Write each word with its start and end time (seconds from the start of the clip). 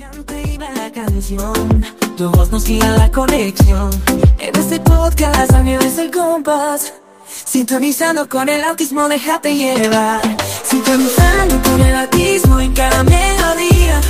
Cante 0.00 0.56
la 0.58 0.90
canción, 0.90 1.84
tu 2.16 2.30
voz 2.30 2.50
nos 2.50 2.64
guía 2.64 2.90
la 2.92 3.10
conexión. 3.12 3.90
En 4.38 4.56
este 4.56 4.80
podcast 4.80 5.52
es 5.52 5.98
el 5.98 6.10
compás. 6.10 6.94
Sintonizando 7.26 8.26
con 8.26 8.48
el 8.48 8.64
autismo, 8.64 9.10
déjate 9.10 9.54
llevar. 9.54 10.22
Sintonizando 10.64 11.60
con 11.62 11.82
el 11.82 11.94
autismo 11.94 12.60
en 12.60 12.72
cada 12.72 13.04
melodía. 13.04 14.00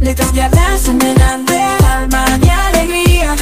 Letras 0.00 0.32
de 0.32 0.42
abrazo, 0.42 0.92
de 0.92 1.60
alma 1.88 2.24
y 2.40 2.48
alegría. 2.48 3.34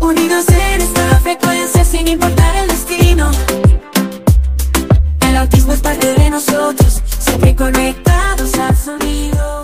Unidos 0.00 0.46
en 0.48 0.80
esta 0.80 1.20
frecuencia 1.20 1.84
sin 1.84 2.08
importar 2.08 2.56
el 2.56 2.68
destino. 2.68 3.30
El 5.28 5.36
autismo 5.36 5.74
es 5.74 5.80
parte 5.80 6.14
de 6.14 6.30
nosotros, 6.30 7.02
siempre 7.30 7.54
conectados 7.54 8.58
al 8.58 8.76
sonido. 8.76 9.62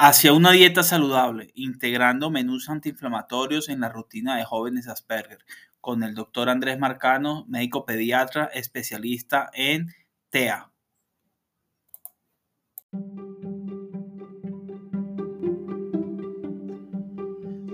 Hacia 0.00 0.32
una 0.32 0.52
dieta 0.52 0.84
saludable, 0.84 1.50
integrando 1.54 2.30
menús 2.30 2.68
antiinflamatorios 2.68 3.68
en 3.68 3.80
la 3.80 3.88
rutina 3.88 4.36
de 4.36 4.44
jóvenes 4.44 4.86
Asperger, 4.86 5.44
con 5.80 6.04
el 6.04 6.14
doctor 6.14 6.48
Andrés 6.48 6.78
Marcano, 6.78 7.44
médico 7.48 7.84
pediatra, 7.84 8.44
especialista 8.46 9.50
en 9.52 9.88
TEA. 10.30 10.70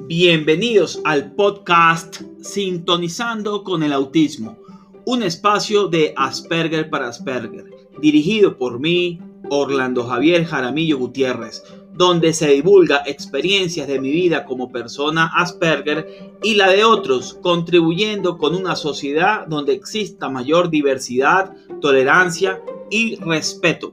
Bienvenidos 0.06 1.00
al 1.04 1.34
podcast 1.34 2.22
Sintonizando 2.42 3.64
con 3.64 3.82
el 3.82 3.92
Autismo, 3.92 4.63
un 5.06 5.22
espacio 5.22 5.88
de 5.88 6.14
Asperger 6.16 6.90
para 6.90 7.08
Asperger, 7.08 7.70
dirigido 8.00 8.56
por 8.56 8.80
mí, 8.80 9.20
Orlando 9.50 10.04
Javier 10.04 10.44
Jaramillo 10.44 10.98
Gutiérrez, 10.98 11.62
donde 11.92 12.32
se 12.32 12.48
divulga 12.48 13.02
experiencias 13.06 13.86
de 13.86 14.00
mi 14.00 14.10
vida 14.10 14.44
como 14.44 14.72
persona 14.72 15.30
Asperger 15.34 16.32
y 16.42 16.54
la 16.54 16.70
de 16.70 16.84
otros, 16.84 17.34
contribuyendo 17.34 18.38
con 18.38 18.54
una 18.54 18.74
sociedad 18.76 19.46
donde 19.46 19.74
exista 19.74 20.28
mayor 20.28 20.70
diversidad, 20.70 21.54
tolerancia 21.80 22.60
y 22.90 23.16
respeto. 23.16 23.92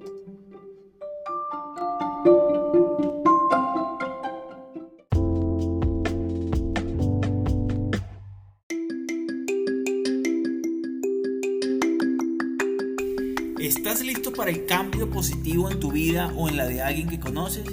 El 14.51 14.65
cambio 14.65 15.09
positivo 15.09 15.71
en 15.71 15.79
tu 15.79 15.91
vida 15.91 16.31
o 16.35 16.49
en 16.49 16.57
la 16.57 16.65
de 16.65 16.81
alguien 16.81 17.07
que 17.07 17.19
conoces? 17.19 17.63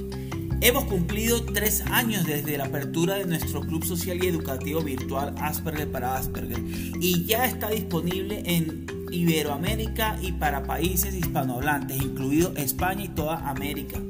Hemos 0.60 0.84
cumplido 0.84 1.44
tres 1.44 1.82
años 1.90 2.24
desde 2.24 2.56
la 2.56 2.66
apertura 2.66 3.16
de 3.16 3.26
nuestro 3.26 3.60
club 3.62 3.84
social 3.84 4.22
y 4.22 4.28
educativo 4.28 4.80
virtual 4.80 5.34
Asperger 5.38 5.90
para 5.90 6.16
Asperger 6.16 6.58
y 7.00 7.24
ya 7.24 7.46
está 7.46 7.70
disponible 7.70 8.42
en 8.44 8.86
Iberoamérica 9.10 10.18
y 10.22 10.32
para 10.32 10.64
países 10.64 11.14
hispanohablantes, 11.14 12.00
incluido 12.00 12.52
España 12.56 13.04
y 13.04 13.08
toda 13.08 13.48
América. 13.48 14.00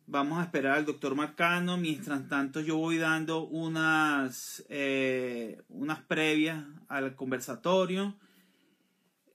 Vamos 0.06 0.38
a 0.38 0.44
esperar 0.44 0.76
al 0.76 0.84
doctor 0.84 1.14
Marcano. 1.14 1.78
Mientras 1.78 2.28
tanto 2.28 2.60
yo 2.60 2.76
voy 2.76 2.98
dando 2.98 3.44
unas, 3.46 4.64
eh, 4.68 5.62
unas 5.68 6.00
previas 6.02 6.62
al 6.88 7.16
conversatorio. 7.16 8.14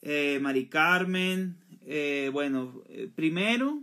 Eh, 0.01 0.39
Mari 0.41 0.67
Carmen, 0.69 1.57
eh, 1.91 2.29
bueno, 2.31 2.83
eh, 2.87 3.09
primero, 3.15 3.81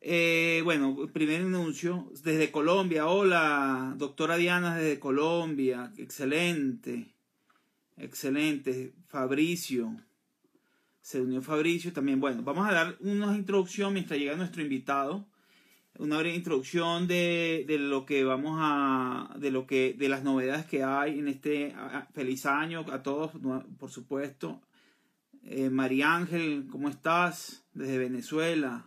eh, 0.00 0.60
bueno, 0.62 0.96
primer 1.12 1.40
anuncio 1.40 2.12
desde 2.22 2.52
Colombia. 2.52 3.08
Hola, 3.08 3.92
doctora 3.98 4.36
Diana 4.36 4.76
desde 4.76 5.00
Colombia. 5.00 5.92
Excelente, 5.96 7.12
excelente. 7.96 8.92
Fabricio, 9.08 9.96
se 11.00 11.20
unió 11.20 11.42
Fabricio 11.42 11.92
también. 11.92 12.20
Bueno, 12.20 12.44
vamos 12.44 12.68
a 12.68 12.72
dar 12.72 12.96
una 13.00 13.34
introducción 13.34 13.92
mientras 13.92 14.20
llega 14.20 14.36
nuestro 14.36 14.62
invitado. 14.62 15.26
Una 15.98 16.18
breve 16.18 16.36
introducción 16.36 17.08
de, 17.08 17.64
de 17.66 17.78
lo 17.80 18.06
que 18.06 18.22
vamos 18.22 18.58
a, 18.60 19.34
de 19.40 19.50
lo 19.50 19.66
que, 19.66 19.96
de 19.98 20.08
las 20.08 20.22
novedades 20.22 20.66
que 20.66 20.84
hay 20.84 21.18
en 21.18 21.26
este 21.26 21.74
feliz 22.14 22.46
año 22.46 22.86
a 22.92 23.02
todos, 23.02 23.32
por 23.76 23.90
supuesto. 23.90 24.62
Eh, 25.44 25.70
María 25.70 26.14
Ángel, 26.14 26.66
¿cómo 26.70 26.88
estás? 26.88 27.64
Desde 27.72 27.98
Venezuela. 27.98 28.86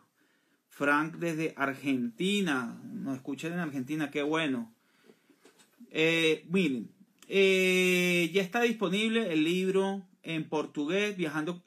Frank 0.70 1.16
desde 1.16 1.54
Argentina. 1.58 2.80
Nos 2.84 3.18
escuchan 3.18 3.54
en 3.54 3.60
Argentina, 3.60 4.12
qué 4.12 4.24
bueno. 4.24 4.74
Eh, 5.92 6.46
miren, 6.50 6.90
eh, 7.28 8.30
ya 8.34 8.42
está 8.42 8.62
disponible 8.62 9.32
el 9.32 9.44
libro 9.44 10.08
en 10.24 10.48
portugués, 10.48 11.16
viajando, 11.18 11.64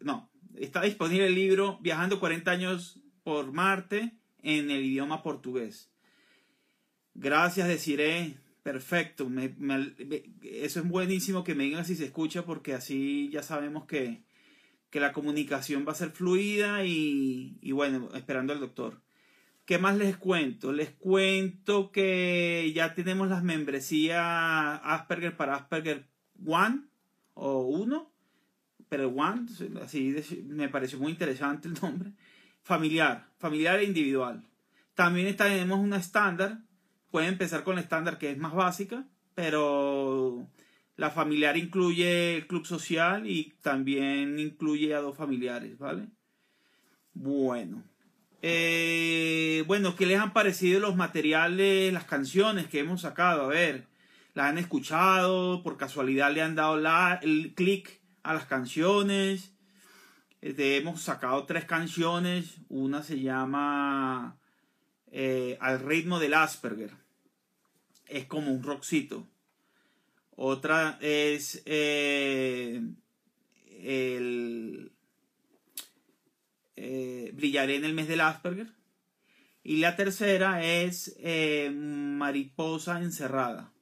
no, 0.00 0.28
está 0.56 0.82
disponible 0.82 1.26
el 1.26 1.34
libro 1.34 1.78
Viajando 1.80 2.18
40 2.18 2.50
años 2.50 3.00
por 3.22 3.52
Marte 3.52 4.12
en 4.42 4.70
el 4.70 4.84
idioma 4.84 5.22
portugués. 5.22 5.90
Gracias, 7.14 7.68
Desiree. 7.68 8.41
Perfecto. 8.62 9.28
Eso 10.42 10.80
es 10.80 10.88
buenísimo 10.88 11.42
que 11.42 11.54
me 11.54 11.64
digan 11.64 11.84
si 11.84 11.96
se 11.96 12.04
escucha 12.04 12.44
porque 12.44 12.74
así 12.74 13.28
ya 13.32 13.42
sabemos 13.42 13.86
que, 13.86 14.22
que 14.90 15.00
la 15.00 15.12
comunicación 15.12 15.84
va 15.86 15.92
a 15.92 15.96
ser 15.96 16.10
fluida 16.10 16.84
y, 16.84 17.72
bueno, 17.72 18.10
esperando 18.14 18.52
al 18.52 18.60
doctor. 18.60 19.00
¿Qué 19.64 19.78
más 19.78 19.96
les 19.96 20.16
cuento? 20.16 20.72
Les 20.72 20.90
cuento 20.90 21.90
que 21.90 22.70
ya 22.74 22.94
tenemos 22.94 23.28
las 23.28 23.42
membresías 23.42 24.20
Asperger 24.82 25.36
para 25.36 25.54
Asperger 25.54 26.06
One 26.44 26.82
o 27.34 27.62
uno, 27.62 28.12
pero 28.88 29.08
One, 29.08 29.46
así 29.82 30.14
me 30.44 30.68
pareció 30.68 30.98
muy 30.98 31.12
interesante 31.12 31.68
el 31.68 31.74
nombre. 31.80 32.12
Familiar, 32.62 33.28
familiar 33.38 33.80
e 33.80 33.84
individual. 33.84 34.44
También 34.94 35.34
tenemos 35.36 35.80
una 35.80 35.96
estándar. 35.96 36.58
Pueden 37.12 37.28
empezar 37.28 37.62
con 37.62 37.76
la 37.76 37.82
estándar 37.82 38.18
que 38.18 38.30
es 38.32 38.38
más 38.38 38.54
básica, 38.54 39.04
pero 39.36 40.48
la 40.96 41.10
familiar 41.10 41.56
incluye 41.56 42.36
el 42.36 42.46
club 42.46 42.66
social 42.66 43.26
y 43.28 43.54
también 43.62 44.38
incluye 44.40 44.94
a 44.94 45.00
dos 45.00 45.16
familiares, 45.16 45.78
¿vale? 45.78 46.08
Bueno, 47.14 47.84
Eh, 48.44 49.62
bueno, 49.68 49.94
¿qué 49.94 50.04
les 50.06 50.18
han 50.18 50.32
parecido 50.32 50.80
los 50.80 50.96
materiales, 50.96 51.92
las 51.92 52.04
canciones 52.04 52.66
que 52.66 52.80
hemos 52.80 53.02
sacado? 53.02 53.44
A 53.44 53.48
ver, 53.48 53.86
¿las 54.34 54.46
han 54.46 54.58
escuchado? 54.58 55.62
¿Por 55.62 55.76
casualidad 55.76 56.32
le 56.32 56.42
han 56.42 56.56
dado 56.56 56.76
la, 56.76 57.20
el 57.22 57.54
clic 57.54 58.00
a 58.24 58.34
las 58.34 58.46
canciones? 58.46 59.52
Este, 60.40 60.76
hemos 60.76 61.02
sacado 61.02 61.44
tres 61.46 61.64
canciones. 61.66 62.56
Una 62.68 63.02
se 63.04 63.20
llama 63.20 64.38
eh, 65.12 65.56
Al 65.60 65.78
ritmo 65.80 66.18
del 66.18 66.34
Asperger. 66.34 67.01
Es 68.12 68.26
como 68.26 68.52
un 68.52 68.62
rockcito. 68.62 69.26
Otra 70.36 70.98
es 71.00 71.62
eh, 71.64 72.82
el 73.80 74.92
eh, 76.76 77.32
Brillaré 77.34 77.76
en 77.76 77.86
el 77.86 77.94
mes 77.94 78.08
del 78.08 78.20
Asperger. 78.20 78.66
Y 79.64 79.78
la 79.78 79.96
tercera 79.96 80.62
es 80.62 81.16
eh, 81.20 81.70
Mariposa 81.74 83.00
Encerrada. 83.00 83.72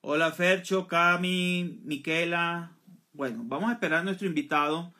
Hola 0.00 0.32
Fercho, 0.32 0.88
Cami, 0.88 1.82
Miquela. 1.84 2.72
Bueno, 3.12 3.42
vamos 3.44 3.68
a 3.68 3.74
esperar 3.74 4.00
a 4.00 4.04
nuestro 4.04 4.26
invitado. 4.26 4.94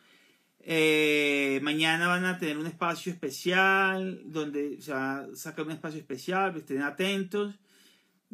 Mañana 1.63 2.07
van 2.07 2.27
a 2.27 2.39
tener 2.39 2.59
un 2.59 2.67
espacio 2.67 3.11
especial 3.11 4.21
donde 4.27 4.79
se 4.83 4.93
va 4.93 5.21
a 5.21 5.35
sacar 5.35 5.65
un 5.65 5.73
espacio 5.73 5.99
especial, 5.99 6.55
estén 6.55 6.83
atentos 6.83 7.59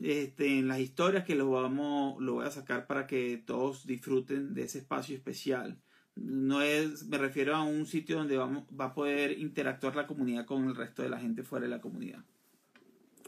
este, 0.03 0.59
en 0.59 0.69
las 0.69 0.81
historias 0.81 1.25
que 1.25 1.35
lo, 1.35 1.51
vamos, 1.51 2.21
lo 2.23 2.35
voy 2.35 2.47
a 2.47 2.51
sacar 2.51 2.87
para 2.87 3.07
que 3.07 3.43
todos 3.45 3.87
disfruten 3.87 4.55
de 4.55 4.63
ese 4.63 4.79
espacio 4.79 5.17
especial 5.17 5.79
no 6.21 6.63
es, 6.63 7.07
me 7.07 7.19
refiero 7.19 7.55
a 7.55 7.63
un 7.63 7.87
sitio 7.87 8.19
donde 8.19 8.37
vamos, 8.37 8.65
va 8.79 8.87
a 8.87 8.95
poder 8.95 9.39
interactuar 9.39 9.95
la 9.95 10.07
comunidad 10.07 10.47
con 10.47 10.65
el 10.65 10.75
resto 10.75 11.03
de 11.03 11.11
la 11.11 11.21
gente 11.21 11.43
fuera 11.43 11.65
de 11.65 11.71
la 11.71 11.81
comunidad. 11.81 12.25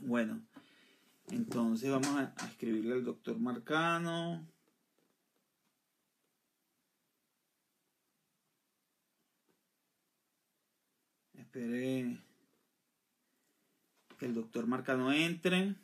Bueno, 0.02 0.43
entonces 1.31 1.90
vamos 1.90 2.08
a, 2.08 2.34
escribirle 2.46 2.94
al 2.94 3.05
doctor 3.05 3.38
Marcano. 3.38 4.46
Espere 11.34 12.19
que 14.19 14.26
el 14.26 14.34
doctor 14.34 14.67
Marcano 14.67 15.12
entre. 15.12 15.75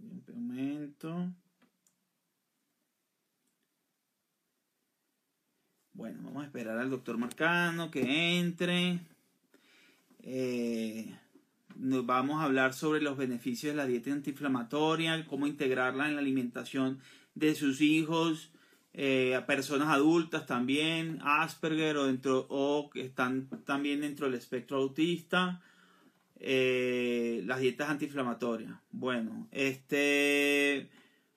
Un 0.00 0.22
momento. 0.42 1.32
Bueno, 5.94 6.20
vamos 6.24 6.42
a 6.42 6.46
esperar 6.46 6.78
al 6.78 6.90
doctor 6.90 7.18
Marcano 7.18 7.90
que 7.90 8.38
entre. 8.38 9.00
Eh, 10.22 11.14
nos 11.76 12.06
vamos 12.06 12.40
a 12.40 12.44
hablar 12.44 12.74
sobre 12.74 13.00
los 13.00 13.16
beneficios 13.16 13.72
de 13.72 13.76
la 13.76 13.86
dieta 13.86 14.12
antiinflamatoria, 14.12 15.26
cómo 15.26 15.46
integrarla 15.46 16.08
en 16.08 16.14
la 16.14 16.20
alimentación 16.20 17.00
de 17.34 17.54
sus 17.54 17.80
hijos, 17.80 18.50
eh, 18.94 19.34
a 19.34 19.46
personas 19.46 19.88
adultas 19.88 20.46
también, 20.46 21.18
Asperger 21.22 21.96
o, 21.96 22.06
dentro, 22.06 22.46
o 22.50 22.90
que 22.90 23.02
están 23.06 23.48
también 23.64 24.02
dentro 24.02 24.26
del 24.26 24.34
espectro 24.34 24.78
autista, 24.78 25.60
eh, 26.42 27.42
las 27.46 27.60
dietas 27.60 27.88
antiinflamatorias. 27.88 28.72
Bueno, 28.90 29.48
este 29.50 30.90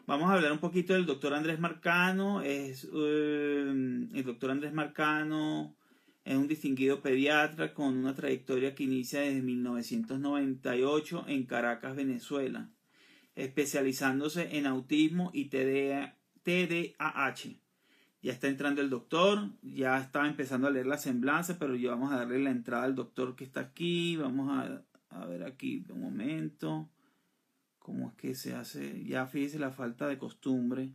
Vamos 0.07 0.29
a 0.29 0.33
hablar 0.33 0.51
un 0.51 0.59
poquito 0.59 0.93
del 0.93 1.07
doctor 1.07 1.33
Andrés 1.33 1.59
Marcano. 1.59 2.43
Es, 2.43 2.87
eh, 2.93 3.71
el 4.13 4.23
doctor 4.23 4.51
Andrés 4.51 4.71
Marcano 4.71 5.75
es 6.23 6.35
un 6.35 6.47
distinguido 6.47 7.01
pediatra 7.01 7.73
con 7.73 7.97
una 7.97 8.13
trayectoria 8.13 8.75
que 8.75 8.83
inicia 8.83 9.21
desde 9.21 9.41
1998 9.41 11.25
en 11.27 11.45
Caracas, 11.45 11.95
Venezuela, 11.95 12.69
especializándose 13.33 14.57
en 14.57 14.67
autismo 14.67 15.31
y 15.33 15.45
TDAH. 15.45 16.15
Ya 18.21 18.31
está 18.31 18.47
entrando 18.47 18.81
el 18.81 18.91
doctor, 18.91 19.49
ya 19.63 19.97
está 19.99 20.27
empezando 20.27 20.67
a 20.67 20.71
leer 20.71 20.85
la 20.85 20.99
semblanza, 20.99 21.57
pero 21.57 21.75
ya 21.75 21.89
vamos 21.91 22.11
a 22.11 22.17
darle 22.17 22.39
la 22.39 22.51
entrada 22.51 22.83
al 22.83 22.93
doctor 22.93 23.35
que 23.35 23.43
está 23.43 23.61
aquí. 23.61 24.17
Vamos 24.17 24.51
a, 24.51 24.83
a 25.15 25.25
ver 25.25 25.44
aquí 25.44 25.83
un 25.89 26.01
momento 26.01 26.89
cómo 27.79 28.09
es 28.09 28.15
que 28.15 28.35
se 28.35 28.56
hace, 28.56 29.03
ya 29.03 29.27
fíjese 29.27 29.59
la 29.59 29.71
falta 29.71 30.07
de 30.07 30.17
costumbre. 30.17 30.94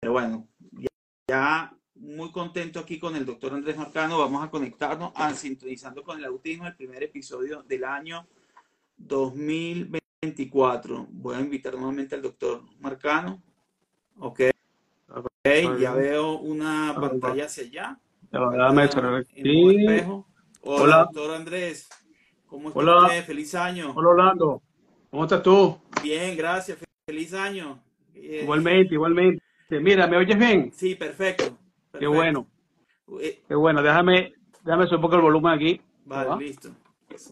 Pero 0.00 0.12
bueno, 0.12 0.46
ya, 1.28 1.76
muy 1.96 2.30
contento 2.30 2.78
aquí 2.78 3.00
con 3.00 3.16
el 3.16 3.26
doctor 3.26 3.52
Andrés 3.52 3.76
Marcano. 3.76 4.18
Vamos 4.18 4.44
a 4.44 4.50
conectarnos 4.50 5.10
a 5.16 5.34
Sintonizando 5.34 6.04
con 6.04 6.18
el 6.18 6.24
Autismo, 6.24 6.68
el 6.68 6.76
primer 6.76 7.02
episodio 7.02 7.64
del 7.64 7.82
año 7.82 8.28
2024. 8.96 11.08
Voy 11.10 11.34
a 11.34 11.40
invitar 11.40 11.74
nuevamente 11.74 12.14
al 12.14 12.22
doctor 12.22 12.62
Marcano. 12.78 13.42
Ok. 14.18 14.42
Ok, 15.08 15.80
ya 15.80 15.94
veo 15.94 16.38
una 16.38 16.94
pantalla 16.94 17.46
hacia 17.46 17.64
allá. 17.64 18.00
Dame 18.30 18.84
espejo. 18.84 20.26
Hola, 20.62 21.04
doctor 21.04 21.34
Andrés. 21.34 21.88
¿Cómo 22.46 22.68
está 22.68 22.80
Hola. 22.80 23.02
usted? 23.06 23.24
Feliz 23.24 23.54
año. 23.54 23.92
Hola, 23.94 24.08
Orlando. 24.10 24.62
¿Cómo 25.10 25.24
estás 25.24 25.42
tú? 25.42 25.78
Bien, 26.02 26.36
gracias. 26.36 26.78
Feliz 27.06 27.32
año. 27.32 27.78
Eh, 28.14 28.40
Igualmente, 28.42 28.94
igualmente. 28.94 29.42
Mira, 29.70 30.06
¿me 30.06 30.16
oyes 30.18 30.38
bien? 30.38 30.72
Sí, 30.74 30.94
perfecto. 30.94 31.44
Qué 31.44 31.52
perfecto. 31.92 32.12
bueno, 32.14 32.46
Eh, 33.20 33.42
qué 33.48 33.54
bueno. 33.54 33.82
Déjame, 33.82 34.34
déjame 34.62 34.84
subir 34.84 34.96
un 34.96 35.02
poco 35.02 35.16
el 35.16 35.22
volumen 35.22 35.52
aquí. 35.52 35.80
vale, 36.04 36.28
¿Va? 36.28 36.36
listo. 36.38 36.68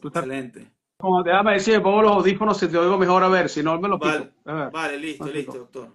Tú 0.00 0.08
estás- 0.08 0.24
Excelente. 0.24 0.70
Como, 0.98 1.22
déjame 1.22 1.52
decir, 1.54 1.74
me 1.76 1.80
pongo 1.82 2.00
los 2.02 2.12
audífonos 2.12 2.56
si 2.56 2.68
te 2.68 2.78
oigo 2.78 2.96
mejor 2.96 3.22
a 3.22 3.28
ver, 3.28 3.50
si 3.50 3.62
no 3.62 3.78
me 3.78 3.88
lo 3.88 3.98
quito. 3.98 4.30
Vale, 4.44 4.70
vale, 4.70 4.98
listo, 4.98 5.26
listo, 5.26 5.52
doctor. 5.58 5.88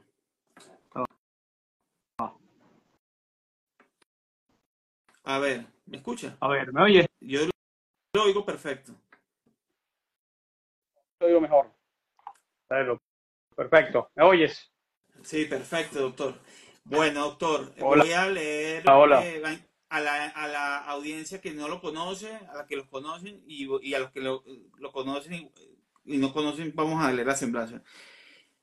Ah. 2.19 2.33
A 5.23 5.39
ver, 5.39 5.65
¿me 5.85 5.97
escucha? 5.97 6.37
A 6.39 6.47
ver, 6.47 6.73
¿me 6.73 6.83
oyes? 6.83 7.05
Yo 7.19 7.41
lo 8.13 8.23
oigo 8.23 8.45
perfecto. 8.45 8.93
Te 11.19 11.25
oigo 11.25 11.41
mejor. 11.41 11.71
Perfecto. 13.55 14.09
¿Me 14.15 14.23
oyes? 14.23 14.71
Sí, 15.23 15.45
perfecto, 15.45 15.99
doctor. 15.99 16.39
Bueno, 16.85 17.21
doctor, 17.21 17.71
Hola. 17.79 18.03
voy 18.03 18.13
a 18.13 18.27
leer 18.27 18.89
Hola. 18.89 19.23
eh, 19.23 19.61
a, 19.89 19.99
la, 19.99 20.25
a 20.29 20.47
la 20.47 20.77
audiencia 20.85 21.39
que 21.39 21.51
no 21.51 21.67
lo 21.67 21.79
conoce, 21.79 22.33
a 22.35 22.55
la 22.55 22.65
que 22.65 22.75
los 22.75 22.87
conocen 22.87 23.43
y, 23.45 23.67
y 23.87 23.93
a 23.93 23.99
los 23.99 24.11
que 24.11 24.21
lo, 24.21 24.43
lo 24.79 24.91
conocen 24.91 25.33
y, 25.33 25.51
y 26.05 26.17
no 26.17 26.33
conocen, 26.33 26.71
vamos 26.73 27.03
a 27.03 27.11
leer 27.11 27.27
la 27.27 27.35
semblanza. 27.35 27.83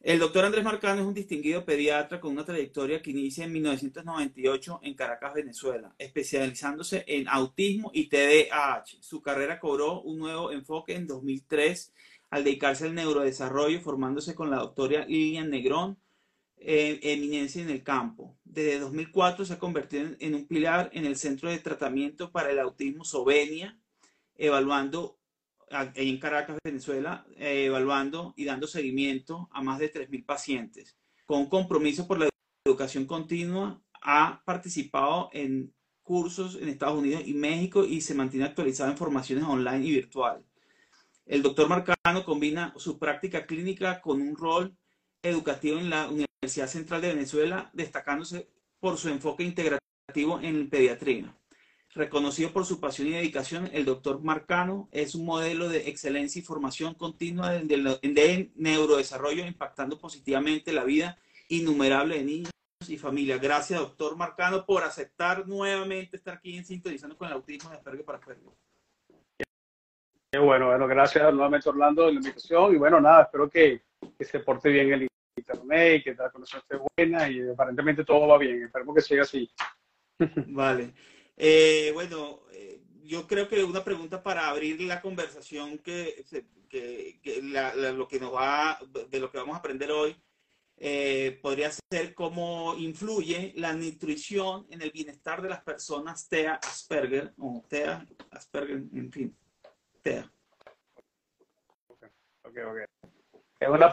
El 0.00 0.20
doctor 0.20 0.44
Andrés 0.44 0.64
Marcano 0.64 1.00
es 1.00 1.06
un 1.08 1.12
distinguido 1.14 1.64
pediatra 1.64 2.20
con 2.20 2.30
una 2.30 2.44
trayectoria 2.44 3.02
que 3.02 3.10
inicia 3.10 3.44
en 3.44 3.52
1998 3.52 4.80
en 4.84 4.94
Caracas, 4.94 5.34
Venezuela, 5.34 5.92
especializándose 5.98 7.04
en 7.08 7.26
autismo 7.28 7.90
y 7.92 8.08
TDAH. 8.08 8.98
Su 9.00 9.20
carrera 9.20 9.58
cobró 9.58 10.00
un 10.02 10.18
nuevo 10.18 10.52
enfoque 10.52 10.94
en 10.94 11.08
2003 11.08 11.92
al 12.30 12.44
dedicarse 12.44 12.84
al 12.84 12.94
neurodesarrollo, 12.94 13.80
formándose 13.80 14.36
con 14.36 14.50
la 14.50 14.58
doctora 14.58 15.04
Lilian 15.04 15.50
Negrón, 15.50 15.98
eh, 16.58 17.00
eminencia 17.02 17.60
en 17.60 17.70
el 17.70 17.82
campo. 17.82 18.36
Desde 18.44 18.78
2004 18.78 19.44
se 19.44 19.54
ha 19.54 19.58
convertido 19.58 20.04
en, 20.04 20.16
en 20.20 20.34
un 20.36 20.46
pilar 20.46 20.90
en 20.92 21.06
el 21.06 21.16
Centro 21.16 21.50
de 21.50 21.58
Tratamiento 21.58 22.30
para 22.30 22.52
el 22.52 22.60
Autismo 22.60 23.04
Sovenia, 23.04 23.76
evaluando 24.36 25.17
a- 25.70 25.92
en 25.94 26.18
Caracas, 26.18 26.58
Venezuela, 26.64 27.26
eh, 27.36 27.66
evaluando 27.66 28.34
y 28.36 28.44
dando 28.44 28.66
seguimiento 28.66 29.48
a 29.52 29.62
más 29.62 29.78
de 29.78 29.88
3.000 29.88 30.24
pacientes. 30.24 30.96
Con 31.26 31.48
compromiso 31.48 32.06
por 32.06 32.18
la 32.18 32.28
educación 32.66 33.06
continua, 33.06 33.80
ha 34.02 34.42
participado 34.44 35.30
en 35.32 35.72
cursos 36.02 36.56
en 36.60 36.68
Estados 36.68 36.98
Unidos 36.98 37.22
y 37.26 37.34
México 37.34 37.84
y 37.84 38.00
se 38.00 38.14
mantiene 38.14 38.46
actualizado 38.46 38.90
en 38.90 38.96
formaciones 38.96 39.44
online 39.44 39.86
y 39.86 39.90
virtual. 39.92 40.44
El 41.26 41.42
doctor 41.42 41.68
Marcano 41.68 42.24
combina 42.24 42.72
su 42.76 42.98
práctica 42.98 43.44
clínica 43.46 44.00
con 44.00 44.22
un 44.22 44.34
rol 44.34 44.74
educativo 45.22 45.78
en 45.78 45.90
la 45.90 46.08
Universidad 46.08 46.68
Central 46.68 47.02
de 47.02 47.08
Venezuela, 47.08 47.70
destacándose 47.74 48.48
por 48.80 48.96
su 48.96 49.10
enfoque 49.10 49.44
integrativo 49.44 50.40
en 50.40 50.70
pediatría. 50.70 51.37
Reconocido 51.98 52.52
por 52.52 52.64
su 52.64 52.78
pasión 52.78 53.08
y 53.08 53.10
dedicación, 53.10 53.68
el 53.72 53.84
doctor 53.84 54.22
Marcano 54.22 54.88
es 54.92 55.16
un 55.16 55.24
modelo 55.26 55.68
de 55.68 55.88
excelencia 55.88 56.38
y 56.38 56.42
formación 56.44 56.94
continua 56.94 57.50
de, 57.50 57.64
de- 57.64 57.98
de 58.00 58.52
neurodesarrollo, 58.54 59.44
impactando 59.44 59.98
positivamente 59.98 60.72
la 60.72 60.84
vida 60.84 61.18
innumerable 61.48 62.18
de 62.18 62.22
niños 62.22 62.50
y 62.86 62.98
familias. 62.98 63.40
Gracias, 63.40 63.80
doctor 63.80 64.16
Marcano, 64.16 64.64
por 64.64 64.84
aceptar 64.84 65.48
nuevamente 65.48 66.16
estar 66.16 66.34
aquí 66.36 66.56
en 66.56 66.64
Sintonizando 66.64 67.16
con 67.16 67.26
el 67.26 67.34
Autismo 67.34 67.70
de 67.70 67.76
Asperger 67.78 68.04
para 68.04 68.18
Asperger. 68.18 68.44
Bueno, 70.40 70.66
bueno, 70.66 70.86
gracias 70.86 71.34
nuevamente 71.34 71.68
Orlando 71.68 72.06
de 72.06 72.12
la 72.12 72.20
invitación 72.20 72.76
y 72.76 72.78
bueno, 72.78 73.00
nada, 73.00 73.22
espero 73.22 73.50
que, 73.50 73.82
que 74.16 74.24
se 74.24 74.38
porte 74.38 74.68
bien 74.68 74.92
el 74.92 75.08
internet 75.36 76.00
y 76.00 76.04
que 76.04 76.14
la 76.14 76.30
conexión 76.30 76.62
esté 76.62 76.76
buena 76.96 77.28
y 77.28 77.40
aparentemente 77.40 78.04
todo 78.04 78.28
va 78.28 78.38
bien. 78.38 78.62
Esperemos 78.62 78.94
que 78.94 79.00
siga 79.00 79.22
así. 79.22 79.50
Vale. 80.46 80.94
Eh, 81.40 81.92
bueno, 81.94 82.40
eh, 82.50 82.80
yo 83.04 83.28
creo 83.28 83.48
que 83.48 83.62
una 83.62 83.84
pregunta 83.84 84.20
para 84.24 84.48
abrir 84.48 84.80
la 84.80 85.00
conversación 85.00 85.78
que, 85.78 86.24
que, 86.68 87.42
la, 87.42 87.72
lo 87.74 88.08
que 88.08 88.18
nos 88.18 88.34
va, 88.34 88.76
de 89.08 89.20
lo 89.20 89.30
que 89.30 89.38
vamos 89.38 89.54
a 89.54 89.60
aprender 89.60 89.92
hoy, 89.92 90.20
eh, 90.76 91.38
podría 91.40 91.70
ser 91.70 92.12
cómo 92.14 92.74
influye 92.76 93.52
la 93.56 93.72
nutrición 93.72 94.66
en 94.70 94.82
el 94.82 94.90
bienestar 94.90 95.40
de 95.40 95.48
las 95.48 95.62
personas 95.62 96.28
TEA 96.28 96.54
Asperger 96.54 97.32
o 97.38 97.64
TEA 97.68 98.04
Asperger, 98.32 98.82
en 98.92 99.12
fin, 99.12 99.36
TEA. 100.02 100.28
Okay, 102.42 102.62
okay. 102.64 102.84
Es 103.60 103.68
una 103.68 103.90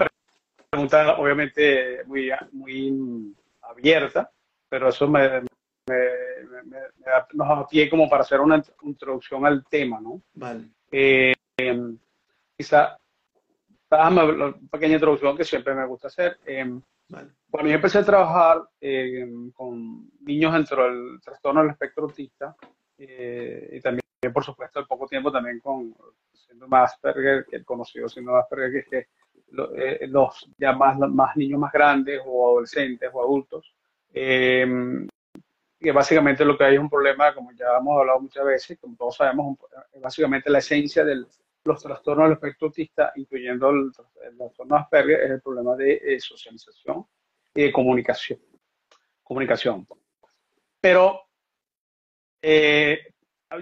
pregunta 0.72 1.18
obviamente 1.18 2.04
muy, 2.06 2.32
muy 2.52 3.36
abierta, 3.62 4.32
pero 4.68 4.90
eso 4.90 5.08
me, 5.08 5.42
me, 5.88 6.64
me, 6.64 6.80
da, 7.06 7.28
nos 7.34 7.48
da 7.48 7.68
pie 7.68 7.90
como 7.90 8.10
para 8.10 8.24
hacer 8.24 8.40
una 8.40 8.62
introducción 8.84 9.46
al 9.46 9.64
tema, 9.66 10.00
¿no? 10.02 10.22
Vale. 10.34 10.70
Eh, 10.92 11.34
quizá, 12.58 12.98
una 13.90 14.54
pequeña 14.72 14.96
introducción 14.96 15.38
que 15.38 15.44
siempre 15.44 15.74
me 15.76 15.86
gusta 15.86 16.08
hacer. 16.08 16.40
Eh, 16.46 16.80
vale. 17.10 17.30
Cuando 17.50 17.70
yo 17.70 17.76
empecé 17.76 18.00
a 18.00 18.06
trabajar 18.06 18.64
eh, 18.82 19.28
con 19.54 20.10
niños 20.22 20.54
dentro 20.54 20.84
del 20.84 21.22
trastorno 21.22 21.62
del 21.62 21.72
espectro 21.72 22.04
autista, 22.04 22.56
eh, 22.98 23.70
y 23.74 23.82
también, 23.82 24.04
por 24.34 24.44
supuesto, 24.44 24.80
al 24.80 24.88
poco 24.88 25.08
tiempo 25.08 25.32
también 25.32 25.60
con 25.60 25.96
síndrome 26.34 26.78
Asperger, 26.78 27.46
que 27.46 27.58
el 27.58 27.66
conocido 27.66 28.10
síndrome 28.10 28.40
Asperger, 28.40 28.72
que 28.72 28.80
es 28.80 28.88
que 28.88 29.08
eh, 29.78 30.08
los 30.08 30.50
ya 30.58 30.74
más, 30.74 30.98
más 30.98 31.38
niños 31.38 31.60
más 31.60 31.72
grandes 31.72 32.22
o 32.26 32.50
adolescentes 32.50 33.10
o 33.14 33.22
adultos, 33.22 33.74
eh, 34.14 35.08
que 35.86 35.92
básicamente 35.92 36.44
lo 36.44 36.58
que 36.58 36.64
hay 36.64 36.74
es 36.76 36.80
un 36.80 36.90
problema, 36.90 37.34
como 37.34 37.52
ya 37.52 37.78
hemos 37.80 38.00
hablado 38.00 38.20
muchas 38.20 38.44
veces, 38.44 38.80
como 38.80 38.96
todos 38.96 39.16
sabemos, 39.16 39.58
básicamente 40.02 40.50
la 40.50 40.60
esencia 40.60 41.06
de 41.06 41.24
los 41.64 41.82
trastornos 41.82 42.26
del 42.26 42.34
espectro 42.34 42.68
autista, 42.68 43.12
incluyendo 43.16 43.70
el, 43.70 43.92
el 44.28 44.38
trastorno 44.38 44.76
Asperger, 44.76 45.22
es 45.22 45.32
el 45.32 45.42
problema 45.42 45.76
de 45.76 46.02
eh, 46.04 46.20
socialización 46.20 47.06
y 47.54 47.64
de 47.64 47.72
comunicación. 47.72 48.40
Comunicación. 49.24 49.88
Pero 50.82 51.22
eh, 52.42 53.14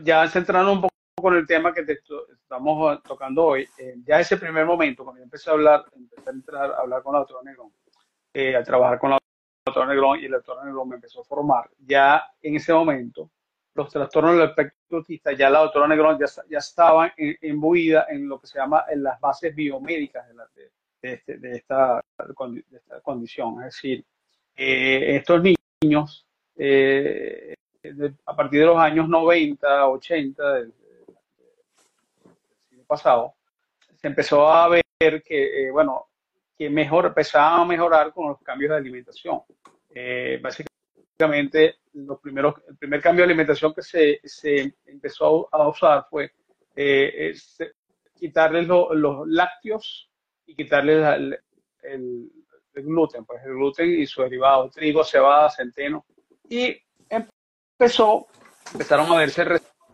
ya 0.02 0.28
centrando 0.28 0.74
un 0.74 0.82
poco 0.82 0.94
con 1.22 1.36
el 1.36 1.46
tema 1.46 1.74
que 1.74 1.84
te 1.84 2.00
estamos 2.34 3.04
tocando 3.04 3.46
hoy, 3.46 3.68
eh, 3.78 3.96
ya 4.06 4.20
ese 4.20 4.38
primer 4.38 4.66
momento, 4.66 5.04
cuando 5.04 5.20
yo 5.20 5.24
empecé 5.24 5.50
a 5.50 5.54
hablar, 5.54 5.86
empecé 5.96 6.30
a 6.30 6.34
entrar 6.34 6.72
a 6.72 6.78
hablar 6.80 7.04
con 7.04 7.14
la 7.14 7.20
doctora 7.20 7.42
Negrón, 7.44 7.72
eh, 8.34 8.56
a 8.56 8.64
trabajar 8.64 9.00
con 9.00 9.12
la 9.12 9.18
doctora 9.66 9.88
Negrón 9.88 10.20
y 10.20 10.28
la 10.28 10.38
doctora 10.38 10.66
Negrón 10.66 10.90
me 10.90 10.96
empezó 10.96 11.22
a 11.22 11.24
formar, 11.24 11.70
ya 11.80 12.24
en 12.42 12.56
ese 12.56 12.74
momento, 12.74 13.30
los 13.76 13.90
trastornos 13.90 14.36
del 14.36 14.50
espectro 14.50 14.98
autista, 14.98 15.32
ya 15.32 15.50
la 15.50 15.60
doctora 15.60 15.88
Negrón 15.88 16.20
ya, 16.20 16.26
ya 16.50 16.58
estaba 16.58 17.14
imbuida 17.42 18.06
en 18.10 18.28
lo 18.28 18.40
que 18.40 18.48
se 18.48 18.60
llama 18.60 18.86
en 18.90 19.04
las 19.04 19.20
bases 19.20 19.56
biomédicas 19.56 20.28
de, 20.28 20.34
la, 20.34 20.48
de, 20.54 20.72
de, 21.02 21.14
este, 21.14 21.38
de 21.38 21.56
esta, 21.56 22.02
esta, 22.72 23.02
condición. 23.02 23.60
Es 23.60 23.76
decir, 23.76 24.06
eh, 24.56 25.16
estos 25.16 25.42
niños, 25.82 26.28
eh, 26.56 27.56
a 28.26 28.36
partir 28.36 28.60
de 28.60 28.66
los 28.66 28.78
años 28.78 29.10
90, 29.10 29.88
80 29.90 30.54
del, 30.54 30.74
siglo 32.70 32.84
pasado, 32.86 33.34
se 33.96 34.08
empezó 34.08 34.48
a 34.48 34.68
ver 34.68 34.84
que, 35.24 35.68
eh, 35.68 35.72
bueno, 35.72 36.08
que 36.58 36.70
mejor, 36.70 37.08
empezaban 37.08 37.62
a 37.62 37.66
mejorar 37.66 38.14
con 38.14 38.30
los 38.30 38.42
cambios 38.42 38.72
de 38.72 38.78
alimentación. 38.78 39.42
Eh, 39.94 40.40
básicamente, 40.42 41.78
los 41.94 42.20
primeros, 42.20 42.56
el 42.68 42.78
primer 42.78 43.02
cambio 43.02 43.24
de 43.24 43.32
alimentación 43.32 43.74
que 43.74 43.82
se, 43.82 44.20
se 44.24 44.76
empezó 44.86 45.48
a 45.52 45.68
usar 45.68 46.06
fue 46.10 46.32
eh, 46.76 47.34
quitarles 48.16 48.68
lo, 48.68 48.94
los 48.94 49.28
lácteos 49.28 50.10
y 50.46 50.56
quitarles 50.56 51.06
el, 51.16 51.40
el, 51.84 52.32
el, 52.74 52.84
gluten, 52.84 53.26
pues 53.26 53.44
el 53.44 53.54
gluten 53.54 53.90
y 53.90 54.06
su 54.06 54.22
derivado, 54.22 54.70
trigo, 54.70 55.04
cebada, 55.04 55.50
centeno. 55.50 56.06
Y 56.50 56.76
empezó, 57.10 58.28
empezaron 58.72 59.12
a 59.12 59.18
verse 59.18 59.46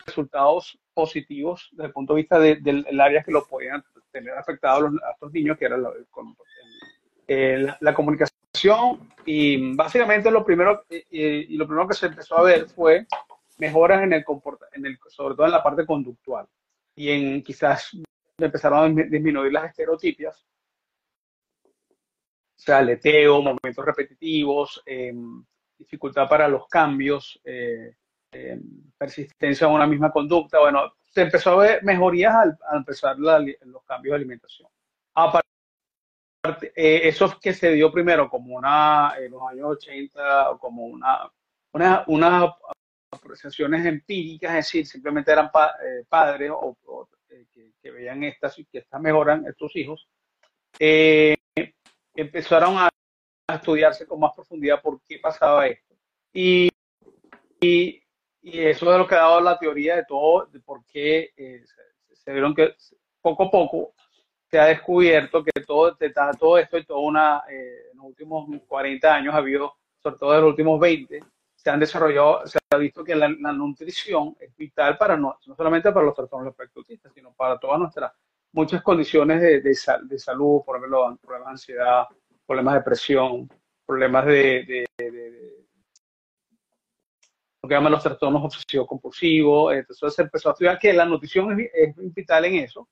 resultados 0.05 0.79
positivos 0.93 1.69
desde 1.71 1.87
el 1.87 1.93
punto 1.93 2.13
de 2.13 2.21
vista 2.21 2.39
del 2.39 2.63
de, 2.63 2.83
de 2.83 3.01
área 3.01 3.23
que 3.23 3.31
lo 3.31 3.45
podían 3.45 3.83
tener 4.11 4.33
afectado 4.37 4.87
a, 4.87 4.89
a 5.07 5.11
estos 5.13 5.31
niños, 5.31 5.57
que 5.57 5.65
era 5.65 5.77
la, 5.77 5.91
el, 7.27 7.65
la, 7.65 7.77
la, 7.79 7.93
comunicación. 7.93 9.09
Y 9.25 9.75
básicamente 9.75 10.31
lo 10.31 10.43
primero, 10.43 10.83
y, 10.89 11.53
y, 11.53 11.57
lo 11.57 11.67
primero 11.67 11.87
que 11.87 11.93
se 11.93 12.07
empezó 12.07 12.37
a 12.37 12.43
ver 12.43 12.67
fue 12.67 13.05
mejoras 13.57 14.03
en 14.03 14.13
el 14.13 14.25
en 14.73 14.85
el, 14.85 14.97
sobre 15.07 15.35
todo 15.35 15.45
en 15.45 15.51
la 15.51 15.63
parte 15.63 15.85
conductual. 15.85 16.47
Y 16.95 17.09
en 17.09 17.43
quizás 17.43 17.91
empezaron 18.37 18.99
a 18.99 19.03
disminuir 19.03 19.51
las 19.51 19.69
estereotipias. 19.69 20.45
O 21.63 22.61
sea, 22.61 22.81
leteo, 22.81 23.41
momentos 23.41 23.85
repetitivos, 23.85 24.81
eh, 24.85 25.13
dificultad 25.77 26.27
para 26.27 26.47
los 26.47 26.67
cambios, 26.67 27.39
eh, 27.43 27.95
eh, 28.31 28.59
persistencia 28.97 29.67
en 29.67 29.73
una 29.73 29.87
misma 29.87 30.11
conducta. 30.11 30.59
Bueno, 30.59 30.93
se 31.09 31.21
empezó 31.21 31.51
a 31.51 31.55
ver 31.57 31.83
mejorías 31.83 32.33
al, 32.35 32.57
al 32.67 32.77
empezar 32.77 33.19
la, 33.19 33.39
los 33.39 33.83
cambios 33.83 34.13
de 34.13 34.15
alimentación. 34.15 34.69
Aparte, 35.13 35.47
eh, 36.75 37.07
eso 37.07 37.37
que 37.41 37.53
se 37.53 37.71
dio 37.71 37.91
primero 37.91 38.29
como 38.29 38.55
una, 38.55 39.13
en 39.17 39.31
los 39.31 39.41
años 39.43 39.67
80, 39.71 40.57
como 40.59 40.85
una, 40.85 41.29
una, 41.73 42.03
una 42.07 42.55
apreciaciones 43.11 43.85
empíricas, 43.85 44.51
es 44.51 44.65
decir, 44.65 44.85
simplemente 44.85 45.31
eran 45.31 45.51
pa, 45.51 45.75
eh, 45.83 46.05
padres 46.07 46.51
o, 46.51 46.77
o 46.85 47.09
eh, 47.29 47.45
que, 47.51 47.71
que, 47.81 47.91
veían 47.91 48.23
estas 48.23 48.57
y 48.59 48.65
que 48.65 48.79
estas 48.79 49.01
mejoran 49.01 49.45
estos 49.47 49.75
hijos, 49.75 50.07
empezaron 52.15 52.77
a, 52.77 52.89
a, 53.47 53.55
estudiarse 53.55 54.05
con 54.05 54.19
más 54.19 54.33
profundidad 54.33 54.81
por 54.81 55.01
qué 55.01 55.17
pasaba 55.19 55.67
esto. 55.67 55.95
Y, 56.31 56.69
y, 57.59 58.01
y 58.41 58.59
eso 58.59 58.91
es 58.91 58.97
lo 58.97 59.07
que 59.07 59.15
ha 59.15 59.19
dado 59.19 59.41
la 59.41 59.59
teoría 59.59 59.97
de 59.97 60.05
todo, 60.05 60.45
de 60.45 60.59
por 60.59 60.83
qué 60.85 61.31
eh, 61.35 61.63
se, 61.65 62.15
se, 62.15 62.31
vieron 62.31 62.55
que 62.55 62.75
poco 63.21 63.43
a 63.43 63.51
poco 63.51 63.93
se 64.49 64.59
ha 64.59 64.65
descubierto 64.65 65.43
que 65.43 65.51
todo, 65.61 65.95
todo 66.39 66.57
esto 66.57 66.77
y 66.77 66.85
toda 66.85 66.99
una, 66.99 67.43
eh, 67.49 67.89
en 67.91 67.97
los 67.97 68.07
últimos 68.07 68.49
40 68.67 69.13
años 69.13 69.33
ha 69.33 69.37
habido, 69.37 69.75
sobre 70.01 70.17
todo 70.17 70.35
en 70.35 70.41
los 70.41 70.49
últimos 70.49 70.79
20, 70.79 71.19
se 71.55 71.69
han 71.69 71.79
desarrollado, 71.79 72.47
se 72.47 72.57
ha 72.69 72.77
visto 72.77 73.03
que 73.03 73.15
la, 73.15 73.29
la 73.39 73.51
nutrición 73.51 74.35
es 74.39 74.55
vital 74.55 74.97
para 74.97 75.17
no, 75.17 75.37
no, 75.45 75.55
solamente 75.55 75.91
para 75.91 76.05
los 76.05 76.15
trastornos 76.15 76.55
autistas, 76.75 77.13
sino 77.13 77.33
para 77.33 77.59
todas 77.59 77.79
nuestras, 77.79 78.13
muchas 78.53 78.81
condiciones 78.81 79.41
de, 79.41 79.61
de, 79.61 79.77
de 80.03 80.19
salud, 80.19 80.61
por 80.65 80.77
ejemplo, 80.77 81.17
problemas 81.21 81.47
de 81.47 81.51
ansiedad, 81.51 82.07
problemas 82.47 82.73
de 82.75 82.81
presión, 82.81 83.49
problemas 83.85 84.25
de, 84.25 84.87
de 84.97 85.58
lo 87.69 87.75
que 87.75 87.75
llaman 87.75 87.91
los 87.91 88.03
trastornos 88.03 88.43
obsesivos 88.43 88.87
compulsivos. 88.87 89.73
Entonces 89.73 90.15
se 90.15 90.23
empezó 90.23 90.49
a 90.49 90.51
estudiar 90.53 90.79
que 90.79 90.91
la 90.91 91.05
nutrición 91.05 91.59
es, 91.59 91.69
es, 91.73 92.13
vital 92.13 92.45
en 92.45 92.55
eso 92.55 92.87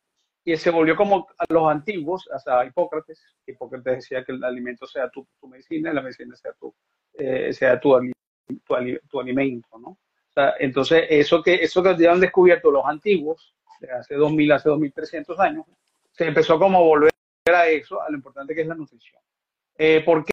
y 0.46 0.55
se 0.55 0.69
volvió 0.69 0.96
como 0.96 1.27
a 1.38 1.46
los 1.50 1.69
antiguos, 1.69 2.29
hasta 2.31 2.65
Hipócrates. 2.65 3.22
Hipócrates 3.46 3.96
decía 3.96 4.24
que 4.24 4.31
el 4.31 4.43
alimento 4.43 4.86
sea 4.86 5.10
tu, 5.10 5.27
tu 5.41 5.48
medicina 5.48 5.91
y 5.91 5.93
la 5.93 6.01
medicina 6.01 6.36
sea 6.36 6.53
tu, 6.53 6.74
eh, 7.15 7.51
sea 7.51 7.79
tu, 7.79 8.00
tu, 8.65 8.75
tu, 9.10 9.19
alimento, 9.19 9.67
¿no? 9.77 9.89
O 9.89 10.34
sea, 10.34 10.53
entonces, 10.60 11.05
eso 11.10 11.41
que, 11.43 11.55
eso 11.55 11.84
que 11.84 11.98
ya 11.98 12.13
han 12.13 12.22
descubierto 12.22 12.72
los 12.72 12.86
antiguos, 12.86 13.55
de 13.81 13.91
hace 13.91 14.15
2000, 14.15 14.51
hace 14.53 14.69
2300 14.69 15.39
años, 15.39 15.65
se 16.12 16.25
empezó 16.25 16.57
como 16.57 16.77
a 16.77 16.81
volver 16.81 17.12
a 17.53 17.67
eso, 17.67 18.01
a 18.01 18.10
lo 18.10 18.15
importante 18.15 18.55
que 18.55 18.62
es 18.62 18.67
la 18.67 18.75
nutrición. 18.75 19.22
Eh, 19.77 20.01
¿Por 20.05 20.24
qué? 20.24 20.31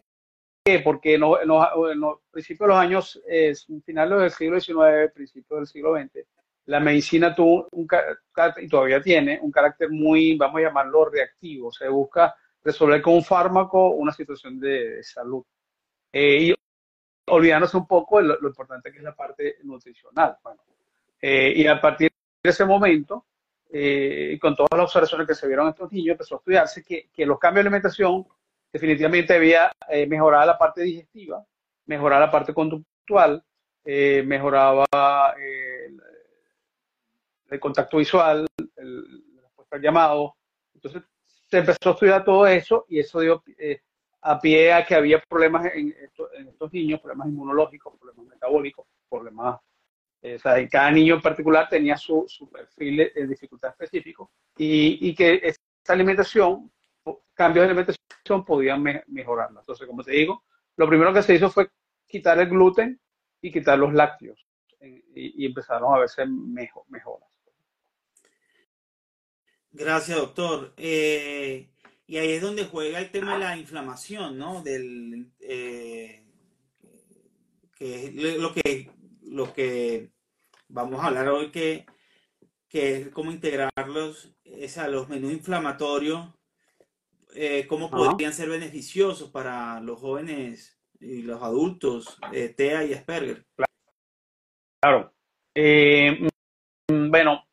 Porque 0.83 1.17
no, 1.19 1.37
no, 1.45 1.91
en 1.91 1.99
los 1.99 2.21
principios 2.31 2.67
de 2.67 2.73
los 2.73 2.77
años, 2.77 3.21
eh, 3.27 3.53
finales 3.85 4.19
del 4.19 4.31
siglo 4.31 4.59
XIX, 4.59 5.13
principios 5.13 5.59
del 5.59 5.67
siglo 5.67 5.95
XX, 5.95 6.25
la 6.65 6.79
medicina 6.79 7.35
tuvo 7.35 7.67
un, 7.71 7.87
y 8.57 8.67
todavía 8.67 8.99
tiene 8.99 9.39
un 9.39 9.51
carácter 9.51 9.91
muy, 9.91 10.35
vamos 10.35 10.57
a 10.57 10.63
llamarlo 10.63 11.05
reactivo. 11.05 11.71
Se 11.71 11.87
busca 11.87 12.33
resolver 12.63 12.99
con 13.01 13.13
un 13.13 13.23
fármaco 13.23 13.89
una 13.91 14.11
situación 14.11 14.59
de, 14.59 14.95
de 14.95 15.03
salud. 15.03 15.43
Eh, 16.11 16.37
y 16.41 16.55
olvidándose 17.27 17.77
un 17.77 17.85
poco 17.85 18.17
de 18.17 18.23
lo, 18.23 18.41
lo, 18.41 18.47
importante 18.47 18.91
que 18.91 18.97
es 18.97 19.03
la 19.03 19.15
parte 19.15 19.57
nutricional. 19.63 20.37
Bueno, 20.43 20.61
eh, 21.21 21.53
y 21.55 21.67
a 21.67 21.79
partir 21.79 22.11
de 22.43 22.49
ese 22.49 22.65
momento, 22.65 23.25
eh, 23.71 24.37
con 24.41 24.55
todas 24.55 24.69
las 24.71 24.85
observaciones 24.85 25.27
que 25.27 25.35
se 25.35 25.45
vieron 25.45 25.67
en 25.67 25.73
estos 25.73 25.91
niños, 25.91 26.13
empezó 26.13 26.35
a 26.35 26.37
estudiarse 26.39 26.83
que, 26.83 27.09
que 27.13 27.25
los 27.25 27.37
cambios 27.37 27.63
de 27.63 27.67
alimentación 27.67 28.25
definitivamente 28.75 29.33
había 29.33 29.71
eh, 29.87 30.05
mejorado 30.05 30.45
la 30.47 30.57
parte 30.57 30.81
digestiva, 30.81 31.41
mejoraba 31.85 32.25
la 32.25 32.31
parte 32.31 32.53
conductual, 32.53 33.41
eh, 33.85 34.21
mejoraba 34.25 34.85
el, 35.37 36.01
el, 37.49 37.59
contacto 37.61 37.95
visual, 37.95 38.45
la 38.57 39.41
respuesta 39.43 39.77
al 39.77 39.81
llamado. 39.81 40.35
Entonces 40.73 41.03
se 41.49 41.59
empezó 41.59 41.77
a 41.85 41.91
estudiar 41.93 42.25
todo 42.25 42.45
eso 42.47 42.85
y 42.89 42.99
eso 42.99 43.21
dio, 43.21 43.43
eh, 43.57 43.79
a 44.19 44.41
pie 44.41 44.73
a 44.73 44.85
que 44.85 44.95
había 44.95 45.21
problemas 45.21 45.67
en, 45.73 45.95
estos 46.49 46.73
niños, 46.73 46.99
problemas 46.99 47.29
inmunológicos, 47.29 47.97
problemas 47.97 48.25
metabólicos, 48.25 48.85
problemas... 49.09 49.57
Eh, 50.21 50.35
o 50.35 50.39
sea, 50.39 50.57
en 50.59 50.67
cada 50.67 50.91
niño 50.91 51.15
en 51.15 51.21
particular 51.21 51.69
tenía 51.69 51.95
su, 51.95 52.27
perfil 52.51 53.09
de 53.15 53.27
dificultad 53.27 53.69
específico 53.69 54.31
y, 54.57 55.09
y 55.09 55.15
que 55.15 55.39
esta 55.43 55.93
alimentación, 55.93 56.69
cambios 57.33 57.63
de 57.63 57.69
alimentación 57.69 58.04
podían 58.45 58.83
mejorarla. 59.07 59.59
Entonces, 59.59 59.87
como 59.87 60.03
te 60.03 60.11
digo, 60.11 60.43
lo 60.77 60.87
primero 60.87 61.13
que 61.13 61.23
se 61.23 61.35
hizo 61.35 61.49
fue 61.49 61.69
quitar 62.07 62.39
el 62.39 62.49
gluten 62.49 62.99
y 63.41 63.51
quitar 63.51 63.77
los 63.77 63.93
lácteos 63.93 64.45
eh, 64.79 65.03
y, 65.15 65.45
empezaron 65.45 65.93
a 65.93 65.99
verse 65.99 66.25
mejor, 66.25 66.83
mejoras. 66.89 67.29
Gracias, 69.71 70.17
doctor. 70.17 70.73
Eh, 70.77 71.69
y 72.07 72.17
ahí 72.17 72.31
es 72.31 72.41
donde 72.41 72.65
juega 72.65 72.99
el 72.99 73.11
tema 73.11 73.33
de 73.33 73.39
la 73.39 73.57
inflamación, 73.57 74.37
¿no? 74.37 74.61
Del, 74.61 75.31
eh, 75.39 76.25
que 77.75 78.05
es 78.05 78.37
lo 78.39 78.53
que, 78.53 78.91
lo 79.23 79.53
que 79.53 80.11
vamos 80.67 81.01
a 81.01 81.07
hablar 81.07 81.27
hoy, 81.29 81.51
que, 81.51 81.85
que 82.69 82.97
es 82.97 83.09
cómo 83.09 83.31
integrarlos 83.31 84.35
es 84.43 84.77
a 84.77 84.87
los 84.87 85.09
menús 85.09 85.33
inflamatorios, 85.33 86.34
eh, 87.35 87.65
cómo 87.67 87.89
podrían 87.89 88.33
ser 88.33 88.49
beneficiosos 88.49 89.29
para 89.29 89.79
los 89.81 89.99
jóvenes 89.99 90.79
y 90.99 91.21
los 91.21 91.41
adultos, 91.41 92.17
eh, 92.31 92.49
TEA 92.49 92.85
y 92.85 92.93
Asperger. 92.93 93.45
Claro. 94.81 95.13
bueno, 96.87 97.43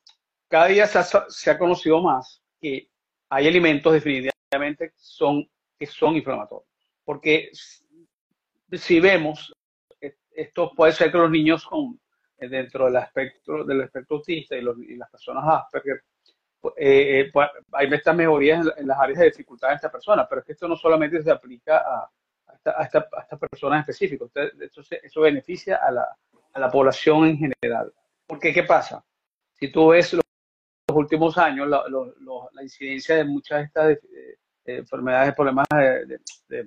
cada 0.49 0.67
día 0.67 0.87
se 0.87 0.99
ha, 0.99 1.05
se 1.05 1.51
ha 1.51 1.59
conocido 1.59 2.01
más 2.03 2.43
que 2.61 2.89
hay 3.31 3.49
alimentos 3.49 3.93
definitivamente 3.93 4.93
son, 4.97 5.49
que 5.79 5.87
son 5.87 6.17
inflamatorios. 6.17 6.69
Porque 7.05 7.51
si 7.53 9.01
vemos, 9.01 9.55
e, 10.01 10.17
esto 10.31 10.73
puede 10.77 10.93
ser 10.93 11.11
que 11.11 11.19
los 11.19 11.31
niños 11.31 11.65
con, 11.67 11.99
eh, 12.39 12.49
dentro 12.49 12.87
del 12.87 12.97
espectro, 12.97 13.65
del 13.65 13.83
espectro 13.83 14.19
autista 14.19 14.57
y, 14.57 14.63
las 14.63 15.11
personas 15.11 15.45
Asperger, 15.47 16.03
eh, 16.77 17.21
eh, 17.21 17.31
pues, 17.33 17.49
hay 17.73 17.93
estas 17.93 18.17
mejorías 18.17 18.67
en, 18.77 18.87
las 18.87 18.99
áreas 18.99 19.19
de 19.19 19.25
dificultad 19.27 19.69
de 19.69 19.75
esta 19.77 19.91
persona, 19.91 20.27
pero 20.29 20.41
es 20.41 20.47
que 20.47 20.53
esto 20.53 20.69
no 20.69 20.77
solamente 20.77 21.23
se 21.23 21.31
aplica 21.31 21.79
a, 21.79 22.11
a, 22.47 22.83
esta, 22.85 23.09
a 23.13 23.23
estas 23.23 23.39
personas 23.39 23.81
específicas, 23.81 24.29
eso, 24.61 24.83
eso 25.03 25.21
beneficia 25.21 25.77
a 25.77 25.91
la, 25.91 26.17
a 26.53 26.61
la 26.61 26.71
población 26.71 27.27
en 27.27 27.39
general. 27.39 27.93
Porque, 28.27 28.53
¿qué 28.53 28.63
pasa? 28.63 29.05
Si 29.55 29.71
tú 29.71 29.89
ves 29.89 30.13
los, 30.13 30.23
últimos 30.95 31.39
años, 31.39 31.69
la, 31.69 31.85
la, 31.89 32.63
incidencia 32.63 33.17
de 33.17 33.25
muchas 33.25 33.61
de 33.61 33.65
estas 33.65 33.99
enfermedades, 34.67 35.35
problemas 35.35 35.67
de, 35.71 36.67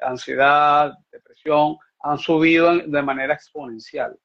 ansiedad, 0.00 0.92
depresión, 1.10 1.76
han 2.00 2.18
subido 2.18 2.76
de 2.76 3.02
manera 3.02 3.34
exponencial 3.34 4.18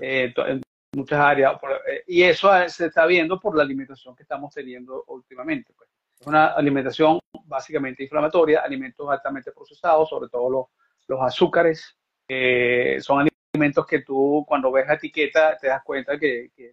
eh, 0.00 0.32
en 0.36 0.62
muchas 0.92 1.18
áreas. 1.18 1.56
Eh, 1.88 2.04
y 2.06 2.22
eso 2.22 2.50
se 2.68 2.86
está 2.86 3.06
viendo 3.06 3.38
por 3.38 3.56
la 3.56 3.62
alimentación 3.62 4.14
que 4.14 4.22
estamos 4.22 4.54
teniendo 4.54 5.04
últimamente. 5.08 5.72
Pues. 5.76 5.88
Es 6.18 6.26
una 6.26 6.48
alimentación 6.48 7.18
básicamente 7.44 8.02
inflamatoria, 8.02 8.60
alimentos 8.60 9.08
altamente 9.08 9.52
procesados, 9.52 10.08
sobre 10.08 10.28
todo 10.28 10.50
los, 10.50 10.66
los 11.08 11.20
azúcares. 11.20 11.96
Eh, 12.28 12.98
son 13.00 13.28
alimentos 13.54 13.86
que 13.86 14.00
tú 14.00 14.44
cuando 14.46 14.72
ves 14.72 14.86
la 14.86 14.94
etiqueta 14.94 15.56
te 15.56 15.68
das 15.68 15.82
cuenta 15.84 16.18
que, 16.18 16.50
que 16.56 16.72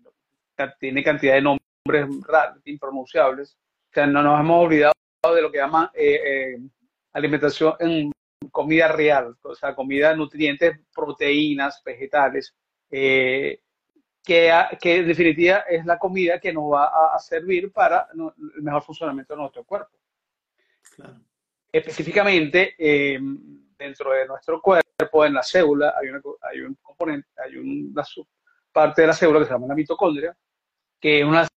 tiene 0.79 1.03
cantidad 1.03 1.35
de 1.35 1.41
nombres 1.41 2.25
raros, 2.25 2.61
impronunciables. 2.65 3.57
O 3.89 3.93
sea, 3.93 4.07
no 4.07 4.23
nos 4.23 4.39
hemos 4.39 4.65
olvidado 4.65 4.93
de 5.33 5.41
lo 5.41 5.51
que 5.51 5.57
llaman 5.57 5.89
eh, 5.93 6.19
eh, 6.25 6.59
alimentación 7.13 7.75
en 7.79 8.11
comida 8.51 8.87
real, 8.89 9.35
o 9.41 9.55
sea, 9.55 9.75
comida, 9.75 10.15
nutrientes, 10.15 10.79
proteínas, 10.93 11.81
vegetales, 11.83 12.53
eh, 12.91 13.61
que, 14.23 14.51
que, 14.79 14.97
en 14.97 15.07
definitiva 15.07 15.59
es 15.69 15.85
la 15.85 15.99
comida 15.99 16.39
que 16.39 16.53
nos 16.53 16.71
va 16.71 17.13
a, 17.13 17.19
servir 17.19 17.71
para 17.71 18.07
el 18.13 18.63
mejor 18.63 18.83
funcionamiento 18.83 19.33
de 19.33 19.39
nuestro 19.39 19.63
cuerpo. 19.63 19.91
Específicamente, 21.71 22.75
dentro 23.77 24.11
de 24.11 24.27
nuestro 24.27 24.61
cuerpo, 24.61 25.25
en 25.25 25.33
la 25.33 25.43
célula, 25.43 25.93
hay, 25.99 26.07
una, 26.09 26.21
hay 26.41 26.61
un 26.61 26.75
componente, 26.75 27.29
hay 27.43 27.57
una 27.57 28.03
parte 28.71 29.01
de 29.01 29.07
la 29.07 29.13
célula 29.13 29.39
que 29.39 29.45
se 29.45 29.51
llama 29.51 29.67
la 29.67 29.75
mitocondria, 29.75 30.35
que 30.99 31.23
una, 31.23 31.47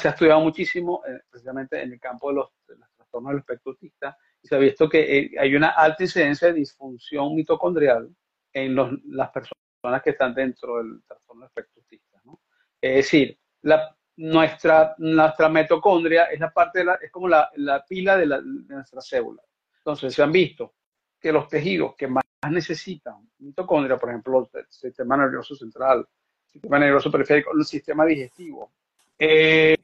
se 0.00 0.08
ha 0.08 0.12
estudiado 0.12 0.40
muchísimo, 0.40 1.02
precisamente 1.28 1.82
en 1.82 1.92
el 1.92 2.00
campo 2.00 2.28
de 2.28 2.34
los, 2.36 2.50
de 2.68 2.76
trastorno 2.96 3.30
del 3.30 3.38
espectro 3.38 3.72
autista, 3.72 4.16
y 4.42 4.46
se 4.46 4.54
ha 4.54 4.58
visto 4.58 4.88
que 4.88 5.18
eh, 5.18 5.30
hay 5.38 5.54
una 5.56 5.70
alta 5.70 6.04
incidencia 6.04 6.48
de 6.48 6.54
disfunción 6.54 7.34
mitocondrial 7.34 8.08
en 8.52 8.74
las 8.74 9.30
personas 9.30 9.65
que 10.02 10.10
están 10.10 10.34
dentro 10.34 10.78
del 10.78 11.02
trastorno 11.06 11.46
espectro 11.46 11.82
autista. 11.82 12.20
¿no? 12.24 12.40
Es 12.80 12.96
decir, 12.96 13.38
la, 13.62 13.96
nuestra, 14.16 14.94
nuestra 14.98 15.48
mitocondria 15.48 16.24
es 16.24 16.40
la 16.40 16.50
parte 16.50 16.80
de 16.80 16.84
la, 16.86 16.94
es 16.94 17.10
como 17.10 17.28
la, 17.28 17.50
la 17.56 17.84
pila 17.84 18.16
de, 18.16 18.26
la, 18.26 18.40
de 18.40 18.74
nuestra 18.74 19.00
célula. 19.00 19.42
Entonces, 19.78 20.14
se 20.14 20.22
han 20.22 20.32
visto 20.32 20.74
que 21.20 21.32
los 21.32 21.48
tejidos 21.48 21.94
que 21.96 22.08
más 22.08 22.24
necesitan 22.50 23.28
mitocondria, 23.38 23.96
por 23.96 24.10
ejemplo, 24.10 24.48
el 24.52 24.66
sistema 24.68 25.16
nervioso 25.16 25.54
central, 25.54 26.06
el 26.46 26.52
sistema 26.52 26.78
nervioso 26.78 27.10
periférico, 27.10 27.52
el 27.56 27.64
sistema 27.64 28.04
digestivo, 28.04 28.72
eh, 29.18 29.76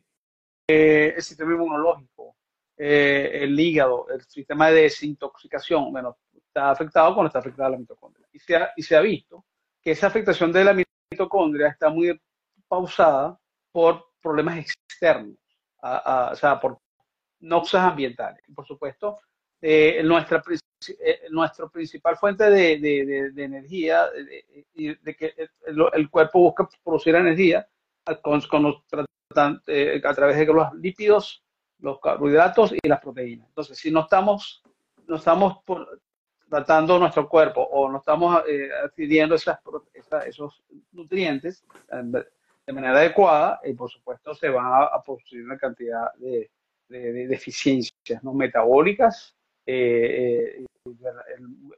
eh, 0.66 1.14
el 1.16 1.22
sistema 1.22 1.52
inmunológico, 1.52 2.36
eh, 2.76 3.30
el 3.42 3.58
hígado, 3.58 4.06
el 4.08 4.22
sistema 4.22 4.70
de 4.70 4.82
desintoxicación, 4.82 5.92
bueno, 5.92 6.18
está 6.34 6.70
afectado 6.70 7.14
cuando 7.14 7.28
está 7.28 7.40
afectada 7.40 7.70
la 7.70 7.78
mitocondria. 7.78 8.26
Y 8.32 8.38
se 8.38 8.56
ha, 8.56 8.72
y 8.76 8.82
se 8.82 8.96
ha 8.96 9.00
visto 9.00 9.44
que 9.82 9.90
esa 9.90 10.06
afectación 10.06 10.52
de 10.52 10.64
la 10.64 10.76
mitocondria 11.10 11.68
está 11.68 11.90
muy 11.90 12.18
pausada 12.68 13.38
por 13.70 14.12
problemas 14.22 14.58
externos, 14.58 15.36
o 15.82 16.36
sea, 16.36 16.60
por 16.60 16.78
noxas 17.40 17.82
ambientales. 17.82 18.42
Por 18.54 18.66
supuesto, 18.66 19.18
eh, 19.60 20.00
nuestra, 20.04 20.42
eh, 21.00 21.22
nuestra 21.30 21.68
principal 21.68 22.16
fuente 22.16 22.44
de, 22.48 22.78
de, 22.78 23.30
de, 23.32 23.44
energía, 23.44 24.06
y 24.74 24.94
de, 24.94 25.16
que 25.16 25.34
el, 25.66 26.10
cuerpo 26.10 26.40
busca 26.40 26.68
producir 26.84 27.14
energía 27.14 27.66
con, 28.22 28.40
con 28.42 28.62
los, 28.62 28.76
a 29.36 30.14
través 30.14 30.36
de 30.38 30.46
los 30.46 30.72
lípidos 30.74 31.42
los 31.82 31.98
carbohidratos 32.00 32.72
y 32.72 32.88
las 32.88 33.00
proteínas. 33.00 33.48
Entonces, 33.48 33.76
si 33.76 33.90
no 33.90 34.00
estamos, 34.00 34.62
no 35.06 35.16
estamos 35.16 35.58
tratando 36.52 36.98
nuestro 36.98 37.30
cuerpo 37.30 37.62
o 37.62 37.90
no 37.90 37.96
estamos 37.96 38.42
eh, 38.46 38.68
adquiriendo 38.84 39.36
esas, 39.36 39.58
esos 40.26 40.62
nutrientes 40.92 41.64
de 41.88 42.72
manera 42.74 42.98
adecuada, 42.98 43.58
y 43.64 43.72
por 43.72 43.90
supuesto 43.90 44.34
se 44.34 44.50
va 44.50 44.84
a, 44.84 45.02
producir 45.02 45.42
una 45.42 45.56
cantidad 45.56 46.12
de, 46.18 46.50
deficiencias 46.90 48.22
¿no? 48.22 48.34
metabólicas 48.34 49.34
eh, 49.64 50.58
eh, 50.58 50.66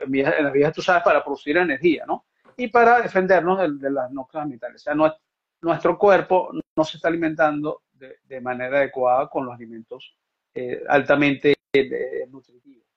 en, 0.00 0.22
las 0.42 0.52
vías, 0.52 0.72
tú 0.72 0.82
sabes, 0.82 1.04
para 1.04 1.22
producir 1.22 1.56
energía, 1.56 2.04
¿no? 2.04 2.24
Y 2.56 2.66
para 2.66 3.00
defendernos 3.00 3.80
de, 3.80 3.90
las 3.92 4.10
noxas 4.10 4.42
ambientales. 4.42 4.82
O 4.82 4.84
sea, 4.84 5.18
nuestro 5.62 5.96
cuerpo 5.96 6.50
no 6.76 6.84
se 6.84 6.96
está 6.96 7.06
alimentando 7.06 7.82
de, 7.92 8.40
manera 8.40 8.78
adecuada 8.78 9.28
con 9.28 9.46
los 9.46 9.54
alimentos 9.54 10.16
eh, 10.52 10.82
altamente 10.88 11.54
eh, 11.72 12.26
nutritivos. 12.28 12.88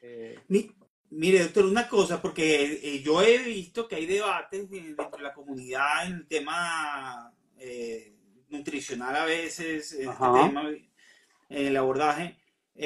Eh, 0.00 0.38
mire, 1.10 1.40
doctor, 1.40 1.64
una 1.66 1.88
cosa, 1.88 2.20
porque 2.20 3.02
yo 3.04 3.22
he 3.22 3.38
visto 3.38 3.88
que 3.88 3.96
hay 3.96 4.06
debates 4.06 4.70
dentro 4.70 5.10
de 5.10 5.22
la 5.22 5.34
comunidad 5.34 6.06
en 6.06 6.14
el 6.14 6.26
tema 6.26 7.32
nutricional 8.50 9.16
a 9.16 9.24
veces, 9.24 9.92
en 9.92 10.10
este 10.10 10.24
tema, 10.24 10.70
el 11.48 11.76
abordaje. 11.76 12.36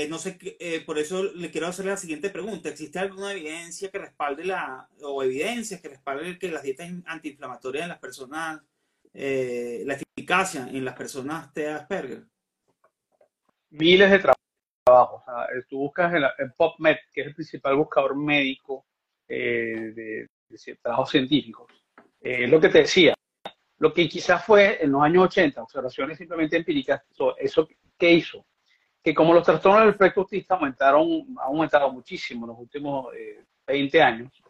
no 0.08 0.18
sé, 0.18 0.38
por 0.86 0.98
eso 0.98 1.24
le 1.24 1.50
quiero 1.50 1.66
hacer 1.66 1.86
la 1.86 1.96
siguiente 1.96 2.30
pregunta. 2.30 2.68
¿Existe 2.68 2.98
alguna 2.98 3.32
evidencia 3.32 3.90
que 3.90 3.98
respalde 3.98 4.44
la, 4.44 4.88
o 5.02 5.22
evidencias 5.22 5.80
que 5.80 5.88
respalden 5.88 6.38
que 6.38 6.50
las 6.50 6.62
dietas 6.62 6.90
antiinflamatorias 7.06 7.84
en 7.84 7.88
las 7.90 7.98
personas 7.98 8.62
eh, 9.14 9.82
la 9.84 9.94
eficacia 9.94 10.68
en 10.68 10.84
las 10.84 10.96
personas 10.96 11.52
de 11.54 11.68
Asperger? 11.68 12.24
Miles 13.70 14.10
de 14.10 14.18
trabajos. 14.18 14.31
Tú 15.68 15.78
buscas 15.78 16.12
en, 16.14 16.52
PubMed, 16.56 16.96
que 17.12 17.20
es 17.22 17.26
el 17.28 17.34
principal 17.34 17.76
buscador 17.76 18.16
médico 18.16 18.86
eh, 19.28 19.92
de, 19.94 20.28
trabajos 20.82 21.10
científicos. 21.10 21.70
Eh, 22.20 22.46
lo 22.46 22.60
que 22.60 22.68
te 22.68 22.78
decía, 22.78 23.14
lo 23.78 23.92
que 23.92 24.08
quizás 24.08 24.44
fue 24.44 24.82
en 24.82 24.92
los 24.92 25.02
años 25.02 25.24
80, 25.24 25.62
observaciones 25.62 26.18
simplemente 26.18 26.56
empíricas, 26.56 27.02
eso, 27.10 27.36
eso 27.36 27.68
¿qué 27.98 28.12
hizo? 28.12 28.46
Que 29.02 29.14
como 29.14 29.34
los 29.34 29.44
trastornos 29.44 29.80
del 29.80 29.90
espectro 29.90 30.22
autista 30.22 30.54
aumentaron, 30.54 31.26
han 31.30 31.46
aumentado 31.46 31.92
muchísimo 31.92 32.44
en 32.44 32.50
los 32.50 32.58
últimos 32.58 33.06
20 33.66 34.02
años, 34.02 34.42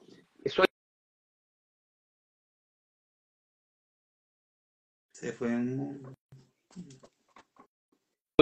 eso 0.45 0.65
Se 5.23 5.33
fue 5.33 5.51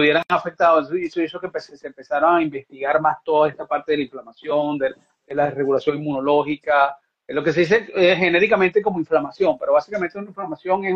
estuvieran 0.01 0.23
afectados. 0.29 0.91
Eso 0.91 1.21
hizo 1.21 1.39
que 1.39 1.59
se 1.59 1.87
empezaron 1.87 2.35
a 2.35 2.41
investigar 2.41 2.99
más 2.99 3.17
toda 3.23 3.49
esta 3.49 3.67
parte 3.67 3.91
de 3.91 3.99
la 3.99 4.03
inflamación, 4.03 4.77
de, 4.79 4.95
la 5.27 5.49
regulación 5.51 5.97
inmunológica, 5.97 6.97
lo 7.27 7.43
que 7.43 7.53
se 7.53 7.61
dice 7.61 7.87
eh, 7.95 8.15
genéricamente 8.17 8.81
como 8.81 8.99
inflamación, 8.99 9.57
pero 9.57 9.73
básicamente 9.73 10.17
una 10.17 10.27
inflamación 10.27 10.83
es, 10.83 10.95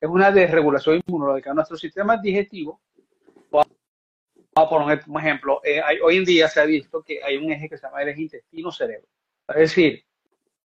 es 0.00 0.08
una 0.08 0.30
desregulación 0.30 1.02
inmunológica. 1.04 1.52
Nuestro 1.54 1.76
sistema 1.76 2.18
digestivo, 2.18 2.80
vamos 3.50 3.68
a 4.54 4.68
poner 4.68 5.02
un 5.06 5.18
ejemplo, 5.18 5.60
eh, 5.64 5.82
hoy 6.04 6.18
en 6.18 6.24
día 6.24 6.46
se 6.46 6.60
ha 6.60 6.64
visto 6.64 7.02
que 7.02 7.24
hay 7.24 7.38
un 7.38 7.50
eje 7.50 7.68
que 7.68 7.76
se 7.76 7.86
llama 7.86 8.02
el 8.02 8.10
eje 8.10 8.22
intestino-cerebro. 8.22 9.08
Es 9.48 9.56
decir, 9.56 10.04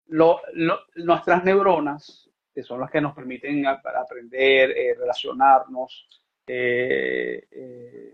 nuestras 0.07 1.43
neuronas, 1.43 2.29
que 2.53 2.63
son 2.63 2.79
las 2.79 2.91
que 2.91 3.01
nos 3.01 3.13
permiten 3.13 3.65
aprender, 3.65 4.71
eh, 4.71 4.95
relacionarnos, 4.97 6.20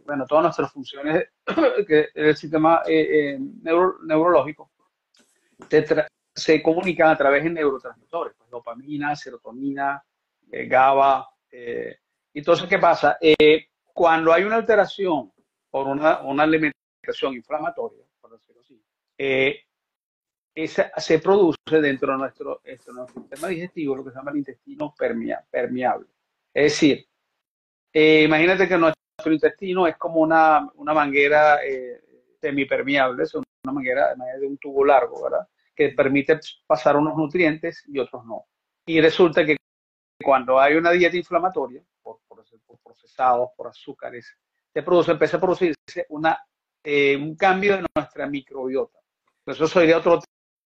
bueno, 0.06 0.26
todas 0.28 0.44
nuestras 0.44 0.72
funciones 0.72 1.28
del 2.16 2.36
sistema 2.36 2.84
neurológico, 2.88 4.72
se 6.38 6.62
comunican 6.62 7.10
a 7.10 7.18
través 7.18 7.44
de 7.44 7.50
neurotransmisores, 7.50 8.36
pues, 8.38 8.50
dopamina, 8.50 9.16
serotonina, 9.16 10.04
eh, 10.52 10.68
GABA. 10.68 11.28
Eh, 11.52 11.98
entonces, 12.34 12.70
¿qué 12.70 12.78
pasa? 12.78 13.18
Eh, 13.20 13.70
cuando 13.92 14.32
hay 14.32 14.44
una 14.44 14.58
alteración 14.58 15.34
por 15.72 15.88
una, 15.88 16.22
una 16.22 16.44
alimentación 16.44 17.34
inflamatoria, 17.34 18.04
por 18.22 18.32
decirlo 18.32 18.62
así, 18.62 18.80
esa, 20.54 20.92
se 20.98 21.20
produce 21.20 21.82
dentro 21.82 22.12
de 22.12 22.18
nuestro, 22.20 22.62
nuestro, 22.64 23.08
sistema 23.08 23.48
digestivo 23.48 23.96
lo 23.96 24.04
que 24.04 24.12
se 24.12 24.18
llama 24.18 24.32
el 24.32 24.38
intestino 24.38 24.94
permeable. 25.50 26.08
Es 26.54 26.74
decir, 26.74 27.08
imagínate 27.94 28.68
que 28.68 28.78
nuestro 28.78 29.34
intestino 29.34 29.88
es 29.88 29.98
como 29.98 30.22
una, 30.22 30.70
una 30.76 30.94
manguera 30.94 31.60
semipermeable, 32.40 33.24
es 33.24 33.34
una 33.34 33.46
manguera 33.72 34.14
de 34.40 34.48
un 34.48 34.58
tubo 34.58 34.86
largo, 34.86 35.24
¿verdad? 35.24 35.48
que 35.78 35.90
permite 35.90 36.40
pasar 36.66 36.98
unos 36.98 37.16
nutrientes 37.16 37.84
y 37.88 38.00
otros 38.00 38.26
no. 38.26 38.48
Y 38.88 39.00
resulta 39.00 39.46
que 39.46 39.58
cuando 40.22 40.60
hay 40.60 40.76
una 40.76 40.92
dieta 40.92 41.16
inflamatoria, 41.16 41.84
por, 42.02 42.20
procesados, 42.84 43.50
por 43.56 43.68
azúcares, 43.68 44.36
se 44.74 44.82
produce, 44.82 45.12
empieza 45.12 45.38
a 45.38 45.40
producirse 45.40 46.08
una, 46.10 46.44
eh, 46.84 47.16
un 47.16 47.36
cambio 47.36 47.78
de 47.78 47.86
nuestra 47.96 48.26
microbiota. 48.26 48.98
Eso 49.46 49.68
sería 49.68 50.00
otro 50.00 50.20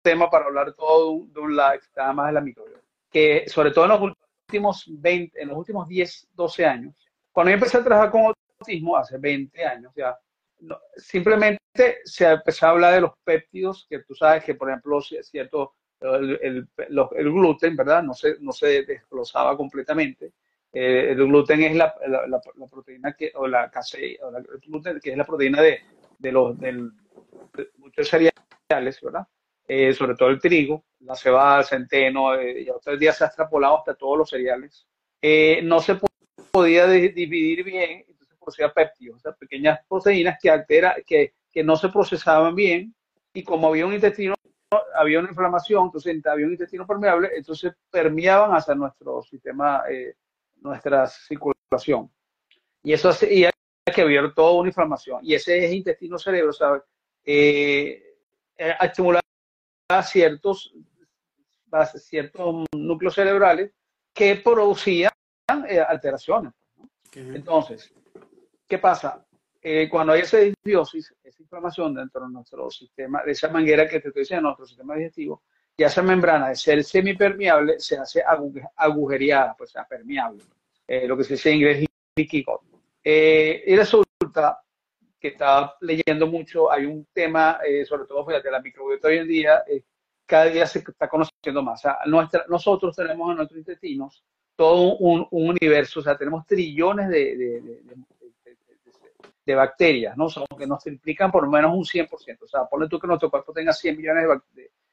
tema 0.02 0.30
para 0.30 0.46
hablar 0.46 0.74
todo 0.74 1.24
de 1.26 1.40
un 1.40 1.56
nada 1.56 2.12
más 2.12 2.26
de 2.28 2.33
la 2.33 2.40
microbiota. 2.40 2.85
Que 3.11 3.48
sobre 3.48 3.72
todo 3.72 3.87
en 3.87 3.90
los 3.90 4.14
últimos 4.46 4.85
20, 4.88 5.42
en 5.42 5.48
los 5.48 5.59
últimos 5.59 5.88
10, 5.88 6.28
12 6.35 6.64
años, 6.64 7.10
cuando 7.40 7.53
yo 7.53 7.55
empecé 7.55 7.79
a 7.79 7.85
trabajar 7.85 8.11
con 8.11 8.35
autismo, 8.61 8.98
hace 8.98 9.16
20 9.16 9.64
años 9.64 9.94
ya, 9.96 10.14
simplemente 10.94 12.00
se 12.05 12.29
empezó 12.31 12.66
a 12.66 12.70
hablar 12.70 12.92
de 12.92 13.00
los 13.00 13.12
péptidos, 13.24 13.87
que 13.88 14.00
tú 14.00 14.14
sabes 14.14 14.44
que, 14.44 14.57
por 14.57 14.68
ejemplo, 14.68 15.00
cierto, 15.00 15.72
el, 16.03 16.68
el, 16.76 17.33
gluten, 17.33 17.76
¿verdad? 17.76 18.03
No 18.03 18.12
se, 18.12 18.37
no 18.40 18.53
se 18.53 18.83
desglosaba 18.83 19.57
completamente. 19.57 20.35
Eh, 20.70 21.12
el 21.12 21.16
gluten 21.16 21.62
es 21.62 21.76
la, 21.76 21.94
la, 22.07 22.68
proteína 22.70 23.14
que, 23.14 23.33
o 23.35 23.46
la 23.46 23.70
caseína, 23.70 24.26
o 24.26 24.31
la, 24.33 24.42
gluten, 24.66 25.00
que 25.00 25.12
es 25.12 25.16
la 25.16 25.24
proteína 25.24 25.62
de, 25.62 25.81
de 26.18 26.33
los 26.33 26.59
del, 26.59 26.92
muchos 27.79 28.07
cereales, 28.07 29.00
¿verdad? 29.00 29.26
Eh, 29.66 29.94
sobre 29.94 30.14
todo 30.14 30.29
el 30.29 30.38
trigo, 30.38 30.85
la 30.98 31.16
cebada, 31.16 31.61
el 31.61 31.64
centeno, 31.64 32.35
eh, 32.35 32.64
y 32.64 32.68
otros 32.68 32.98
días 32.98 33.16
se 33.16 33.24
ha 33.24 33.29
extrapolado 33.29 33.79
hasta 33.79 33.94
todos 33.94 34.18
los 34.18 34.29
cereales. 34.29 34.87
no 35.62 35.81
se 35.81 35.94
podía 36.50 36.86
dividir 36.86 37.64
bien 37.64 38.04
producía 38.40 38.72
péptidos, 38.72 39.24
o 39.24 39.34
pequeñas 39.36 39.80
proteínas 39.88 40.38
que, 40.40 40.50
altera, 40.50 40.96
que, 41.06 41.34
que 41.52 41.62
no 41.62 41.76
se 41.76 41.88
procesaban 41.88 42.54
bien 42.54 42.94
y 43.32 43.44
como 43.44 43.68
había 43.68 43.86
un 43.86 43.94
intestino, 43.94 44.34
había 44.94 45.20
una 45.20 45.28
inflamación, 45.28 45.86
entonces 45.86 46.26
había 46.26 46.46
un 46.46 46.52
intestino 46.52 46.86
permeable, 46.86 47.30
entonces 47.34 47.72
permeaban 47.90 48.52
hacia 48.52 48.74
nuestro 48.74 49.22
sistema, 49.22 49.82
eh, 49.88 50.14
nuestra 50.60 51.06
circulación. 51.06 52.10
Y 52.82 52.92
eso 52.92 53.10
hacía 53.10 53.50
que 53.94 54.04
hubiera 54.04 54.32
toda 54.32 54.52
una 54.52 54.68
inflamación. 54.68 55.20
Y 55.22 55.34
ese 55.34 55.64
es 55.64 55.72
intestino 55.72 56.18
cerebro, 56.18 56.52
¿sabes? 56.52 56.82
Eh, 57.24 58.02
eh 58.56 58.74
estimulaba 58.80 59.22
ciertos, 60.02 60.72
ciertos 61.96 62.64
núcleos 62.72 63.14
cerebrales 63.14 63.72
que 64.12 64.36
producían 64.36 65.10
eh, 65.70 65.80
alteraciones. 65.80 66.52
Entonces, 67.12 67.92
¿Qué 68.70 68.78
pasa? 68.78 69.26
Eh, 69.61 69.88
cuando 69.90 70.12
hay 70.12 70.20
esa 70.20 70.38
disbiosis, 70.38 71.12
esa 71.24 71.42
inflamación 71.42 71.92
dentro 71.92 72.24
de 72.24 72.33
nuestro 72.33 72.70
sistema, 72.70 73.20
de 73.24 73.33
esa 73.33 73.48
manguera 73.48 73.88
que 73.88 73.98
te 73.98 74.06
estoy 74.06 74.22
diciendo, 74.22 74.44
nuestro 74.44 74.64
sistema 74.64 74.94
digestivo, 74.94 75.42
ya 75.76 75.88
esa 75.88 76.02
membrana 76.02 76.50
de 76.50 76.54
ser 76.54 76.85
semipermeable 76.85 77.80
se 77.80 77.98
hace 77.98 78.22
agujereada, 78.76 79.56
pues 79.59 79.72
sea 79.72 79.85
permeable, 79.85 80.44
eh, 80.87 81.09
lo 81.09 81.16
que 81.16 81.24
se 81.24 81.35
dice 81.35 81.50
en 81.50 81.56
inglés 81.56 81.87
leaky 82.16 82.44
eh, 83.02 83.64
y 83.66 83.74
resulta 83.74 84.62
que 85.18 85.28
estaba 85.28 85.74
leyendo 85.80 86.28
mucho, 86.28 86.70
hay 86.70 86.87
un 86.87 87.09
tema, 87.12 87.59
sobre 87.88 88.04
todo 88.04 88.24
fíjate, 88.24 88.52
la 88.52 88.61
microbiota 88.61 89.09
hoy 89.09 89.18
en 89.18 89.26
día, 89.26 89.64
cada 90.26 90.44
día 90.44 90.64
se 90.64 90.78
está 90.78 91.09
conociendo 91.09 91.61
más. 91.61 91.80
O 91.80 91.83
sea, 91.83 91.98
nuestra, 92.06 92.44
nosotros 92.48 92.94
tenemos 92.94 93.33
en 93.33 93.38
nuestros 93.38 93.59
intestinos 93.59 94.24
todo 94.61 94.96
un, 94.99 95.27
universo, 95.31 96.01
o 96.01 96.03
sea, 96.03 96.18
tenemos 96.18 96.46
trillones 96.46 97.09
de 97.09 97.62
de 99.51 99.55
bacterias, 99.55 100.16
¿no? 100.16 100.29
Son 100.29 100.44
que 100.59 100.66
nos 100.66 100.87
implican 100.87 101.31
por 101.31 101.44
lo 101.44 101.51
menos 101.51 101.73
un 101.75 101.85
100%. 101.85 102.42
O 102.42 102.46
sea, 102.46 102.64
ponle 102.66 102.88
tú 102.88 102.99
que 102.99 103.07
nuestro 103.07 103.31
cuerpo 103.31 103.53
tenga 103.53 103.73
100 103.73 103.96
millones 103.96 104.25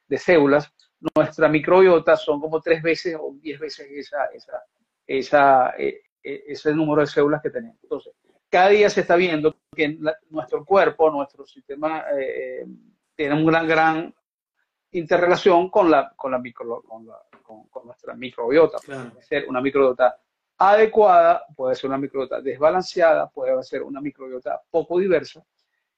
de, 0.08 0.18
células, 0.18 0.72
nuestra 1.16 1.48
microbiota 1.50 2.16
son 2.16 2.40
como 2.40 2.62
tres 2.62 2.82
veces 2.82 3.16
o 3.20 3.36
diez 3.42 3.60
veces 3.60 3.88
esa, 3.92 4.26
esa, 4.28 4.64
esa, 5.06 5.70
e, 5.78 6.02
e, 6.24 6.44
ese 6.48 6.74
número 6.74 7.02
de 7.02 7.08
células 7.08 7.42
que 7.42 7.50
tenemos. 7.50 7.78
Entonces, 7.84 8.14
cada 8.50 8.70
día 8.70 8.90
se 8.90 9.02
está 9.02 9.16
viendo 9.16 9.58
que 9.76 10.00
nuestro 10.30 10.64
cuerpo, 10.66 11.12
nuestro 11.12 11.46
sistema, 11.46 12.06
eh, 12.18 12.66
tiene 13.16 13.44
una 13.44 13.64
gran, 13.64 13.96
gran 13.96 14.16
interrelación 14.92 15.70
con 15.70 15.92
la, 15.92 16.14
con 16.16 16.32
la, 16.32 16.40
micro, 16.40 16.82
con, 16.84 17.06
la 17.06 17.20
con, 17.44 17.86
nuestra 17.86 18.14
microbiota. 18.14 18.78
Puede 18.86 19.22
ser 19.24 19.46
una 19.48 19.62
microbiota 19.62 20.20
adecuada, 20.58 21.46
puede 21.56 21.76
ser 21.76 21.90
una 21.90 21.98
microbiota 21.98 22.42
desbalanceada, 22.42 23.30
puede 23.30 23.62
ser 23.64 23.84
una 23.84 24.02
microbiota 24.02 24.62
poco 24.70 25.00
diversa. 25.00 25.44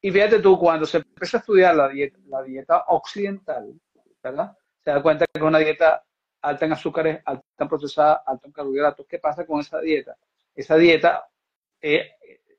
Y 0.01 0.11
fíjate 0.11 0.39
tú, 0.39 0.57
cuando 0.57 0.85
se 0.85 0.97
empieza 0.97 1.37
a 1.37 1.39
estudiar 1.39 1.75
la 1.75 1.89
dieta, 1.89 2.17
la 2.27 2.41
dieta 2.43 2.85
occidental, 2.87 3.73
¿verdad? 4.23 4.57
Se 4.83 4.91
da 4.91 5.01
cuenta 5.01 5.25
que 5.25 5.39
es 5.39 5.43
una 5.43 5.59
dieta 5.59 6.03
alta 6.41 6.65
en 6.65 6.73
azúcares, 6.73 7.21
alta 7.25 7.43
en 7.57 7.67
procesada, 7.67 8.23
alta 8.25 8.47
en 8.47 8.53
carbohidratos. 8.53 9.05
¿Qué 9.07 9.19
pasa 9.19 9.45
con 9.45 9.59
esa 9.59 9.79
dieta? 9.79 10.17
Esa 10.55 10.75
dieta 10.75 11.27
eh, 11.81 12.11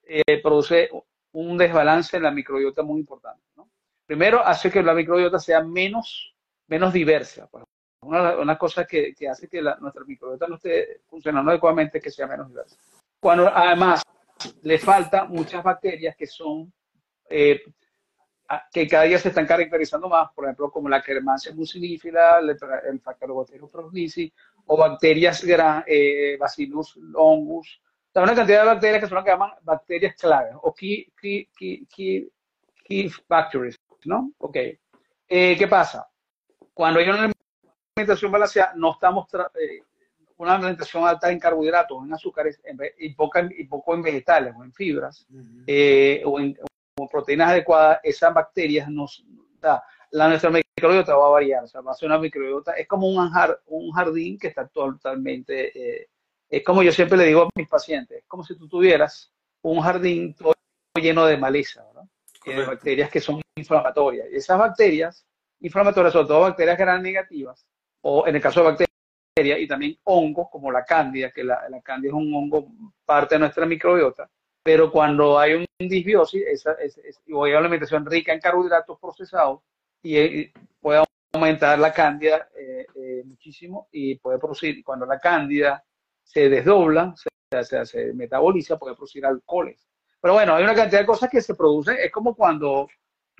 eh, 0.04 0.42
produce 0.42 0.90
un 1.32 1.56
desbalance 1.56 2.16
en 2.16 2.24
la 2.24 2.30
microbiota 2.30 2.82
muy 2.82 3.00
importante. 3.00 3.42
¿no? 3.56 3.70
Primero, 4.10 4.44
hace 4.44 4.72
que 4.72 4.82
la 4.82 4.92
microbiota 4.92 5.38
sea 5.38 5.62
menos, 5.62 6.34
menos 6.66 6.92
diversa. 6.92 7.46
Pues, 7.48 7.62
una, 8.00 8.38
una 8.38 8.58
cosa 8.58 8.84
que, 8.84 9.14
que, 9.14 9.28
hace 9.28 9.46
que 9.46 9.62
la, 9.62 9.76
nuestra 9.76 10.02
microbiota 10.02 10.48
no 10.48 10.56
esté 10.56 11.02
funcionando 11.06 11.52
adecuadamente 11.52 12.00
que 12.00 12.10
sea 12.10 12.26
menos 12.26 12.48
diversa. 12.48 12.74
Cuando 13.20 13.46
además 13.46 14.02
le 14.62 14.78
falta 14.80 15.26
muchas 15.26 15.62
bacterias 15.62 16.16
que 16.16 16.26
son, 16.26 16.72
eh, 17.28 17.62
que 18.72 18.88
cada 18.88 19.04
día 19.04 19.16
se 19.16 19.28
están 19.28 19.46
caracterizando 19.46 20.08
más, 20.08 20.32
por 20.34 20.46
ejemplo, 20.46 20.72
como 20.72 20.88
la 20.88 21.02
Kermansia 21.02 21.54
mucinifila, 21.54 22.40
el, 22.40 22.50
el 22.50 22.98
Bacteria 22.98 24.32
o 24.66 24.76
bacterias, 24.76 25.44
eh, 25.86 26.36
Bacillus 26.36 26.96
longus, 26.96 27.80
o 28.12 28.22
una 28.22 28.34
cantidad 28.34 28.62
de 28.62 28.66
bacterias 28.70 29.02
que 29.02 29.08
son 29.08 29.14
las 29.14 29.24
que 29.24 29.30
llaman 29.30 29.52
bacterias 29.62 30.16
clave, 30.16 30.50
o 30.62 30.74
key, 30.74 31.12
key, 31.16 31.48
key, 31.56 31.86
key, 31.86 32.28
key 32.82 33.12
¿no? 34.04 34.32
Ok. 34.38 34.56
Eh, 35.28 35.56
¿Qué 35.56 35.68
pasa? 35.68 36.08
Cuando 36.74 37.00
hay 37.00 37.08
una 37.08 37.30
alimentación 37.96 38.32
balanceada, 38.32 38.72
no 38.76 38.92
estamos 38.92 39.26
eh, 39.34 39.82
una 40.38 40.54
alimentación 40.54 41.06
alta 41.06 41.30
en 41.30 41.38
carbohidratos, 41.38 42.04
en 42.04 42.14
azúcares 42.14 42.60
y, 42.98 43.14
poca, 43.14 43.48
y 43.56 43.64
poco 43.64 43.94
en 43.94 44.02
vegetales 44.02 44.54
o 44.58 44.64
en 44.64 44.72
fibras 44.72 45.26
eh, 45.66 46.22
o 46.24 46.40
en 46.40 46.56
proteínas 47.10 47.50
adecuadas, 47.50 48.00
esas 48.02 48.32
bacterias 48.32 48.88
nos 48.88 49.24
da, 49.60 49.82
la 50.10 50.28
nuestra 50.28 50.50
microbiota 50.50 51.14
va 51.14 51.26
a 51.26 51.30
variar, 51.30 51.64
o 51.64 51.66
sea, 51.66 51.80
va 51.80 51.92
a 51.92 51.94
ser 51.94 52.08
una 52.08 52.18
microbiota, 52.18 52.72
es 52.72 52.86
como 52.88 53.08
un, 53.08 53.18
un 53.66 53.92
jardín 53.92 54.38
que 54.38 54.48
está 54.48 54.66
totalmente, 54.66 55.78
eh, 55.78 56.08
es 56.48 56.64
como 56.64 56.82
yo 56.82 56.92
siempre 56.92 57.18
le 57.18 57.26
digo 57.26 57.42
a 57.42 57.48
mis 57.54 57.68
pacientes, 57.68 58.18
es 58.18 58.24
como 58.26 58.44
si 58.44 58.56
tú 58.56 58.68
tuvieras 58.68 59.32
un 59.62 59.80
jardín 59.80 60.34
todo 60.34 60.54
lleno 60.94 61.24
de 61.26 61.36
maleza, 61.36 61.84
de 62.44 62.66
bacterias 62.66 63.10
que 63.10 63.20
son 63.20 63.40
inflamatorias. 63.60 64.28
Y 64.32 64.36
esas 64.36 64.58
bacterias 64.58 65.26
inflamatorias, 65.60 66.12
sobre 66.12 66.28
todo 66.28 66.40
bacterias 66.40 66.78
gran 66.78 67.02
negativas, 67.02 67.66
o 68.02 68.26
en 68.26 68.36
el 68.36 68.42
caso 68.42 68.60
de 68.60 68.66
bacterias 68.66 69.60
y 69.60 69.66
también 69.66 69.98
hongos 70.04 70.48
como 70.50 70.70
la 70.70 70.84
cándida, 70.84 71.30
que 71.30 71.44
la, 71.44 71.68
la 71.68 71.80
cándida 71.80 72.10
es 72.10 72.14
un 72.14 72.34
hongo 72.34 72.68
parte 73.04 73.36
de 73.36 73.40
nuestra 73.40 73.66
microbiota, 73.66 74.28
pero 74.62 74.90
cuando 74.90 75.38
hay 75.38 75.54
un 75.54 75.66
disbiosis, 75.78 76.42
esa, 76.46 76.72
es, 76.74 77.00
o 77.32 77.44
hay 77.44 77.52
una 77.52 77.60
alimentación 77.60 78.04
rica 78.04 78.32
en 78.32 78.40
carbohidratos 78.40 78.98
procesados, 78.98 79.60
y, 80.02 80.50
puede 80.80 81.04
aumentar 81.32 81.78
la 81.78 81.92
cándida 81.92 82.48
eh, 82.56 82.86
eh, 82.94 83.22
muchísimo 83.24 83.88
y 83.92 84.16
puede 84.16 84.38
producir, 84.38 84.82
cuando 84.84 85.06
la 85.06 85.18
cándida 85.18 85.84
se 86.22 86.48
desdobla, 86.48 87.14
se, 87.16 87.86
se, 87.86 88.12
metaboliza, 88.14 88.78
puede 88.78 88.94
producir 88.94 89.24
alcoholes. 89.26 89.86
Pero 90.20 90.34
bueno, 90.34 90.54
hay 90.54 90.64
una 90.64 90.74
cantidad 90.74 91.00
de 91.00 91.06
cosas 91.06 91.30
que 91.30 91.40
se 91.40 91.54
producen, 91.54 91.96
es 91.98 92.10
como 92.12 92.34
cuando 92.34 92.88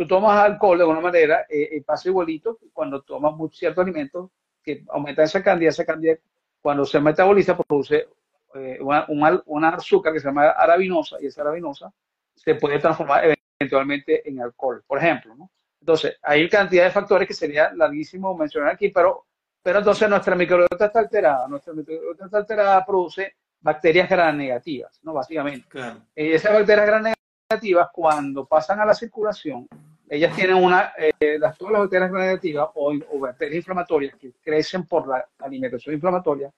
tú 0.00 0.06
tomas 0.06 0.38
alcohol 0.38 0.78
de 0.78 0.84
alguna 0.84 1.00
manera, 1.00 1.44
eh, 1.46 1.82
pasa 1.84 2.08
igualito 2.08 2.58
cuando 2.72 3.02
tomas 3.02 3.34
ciertos 3.52 3.82
alimentos 3.82 4.30
que 4.62 4.82
aumentan 4.88 5.26
esa 5.26 5.42
cándida, 5.42 5.68
esa 5.68 5.84
cándida 5.84 6.16
cuando 6.62 6.86
se 6.86 6.98
metaboliza 7.00 7.54
produce 7.54 8.08
eh, 8.54 8.78
una, 8.80 9.68
azúcar 9.68 10.14
que 10.14 10.20
se 10.20 10.28
llama 10.28 10.52
arabinosa 10.52 11.18
y 11.20 11.26
esa 11.26 11.42
arabinosa 11.42 11.92
se 12.34 12.54
puede 12.54 12.78
transformar 12.78 13.36
eventualmente 13.60 14.26
en 14.26 14.40
alcohol, 14.40 14.82
por 14.86 14.96
ejemplo. 14.96 15.34
¿no? 15.34 15.50
Entonces, 15.78 16.16
hay 16.22 16.48
cantidad 16.48 16.84
de 16.84 16.92
factores 16.92 17.28
que 17.28 17.34
sería 17.34 17.70
larguísimo 17.74 18.34
mencionar 18.34 18.72
aquí, 18.72 18.88
pero, 18.88 19.26
pero 19.62 19.80
entonces 19.80 20.08
nuestra 20.08 20.34
microbiota 20.34 20.86
está 20.86 21.00
alterada. 21.00 21.46
Nuestra 21.46 21.74
microbiota 21.74 22.24
está 22.24 22.38
alterada, 22.38 22.86
produce 22.86 23.34
bacterias 23.60 24.08
gram 24.08 24.34
negativas, 24.34 24.98
¿no? 25.02 25.12
Básicamente. 25.12 25.68
Y 26.16 26.32
esas 26.32 26.54
bacterias 26.54 26.86
gram 26.86 27.02
negativas, 27.50 27.88
cuando 27.92 28.46
pasan 28.46 28.80
a 28.80 28.86
la 28.86 28.94
circulación, 28.94 29.68
ellas 30.10 30.34
tienen 30.34 30.56
una, 30.56 30.92
eh, 30.98 31.38
las, 31.38 31.56
todas 31.56 31.72
las 31.72 31.82
bacterias 31.82 32.10
negativas 32.10 32.68
o, 32.74 32.92
o, 32.92 33.18
bacterias 33.20 33.58
inflamatorias 33.58 34.16
que 34.16 34.32
crecen 34.42 34.84
por 34.84 35.06
la 35.06 35.24
alimentación 35.38 35.94
inflamatoria, 35.94 36.50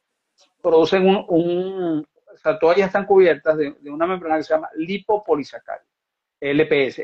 producen 0.63 1.07
un, 1.07 1.25
un 1.29 2.09
o 2.33 2.37
sea, 2.39 2.59
todas 2.59 2.79
ellas 2.79 2.89
están 2.89 3.05
cubiertas 3.05 3.59
de, 3.59 3.77
de, 3.79 3.91
una 3.91 4.07
membrana 4.07 4.39
que 4.39 4.45
se 4.45 4.55
llama 4.55 4.71
lipopolisacárido, 4.75 5.87
LPS. 6.41 7.03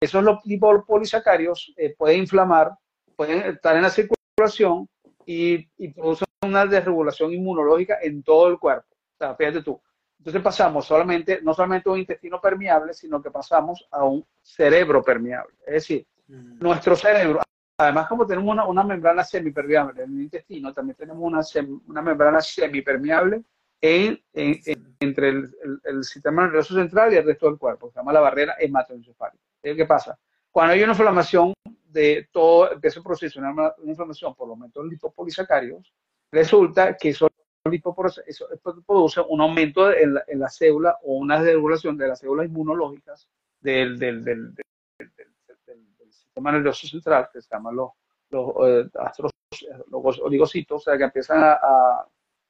Esos 0.00 0.24
lipopolisacáridos 0.44 1.72
eh, 1.76 1.92
pueden 1.98 2.20
inflamar, 2.20 2.70
pueden 3.16 3.40
estar 3.40 3.74
en 3.74 3.82
la 3.82 3.90
circulación 3.90 4.88
y, 5.26 5.68
y 5.76 5.88
producen 5.92 6.28
una 6.46 6.66
desregulación 6.66 7.32
inmunológica 7.32 7.98
en 8.00 8.22
todo 8.22 8.46
el 8.46 8.60
cuerpo. 8.60 8.86
O 8.90 9.18
sea, 9.18 9.34
fíjate 9.34 9.60
tú. 9.62 9.82
Entonces 10.20 10.42
pasamos 10.42 10.84
solamente, 10.84 11.40
no 11.42 11.54
solamente 11.54 11.88
a 11.88 11.92
un 11.92 11.98
intestino 11.98 12.38
permeable, 12.38 12.92
sino 12.92 13.22
que 13.22 13.30
pasamos 13.30 13.88
a 13.90 14.04
un 14.04 14.22
cerebro 14.42 15.02
permeable. 15.02 15.54
Es 15.66 15.72
decir, 15.72 16.06
mm. 16.28 16.58
nuestro 16.60 16.94
cerebro, 16.94 17.40
además 17.78 18.06
como 18.06 18.26
tenemos 18.26 18.52
una, 18.52 18.66
una, 18.66 18.84
membrana 18.84 19.24
semipermeable 19.24 20.02
en 20.02 20.12
el 20.12 20.20
intestino, 20.20 20.74
también 20.74 20.96
tenemos 20.96 21.22
una, 21.22 21.40
una 21.86 22.02
membrana 22.02 22.42
semipermeable 22.42 23.42
en, 23.80 24.22
entre 24.34 25.28
el, 25.30 25.50
el, 25.84 26.04
sistema 26.04 26.42
nervioso 26.42 26.74
central 26.74 27.14
y 27.14 27.16
el 27.16 27.24
resto 27.24 27.46
del 27.46 27.56
cuerpo, 27.56 27.90
se 27.90 27.98
llama 27.98 28.12
la 28.12 28.20
barrera 28.20 28.56
hematoencefálica. 28.58 29.42
¿Qué 29.62 29.86
pasa? 29.86 30.18
Cuando 30.50 30.74
hay 30.74 30.82
una 30.82 30.92
inflamación 30.92 31.54
de 31.86 32.28
todo, 32.30 32.70
empieza 32.70 33.00
a 33.00 33.02
producirse 33.02 33.38
una, 33.38 33.52
una 33.52 33.72
inflamación 33.90 34.34
por 34.34 34.48
los 34.48 34.58
métodos 34.58 34.86
lipopolisacáridos, 34.86 35.94
resulta 36.30 36.94
que 36.94 37.08
eso, 37.08 37.29
eso 38.26 38.48
produce 38.86 39.20
un 39.20 39.40
aumento 39.40 39.92
en 39.92 40.14
la, 40.14 40.24
en 40.26 40.40
la, 40.40 40.48
célula 40.48 40.98
o 41.02 41.14
una 41.14 41.40
desregulación 41.40 41.96
de 41.96 42.08
las 42.08 42.18
células 42.20 42.46
inmunológicas 42.46 43.28
del, 43.60 43.98
del, 43.98 44.24
del, 44.24 44.54
del, 44.54 44.64
sistema 46.10 46.52
nervioso 46.52 46.86
central, 46.86 47.28
que 47.32 47.42
se 47.42 47.48
llaman 47.50 47.76
los, 47.76 47.90
los, 48.30 48.54
eh, 48.66 48.88
astros, 48.98 49.32
los 49.90 50.18
oligocitos, 50.20 50.82
o 50.82 50.84
sea, 50.84 50.96
que 50.96 51.04
empiezan 51.04 51.42
a, 51.42 51.58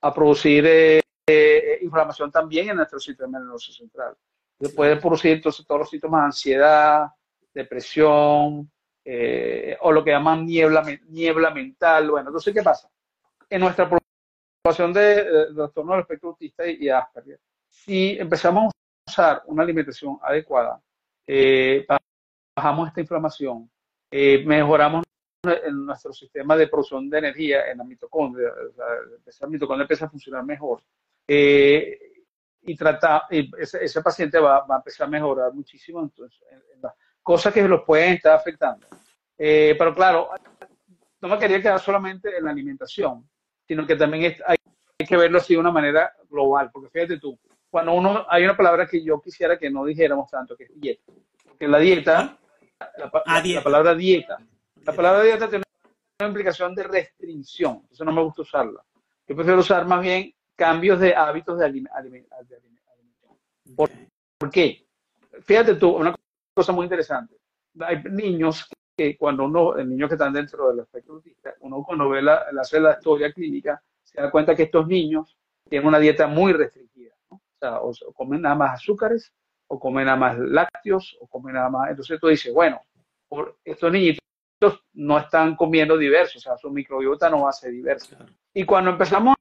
a, 0.01 0.15
producir 0.15 0.65
eh, 0.67 1.01
eh, 1.27 1.79
inflamación 1.83 2.31
también 2.31 2.71
en 2.71 2.77
nuestro 2.77 3.01
sistema 3.01 3.39
nervioso 3.39 3.73
central. 3.73 4.17
Entonces 4.53 4.77
puede 4.77 4.97
producir 4.97 5.33
entonces 5.33 5.67
todos 5.67 5.81
los 5.81 5.91
síntomas 5.91 6.21
de 6.21 6.27
ansiedad, 6.27 7.07
depresión, 7.53 8.71
eh, 9.05 9.77
o 9.81 9.93
lo 9.93 10.05
que 10.05 10.11
llaman 10.11 10.47
niebla, 10.47 10.85
niebla 11.09 11.51
mental. 11.51 12.11
Bueno, 12.11 12.29
entonces, 12.29 12.55
¿qué 12.55 12.63
pasa? 12.63 12.89
En 13.49 13.61
nuestra 13.61 13.89
población 14.63 14.93
de, 14.93 15.25
de 15.25 15.55
trastorno 15.55 15.93
del 15.93 16.03
espectro 16.03 16.31
autista 16.31 16.67
y, 16.67 16.89
Asperger, 16.89 17.41
si 17.69 18.19
empezamos 18.19 18.67
a 18.67 19.11
usar 19.11 19.43
una 19.47 19.63
alimentación 19.63 20.19
adecuada, 20.23 20.81
eh, 21.27 21.87
bajamos 22.57 22.89
esta 22.89 23.01
inflamación, 23.01 23.71
eh, 24.11 24.45
mejoramos 24.45 25.05
en 25.43 25.87
nuestro 25.87 26.13
sistema 26.13 26.57
de 26.57 26.69
producción 26.69 27.09
de 27.09 27.19
energía 27.19 27.71
en 27.71 27.79
la 27.79 27.85
mitocondria, 27.85 28.49
o 28.49 28.75
sea, 28.75 28.87
la 29.41 29.47
mitocondria 29.47 29.85
empieza 29.85 30.07
a 30.07 30.11
funcionar 30.11 30.45
mejor. 30.45 30.83
Eh, 31.27 31.99
y 32.63 32.77
trata, 32.77 33.27
y 33.31 33.51
ese, 33.59 33.83
ese, 33.83 34.03
paciente 34.03 34.39
va, 34.39 34.67
va, 34.67 34.75
a 34.75 34.79
empezar 34.79 35.07
a 35.07 35.11
mejorar 35.11 35.55
muchísimo, 35.55 36.03
entonces, 36.03 36.43
en, 36.51 36.59
en 36.59 36.91
cosas 37.23 37.55
que 37.55 37.67
los 37.67 37.85
pueden 37.85 38.15
estar 38.15 38.35
afectando. 38.35 38.87
Eh, 39.39 39.75
pero 39.79 39.95
claro, 39.95 40.31
no 41.23 41.29
me 41.29 41.39
quería 41.39 41.63
quedar 41.63 41.81
solamente 41.81 42.37
en 42.37 42.45
la 42.45 42.51
alimentación, 42.51 43.27
sino 43.71 43.87
que 43.87 43.95
también 43.95 44.25
es, 44.25 44.43
hay, 44.45 44.57
hay, 44.99 45.07
que 45.07 45.17
verlo 45.17 45.39
así 45.39 45.55
de 45.55 45.61
una 45.61 45.71
manera 45.71 46.13
global, 46.29 46.73
porque 46.73 46.91
fíjate 46.91 47.21
tú, 47.21 47.39
cuando 47.71 47.93
uno, 47.93 48.27
hay 48.29 48.43
una 48.43 48.57
palabra 48.57 48.85
que 48.85 49.01
yo 49.01 49.21
quisiera 49.21 49.57
que 49.57 49.71
no 49.71 49.85
dijéramos 49.85 50.29
tanto, 50.29 50.57
que 50.57 50.65
es 50.65 50.71
dieta, 50.75 51.13
porque 51.45 51.69
la 51.69 51.79
dieta, 51.79 52.37
la, 52.99 53.13
ah, 53.27 53.41
dieta. 53.41 53.61
la 53.61 53.63
palabra 53.63 53.95
dieta, 53.95 54.39
la 54.83 54.93
palabra 54.93 55.23
dieta 55.23 55.49
tiene 55.49 55.63
una 56.19 56.29
implicación 56.31 56.75
de 56.75 56.83
restricción, 56.83 57.75
entonces 57.83 58.05
no 58.05 58.11
me 58.11 58.25
gusta 58.25 58.43
usarla. 58.43 58.85
Yo 59.29 59.37
prefiero 59.37 59.61
usar 59.61 59.87
más 59.87 60.03
bien 60.03 60.35
cambios 60.57 60.99
de 60.99 61.15
hábitos 61.15 61.57
de 61.57 61.67
alimentación. 61.67 62.27
¿Por, 63.77 63.89
¿Por, 64.37 64.51
qué? 64.51 64.85
Fíjate 65.43 65.77
tú, 65.77 65.91
una 65.91 66.13
cosa 66.53 66.73
muy 66.73 66.87
interesante. 66.87 67.37
Hay 67.79 68.03
niños 68.03 68.69
que 69.01 69.17
cuando 69.17 69.45
uno, 69.45 69.77
el 69.77 69.89
niños 69.89 70.11
que 70.11 70.17
están 70.17 70.35
dentro 70.35 70.69
del 70.69 70.81
espectro 70.81 71.15
autista, 71.15 71.55
uno 71.61 71.83
cuando 71.83 72.11
ve 72.11 72.21
la, 72.21 72.45
la, 72.53 72.63
la 72.81 72.93
historia 72.93 73.33
clínica, 73.33 73.83
se 74.03 74.21
da 74.21 74.31
cuenta 74.31 74.55
que 74.55 74.65
estos 74.65 74.87
niños 74.87 75.39
tienen 75.67 75.89
una 75.89 75.99
dieta 75.99 76.27
muy 76.27 76.53
restringida. 76.53 77.15
¿no? 77.31 77.37
O 77.37 77.59
sea, 77.59 77.81
o, 77.81 77.89
o 77.89 78.13
comen 78.13 78.43
nada 78.43 78.55
más 78.57 78.75
azúcares, 78.75 79.33
o 79.69 79.81
comen 79.81 80.05
nada 80.05 80.19
más 80.19 80.39
lácteos, 80.39 81.17
o 81.19 81.27
comen 81.27 81.55
nada 81.55 81.71
más. 81.71 81.89
Entonces 81.89 82.21
tú 82.21 82.29
dices, 82.29 82.53
bueno, 82.53 82.83
por 83.27 83.57
estos 83.65 83.91
niñitos 83.91 84.21
no 84.93 85.17
están 85.17 85.57
comiendo 85.57 85.97
diversos, 85.97 86.37
o 86.37 86.41
sea, 86.41 86.59
su 86.59 86.71
microbiota 86.71 87.31
no 87.31 87.45
va 87.45 87.51
a 87.51 87.55
ser 87.55 87.71
diversa. 87.71 88.19
Y 88.53 88.67
cuando 88.67 88.91
empezamos 88.91 89.35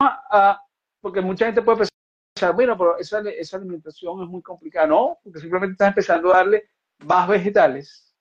a, 0.00 0.58
porque 1.02 1.20
mucha 1.20 1.44
gente 1.44 1.60
puede 1.60 1.86
pensar, 2.34 2.54
bueno, 2.54 2.78
pero 2.78 2.96
esa, 2.96 3.20
esa 3.28 3.58
alimentación 3.58 4.22
es 4.22 4.28
muy 4.30 4.40
complicada. 4.40 4.86
No, 4.86 5.18
porque 5.22 5.40
simplemente 5.40 5.72
estás 5.72 5.88
empezando 5.88 6.32
a 6.32 6.38
darle 6.38 6.70
más 7.04 7.28
vegetales, 7.28 8.11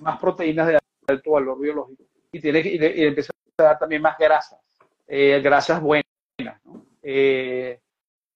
más 0.00 0.18
proteínas 0.18 0.66
de 0.66 0.78
alto 1.06 1.30
valor 1.30 1.58
biológico 1.60 2.04
y, 2.32 2.40
tiene, 2.40 2.60
y, 2.60 2.76
y 2.76 3.04
empiezas 3.04 3.34
a 3.58 3.62
dar 3.62 3.78
también 3.78 4.02
más 4.02 4.16
grasas, 4.18 4.58
eh, 5.06 5.40
grasas 5.42 5.80
buenas. 5.80 6.04
¿no? 6.64 6.86
Eh, 7.02 7.80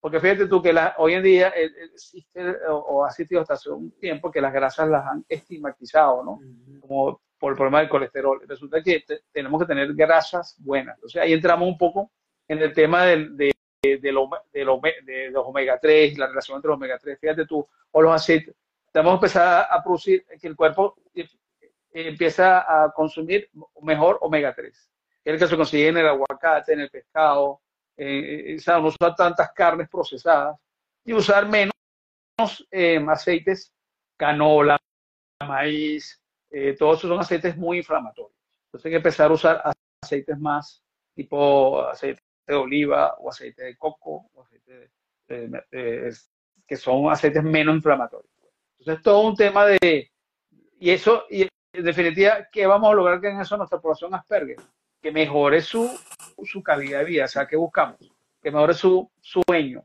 porque 0.05 0.21
fíjate 0.21 0.47
tú 0.49 0.61
que 0.61 0.73
la, 0.73 0.95
hoy 0.99 1.15
en 1.15 1.23
día 1.23 1.49
eh, 1.57 1.65
eh, 1.65 1.85
existe 1.95 2.41
o, 2.69 2.77
o, 2.77 3.05
ha 3.05 3.09
existido 3.09 3.41
hasta 3.41 3.55
hace 3.55 3.71
un 3.71 3.91
tiempo 3.93 4.31
que 4.31 4.41
las 4.41 4.53
grasas 4.53 4.89
las 4.89 5.07
han 5.07 5.25
estigmatizado, 5.27 6.23
¿no? 6.23 6.41
Como 6.81 7.23
por 7.39 7.53
el 7.53 7.57
problema 7.57 7.81
del 7.81 7.89
colesterol. 7.89 8.43
Resulta 8.47 8.83
que 8.83 9.01
te, 9.01 9.23
tenemos 9.33 9.61
que 9.61 9.67
tener 9.67 9.95
grasas 9.95 10.57
buenas. 10.59 10.97
Entonces 10.97 11.23
ahí 11.23 11.33
entramos 11.33 11.67
un 11.67 11.79
poco 11.79 12.11
en 12.47 12.59
el 12.59 12.75
tema 12.75 13.07
del, 13.07 13.35
de, 13.35 13.53
de, 13.83 14.13
lo, 14.13 14.29
de, 14.53 14.65
lo, 14.65 14.81
de, 15.05 15.31
los 15.31 15.47
omega 15.47 15.79
3, 15.81 16.19
la 16.19 16.27
relación 16.27 16.57
entre 16.57 16.69
los 16.69 16.77
omega 16.77 16.99
3, 16.99 17.19
fíjate 17.19 17.47
tú, 17.47 17.67
o 17.91 18.03
los 18.03 18.15
aceites. 18.15 18.55
Tenemos 18.93 19.13
que 19.13 19.17
empezar 19.17 19.67
a 19.71 19.83
producir, 19.83 20.27
que 20.39 20.49
el 20.49 20.55
cuerpo 20.55 20.97
empieza 21.95 22.61
a 22.61 22.93
consumir 22.93 23.51
mejor 23.83 24.19
omega 24.21 24.55
3. 24.55 24.91
El 25.25 25.39
que 25.39 25.47
se 25.47 25.57
consigue 25.57 25.89
en 25.89 25.99
el 25.99 26.09
aguacate, 26.09 26.73
en 26.73 26.81
el 26.81 26.91
pescado, 26.91 27.63
eh, 27.97 28.57
sea, 28.59 28.79
no 28.79 28.89
usar 28.89 29.15
tantas 29.15 29.53
carnes 29.53 29.89
procesadas 29.89 30.59
y 31.05 31.13
usar 31.13 31.49
menos 31.49 31.73
eh, 32.71 33.05
aceites, 33.09 33.73
canola, 34.17 34.77
maíz, 35.47 36.21
eh, 36.51 36.75
todos 36.77 36.99
esos 36.99 37.09
son 37.09 37.21
aceites 37.21 37.57
muy 37.57 37.79
inflamatorios. 37.79 38.37
Entonces 38.67 38.87
hay 38.87 38.93
que 38.93 38.97
empezar 38.97 39.31
a 39.31 39.35
usar 39.35 39.63
aceites 40.03 40.39
más 40.39 40.83
tipo 41.15 41.81
aceite 41.87 42.21
de 42.47 42.55
oliva 42.55 43.15
o 43.19 43.31
aceite 43.31 43.63
de 43.63 43.77
coco, 43.77 44.29
o 44.35 44.43
aceite 44.43 44.91
de, 45.29 45.49
de, 45.71 46.15
que 46.67 46.77
son 46.77 47.11
aceites 47.11 47.43
menos 47.43 47.77
inflamatorios. 47.77 48.35
Entonces, 48.79 49.03
todo 49.03 49.21
un 49.21 49.35
tema 49.35 49.67
de. 49.67 50.11
Y 50.79 50.91
eso, 50.91 51.25
y 51.31 51.49
en 51.75 51.85
definitiva, 51.85 52.49
¿qué 52.51 52.67
vamos 52.67 52.91
a 52.91 52.95
lograr 52.95 53.21
que 53.21 53.29
en 53.29 53.41
eso 53.41 53.57
nuestra 53.57 53.81
población 53.81 54.15
Asperger? 54.15 54.57
Que 55.03 55.13
mejore 55.13 55.61
su, 55.61 55.91
su 56.43 56.63
calidad 56.63 57.01
de 57.01 57.05
vida, 57.05 57.25
o 57.27 57.29
sea, 57.29 57.47
¿qué 57.47 57.57
buscamos? 57.57 57.99
Que 58.43 58.51
mejore 58.51 58.75
su 58.75 59.11
sueño, 59.21 59.85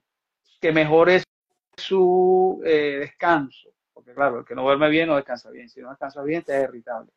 que 0.62 0.72
mejore 0.72 1.24
su 1.76 2.62
eh, 2.66 2.98
descanso, 3.00 3.70
porque 3.94 4.14
claro, 4.14 4.40
el 4.40 4.46
que 4.46 4.56
no 4.56 4.64
duerme 4.64 4.90
bien 4.90 5.10
no 5.10 5.16
descansa 5.16 5.50
bien, 5.50 5.70
si 5.70 5.82
no 5.82 5.90
descansa 5.90 6.24
bien, 6.24 6.40
está 6.40 6.60
irritable 6.60 7.12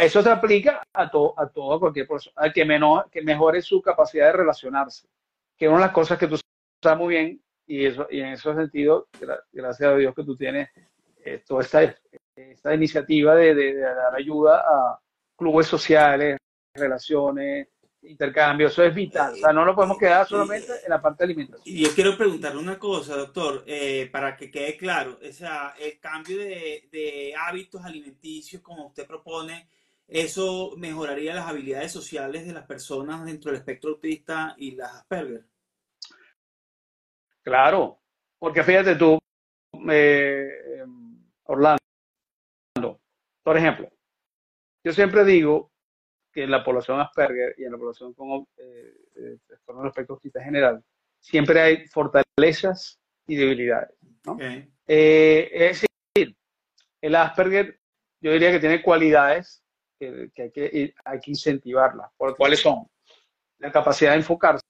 eso 0.00 0.22
se 0.22 0.30
aplica 0.30 0.82
a 0.92 1.10
todo, 1.10 1.34
a 1.38 1.48
todo, 1.48 1.74
a 1.74 1.80
cualquier 1.80 2.06
persona, 2.06 2.52
que, 2.52 2.64
menos, 2.64 3.04
que 3.10 3.22
mejore 3.22 3.62
su 3.62 3.80
capacidad 3.80 4.26
de 4.26 4.32
relacionarse. 4.32 5.06
Que 5.56 5.68
una 5.68 5.78
de 5.78 5.84
las 5.84 5.92
cosas 5.92 6.18
que 6.18 6.26
tú 6.26 6.38
sabes 6.82 6.98
muy 6.98 7.14
bien, 7.14 7.40
y, 7.66 7.86
eso, 7.86 8.06
y 8.10 8.20
en 8.20 8.28
ese 8.28 8.54
sentido, 8.54 9.08
gracias 9.52 9.88
a 9.88 9.96
Dios 9.96 10.14
que 10.14 10.24
tú 10.24 10.36
tienes 10.36 10.68
eh, 11.24 11.42
toda 11.46 11.62
esta, 11.62 11.82
esta 12.36 12.74
iniciativa 12.74 13.34
de, 13.34 13.54
de, 13.54 13.80
dar 13.80 14.14
ayuda 14.14 14.60
a 14.60 15.00
clubes 15.36 15.66
sociales, 15.66 16.38
relaciones, 16.74 17.68
intercambio, 18.02 18.68
eso 18.68 18.84
es 18.84 18.94
vital. 18.94 19.32
O 19.32 19.36
sea, 19.36 19.52
no 19.52 19.64
lo 19.64 19.74
podemos 19.74 19.98
quedar 19.98 20.26
solamente 20.26 20.72
en 20.84 20.90
la 20.90 21.00
parte 21.00 21.24
de 21.24 21.32
alimentación. 21.32 21.62
Y 21.64 21.82
yo 21.82 21.94
quiero 21.94 22.16
preguntarle 22.16 22.60
una 22.60 22.78
cosa, 22.78 23.16
doctor, 23.16 23.64
eh, 23.66 24.08
para 24.12 24.36
que 24.36 24.50
quede 24.50 24.76
claro. 24.76 25.18
O 25.26 25.32
sea, 25.32 25.74
el 25.78 25.98
cambio 25.98 26.38
de, 26.38 26.88
de, 26.92 27.34
hábitos 27.36 27.84
alimenticios, 27.84 28.62
como 28.62 28.86
usted 28.86 29.06
propone, 29.06 29.68
¿eso 30.06 30.74
mejoraría 30.76 31.34
las 31.34 31.48
habilidades 31.48 31.90
sociales 31.90 32.46
de 32.46 32.52
las 32.52 32.66
personas 32.66 33.24
dentro 33.24 33.50
del 33.50 33.60
espectro 33.60 33.90
autista 33.90 34.54
y 34.58 34.72
las 34.72 34.94
Asperger? 34.94 35.44
Claro, 37.42 38.00
porque 38.38 38.62
fíjate 38.62 38.96
tú, 38.96 39.18
eh, 39.88 40.84
Orlando, 41.44 41.78
por 43.46 43.56
ejemplo, 43.56 43.88
yo 44.82 44.92
siempre 44.92 45.24
digo 45.24 45.70
que 46.32 46.42
en 46.42 46.50
la 46.50 46.64
población 46.64 46.98
Asperger 46.98 47.54
y 47.56 47.62
en 47.62 47.70
la 47.70 47.78
población 47.78 48.12
con 48.12 48.44
eh, 48.56 48.92
eh 49.14 49.38
el 49.48 49.86
espectro 49.86 50.16
autista 50.16 50.42
general, 50.42 50.82
siempre 51.20 51.60
hay 51.60 51.86
fortalezas 51.86 52.98
y 53.24 53.36
debilidades. 53.36 53.96
¿no? 54.24 54.36
Eh, 54.40 55.48
es 55.52 55.86
decir, 56.16 56.36
el 57.00 57.14
Asperger, 57.14 57.78
yo 58.20 58.32
diría 58.32 58.50
que 58.50 58.58
tiene 58.58 58.82
cualidades 58.82 59.62
que, 59.96 60.32
hay, 60.38 60.50
que 60.50 60.94
hay 61.04 61.20
que 61.20 61.30
incentivarlas. 61.30 62.10
¿Cuáles 62.16 62.58
son? 62.58 62.84
La 63.58 63.70
capacidad 63.70 64.10
de 64.10 64.16
enfocarse, 64.16 64.64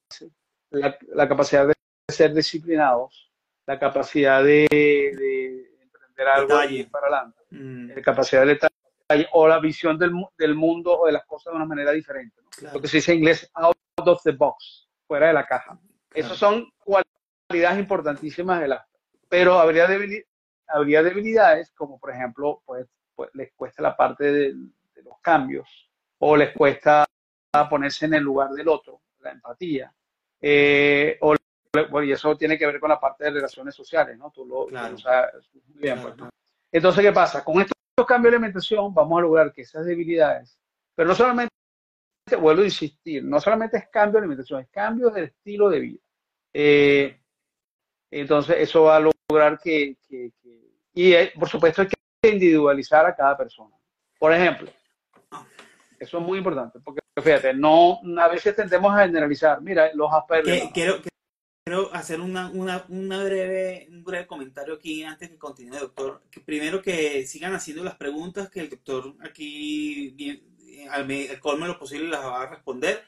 la, 0.69 1.27
capacidad 1.27 1.67
de 1.67 1.73
ser 2.13 2.35
disciplinados, 2.35 3.33
la 3.67 3.79
capacidad 3.79 4.45
de, 4.45 5.66
emprender 6.17 6.29
algo 6.29 6.71
y 6.71 6.85
para 6.85 7.07
adelante, 7.07 7.43
mm. 7.51 7.89
la 7.97 8.03
capacidad 8.03 8.47
de 8.47 8.59
o 9.33 9.47
la 9.47 9.61
visión 9.61 9.99
del, 9.99 10.13
del, 10.37 10.55
mundo 10.55 10.99
o 10.99 11.07
de 11.07 11.13
las 11.13 11.25
cosas 11.27 11.53
de 11.53 11.57
una 11.57 11.65
manera 11.65 11.93
diferente. 11.93 12.43
Lo 12.73 12.81
que 12.81 12.89
se 12.89 12.97
dice 12.97 13.13
en 13.13 13.19
inglés, 13.19 13.49
out 13.55 13.77
of 13.99 14.23
the 14.25 14.33
box, 14.33 14.89
fuera 15.07 15.29
de 15.29 15.33
la 15.33 15.47
caja. 15.47 15.79
Esas 16.13 16.37
son 16.37 16.69
cualidades 16.79 17.79
importantísimas 17.79 18.61
de 18.61 18.69
la... 18.69 18.87
Pero 19.29 19.59
habría, 19.61 19.87
habría 20.67 21.03
debilidades 21.03 21.71
como, 21.73 22.01
por 22.01 22.11
ejemplo, 22.11 22.63
pues, 22.65 22.87
pues 23.15 23.31
les 23.35 23.53
cuesta 23.53 23.83
la 23.83 23.97
parte 23.97 24.33
de, 24.33 24.55
los 25.05 25.21
cambios 25.21 25.89
o 26.19 26.37
les 26.37 26.53
cuesta 26.53 27.05
ponerse 27.71 28.07
en 28.07 28.15
el 28.15 28.25
lugar 28.25 28.51
del 28.51 28.67
otro, 28.67 29.03
la 29.21 29.31
empatía. 29.31 29.93
Eh, 30.41 31.17
o, 31.21 31.36
y 32.05 32.13
eso 32.13 32.37
tiene 32.37 32.59
que 32.59 32.67
ver 32.67 32.81
con 32.81 32.91
la 32.91 33.01
parte 33.01 33.25
de 33.25 33.31
relaciones 33.31 33.75
sociales, 33.75 34.19
¿no? 34.19 34.31
Tú 34.31 34.45
lo, 34.45 34.69
sabes 34.99 35.49
muy 35.53 35.83
bien. 35.83 36.01
Pues, 36.01 36.15
Entonces, 36.73 37.05
¿qué 37.05 37.13
pasa? 37.13 37.45
Con 37.45 37.61
esto 37.61 37.73
cambios 38.05 38.33
de 38.33 38.37
alimentación 38.37 38.93
vamos 38.93 39.19
a 39.19 39.23
lograr 39.23 39.53
que 39.53 39.63
esas 39.63 39.87
debilidades, 39.87 40.59
pero 40.95 41.09
no 41.09 41.15
solamente, 41.15 41.53
vuelvo 42.39 42.63
a 42.63 42.67
insistir, 42.67 43.25
no 43.25 43.41
solamente 43.41 43.79
es 43.79 43.89
cambio 43.89 44.15
de 44.15 44.19
alimentación, 44.19 44.61
es 44.61 44.69
cambio 44.69 45.11
del 45.11 45.25
estilo 45.25 45.71
de 45.71 45.81
vida. 45.81 46.01
Eh, 46.53 47.21
entonces, 48.11 48.57
eso 48.59 48.85
va 48.85 48.97
a 48.97 49.01
lograr 49.01 49.59
que, 49.59 49.97
y 50.95 51.15
por 51.39 51.49
supuesto 51.49 51.83
hay 51.83 51.89
que 51.89 52.31
individualizar 52.31 53.07
a 53.07 53.15
cada 53.15 53.37
persona. 53.37 53.75
Por 54.19 54.33
ejemplo, 54.33 54.71
eso 55.99 56.19
es 56.19 56.25
muy 56.25 56.39
importante, 56.39 56.79
porque 56.81 57.01
fíjate, 57.23 57.55
no, 57.55 58.01
a 58.19 58.29
veces 58.29 58.55
tendemos 58.55 58.95
a 58.95 59.03
generalizar, 59.03 59.61
mira, 59.63 59.91
los 59.95 60.13
Asperger. 60.13 60.71
Quiero, 60.73 60.97
quiero 61.67 61.93
hacer 61.93 62.21
una, 62.21 62.49
una, 62.51 62.85
una, 62.91 63.25
breve, 63.25 63.89
un 63.91 64.05
breve 64.05 64.29
comentario 64.29 64.75
aquí 64.75 65.03
antes 65.03 65.31
que 65.31 65.37
continúe, 65.37 65.77
doctor. 65.77 66.23
Que 66.31 66.41
primero 66.41 66.81
que 66.81 67.27
sigan 67.27 67.55
haciendo 67.55 67.83
las 67.83 67.97
preguntas 67.97 68.49
que 68.51 68.61
el 68.61 68.71
doctor 68.71 69.17
aquí, 69.21 70.11
bien, 70.11 70.43
al, 70.93 71.41
colmo 71.41 71.67
lo 71.67 71.77
posible, 71.77 72.07
las 72.07 72.25
va 72.25 72.43
a 72.43 72.51
responder. 72.51 73.03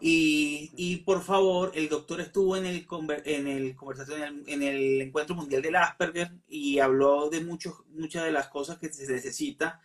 Y, 0.00 0.72
y, 0.76 0.96
por 1.04 1.22
favor, 1.22 1.70
el 1.76 1.88
doctor 1.88 2.20
estuvo 2.20 2.56
en 2.56 2.66
el, 2.66 2.88
en 3.24 3.46
el 3.46 3.76
conversación, 3.76 4.42
en 4.48 4.62
el, 4.64 5.00
encuentro 5.00 5.36
mundial 5.36 5.62
del 5.62 5.76
Asperger 5.76 6.32
y 6.48 6.80
habló 6.80 7.30
de 7.30 7.40
muchos, 7.40 7.84
muchas 7.90 8.24
de 8.24 8.32
las 8.32 8.48
cosas 8.48 8.78
que 8.78 8.92
se 8.92 9.06
necesita 9.12 9.80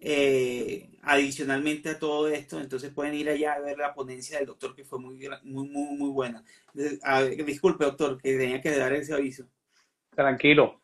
eh, 0.00 0.90
adicionalmente 1.02 1.90
a 1.90 1.98
todo 1.98 2.28
esto, 2.28 2.58
entonces 2.58 2.92
pueden 2.92 3.14
ir 3.14 3.28
allá 3.28 3.54
a 3.54 3.60
ver 3.60 3.78
la 3.78 3.94
ponencia 3.94 4.38
del 4.38 4.46
doctor 4.46 4.74
que 4.74 4.84
fue 4.84 4.98
muy, 4.98 5.16
muy, 5.42 5.68
muy, 5.68 5.96
muy 5.96 6.10
buena. 6.10 6.42
disculpe, 7.44 7.84
doctor, 7.84 8.20
que 8.20 8.36
tenía 8.36 8.60
que 8.60 8.76
dar 8.76 8.92
ese 8.92 9.14
aviso. 9.14 9.44
Tranquilo. 10.14 10.80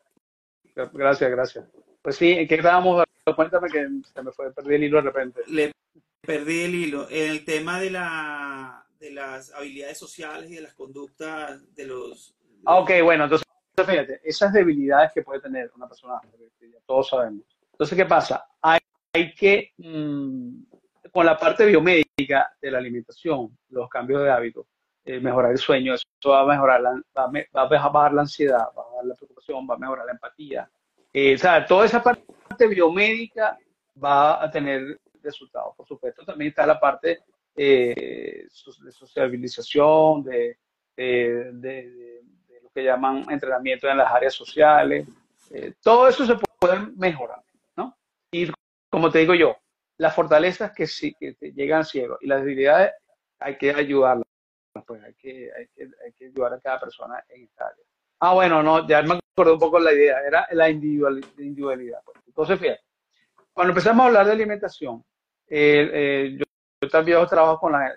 Gracias, 0.93 1.31
gracias. 1.31 1.65
Pues 2.01 2.15
sí, 2.15 2.31
¿en 2.31 2.47
qué 2.47 2.55
estábamos? 2.55 3.03
Cuéntame 3.35 3.69
que 3.69 3.87
se 4.13 4.21
me 4.21 4.31
fue, 4.31 4.53
perdí 4.53 4.75
el 4.75 4.83
hilo 4.83 4.97
de 4.97 5.03
repente. 5.03 5.41
Le 5.47 5.71
perdí 6.21 6.61
el 6.61 6.75
hilo. 6.75 7.07
En 7.09 7.31
el 7.31 7.43
tema 7.43 7.79
de, 7.79 7.91
la, 7.91 8.85
de 8.99 9.11
las 9.11 9.51
habilidades 9.53 9.97
sociales 9.97 10.49
y 10.51 10.55
de 10.55 10.61
las 10.61 10.73
conductas 10.73 11.73
de 11.75 11.85
los... 11.85 12.35
Ah, 12.65 12.79
ok, 12.79 12.91
bueno, 13.03 13.25
entonces 13.25 13.47
fíjate, 13.85 14.21
esas 14.23 14.53
debilidades 14.53 15.11
que 15.13 15.21
puede 15.21 15.41
tener 15.41 15.71
una 15.75 15.87
persona, 15.87 16.19
todos 16.85 17.09
sabemos. 17.09 17.43
Entonces, 17.71 17.95
¿qué 17.95 18.05
pasa? 18.05 18.43
Hay 18.61 18.76
hay 19.17 19.33
que, 19.33 19.73
mm, 19.77 20.63
con 21.11 21.25
la 21.25 21.37
parte 21.37 21.65
biomédica 21.65 22.55
de 22.61 22.71
la 22.71 22.77
alimentación, 22.77 23.57
los 23.69 23.89
cambios 23.89 24.23
de 24.23 24.29
hábitos, 24.29 24.65
eh, 25.05 25.19
mejorar 25.19 25.51
el 25.51 25.57
sueño, 25.57 25.93
eso 25.95 26.05
va 26.29 26.41
a 26.41 26.45
mejorar, 26.45 26.81
la, 26.81 26.91
va, 27.17 27.61
a, 27.61 27.67
bajar 27.67 28.13
la 28.13 28.21
ansiedad, 28.21 28.65
va 28.77 28.83
a 28.83 28.89
bajar 28.91 29.05
la 29.05 29.15
preocupación, 29.15 29.67
va 29.69 29.75
a 29.75 29.77
mejorar 29.77 30.05
la 30.05 30.11
empatía. 30.11 30.69
Eh, 31.13 31.33
o 31.33 31.37
sea, 31.37 31.65
toda 31.65 31.85
esa 31.85 32.03
parte 32.03 32.67
biomédica 32.67 33.57
va 34.03 34.43
a 34.43 34.51
tener 34.51 34.99
resultados. 35.23 35.73
Por 35.75 35.87
supuesto, 35.87 36.23
también 36.23 36.49
está 36.49 36.65
la 36.65 36.79
parte 36.79 37.19
eh, 37.55 38.45
de 38.45 38.91
sociabilización, 38.91 40.23
de, 40.23 40.57
de, 40.95 42.21
lo 42.61 42.69
que 42.69 42.83
llaman 42.83 43.25
entrenamiento 43.29 43.89
en 43.89 43.97
las 43.97 44.11
áreas 44.11 44.33
sociales. 44.33 45.07
todo 45.81 46.07
eso 46.07 46.25
se 46.25 46.35
puede 46.59 46.79
mejorar, 46.95 47.41
¿no? 47.75 47.97
Y 48.31 48.51
como 48.89 49.11
te 49.11 49.19
digo 49.19 49.33
yo, 49.33 49.57
las 49.97 50.15
fortalezas 50.15 50.71
que 50.71 50.87
sí 50.87 51.15
que 51.19 51.33
te 51.33 51.51
llegan 51.53 51.85
ciegos 51.85 52.19
y 52.21 52.27
las 52.27 52.41
debilidades 52.41 52.93
hay 53.39 53.57
que 53.57 53.71
ayudarlas, 53.71 54.25
pues 54.85 55.03
hay 55.03 55.13
que, 55.15 55.51
hay 55.53 55.67
que, 55.67 55.89
hay 56.05 56.13
que 56.13 56.25
ayudar 56.25 56.53
a 56.53 56.59
cada 56.59 56.79
persona 56.79 57.23
en 57.29 57.43
esta 57.43 57.67
área. 57.67 57.83
Ah, 58.19 58.33
bueno, 58.33 58.63
no, 58.63 58.87
ya 58.87 59.01
me 59.03 59.19
acordé 59.35 59.53
un 59.53 59.59
poco 59.59 59.79
la 59.79 59.93
idea, 59.93 60.19
era 60.21 60.47
la 60.51 60.69
individualidad. 60.69 61.99
Pues. 62.03 62.17
Entonces, 62.25 62.59
fíjate, 62.59 62.81
cuando 63.53 63.71
empezamos 63.71 64.03
a 64.03 64.07
hablar 64.07 64.25
de 64.25 64.31
alimentación, 64.31 65.03
eh, 65.47 65.89
eh, 65.93 66.37
yo, 66.37 66.89
también 66.89 67.25
trabajo 67.27 67.59
con 67.59 67.71
la, 67.71 67.93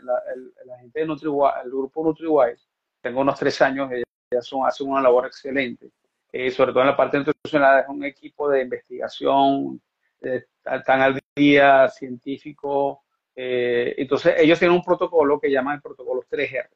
gente 0.81 1.01
de 1.01 1.07
NutriWise, 1.07 1.65
el 1.65 1.71
grupo 1.71 2.05
NutriWise, 2.05 2.67
tengo 3.01 3.21
unos 3.21 3.39
tres 3.39 3.61
años, 3.63 3.91
ellas 3.91 4.47
son, 4.47 4.67
hacen 4.67 4.89
una 4.89 5.03
labor 5.03 5.27
excelente, 5.27 5.91
eh, 6.33 6.51
sobre 6.51 6.73
todo 6.73 6.83
en 6.83 6.89
la 6.89 6.97
parte 6.97 7.19
nutricional, 7.19 7.81
es 7.81 7.89
un 7.89 8.05
equipo 8.05 8.49
de 8.49 8.63
investigación, 8.63 9.81
tan 10.63 11.01
al 11.01 11.21
día 11.35 11.89
científico. 11.89 13.05
Eh, 13.35 13.95
entonces, 13.99 14.35
ellos 14.39 14.59
tienen 14.59 14.77
un 14.77 14.83
protocolo 14.83 15.41
que 15.41 15.51
llaman 15.51 15.77
el 15.77 15.83
protocolo 15.83 16.23
3R. 16.31 16.69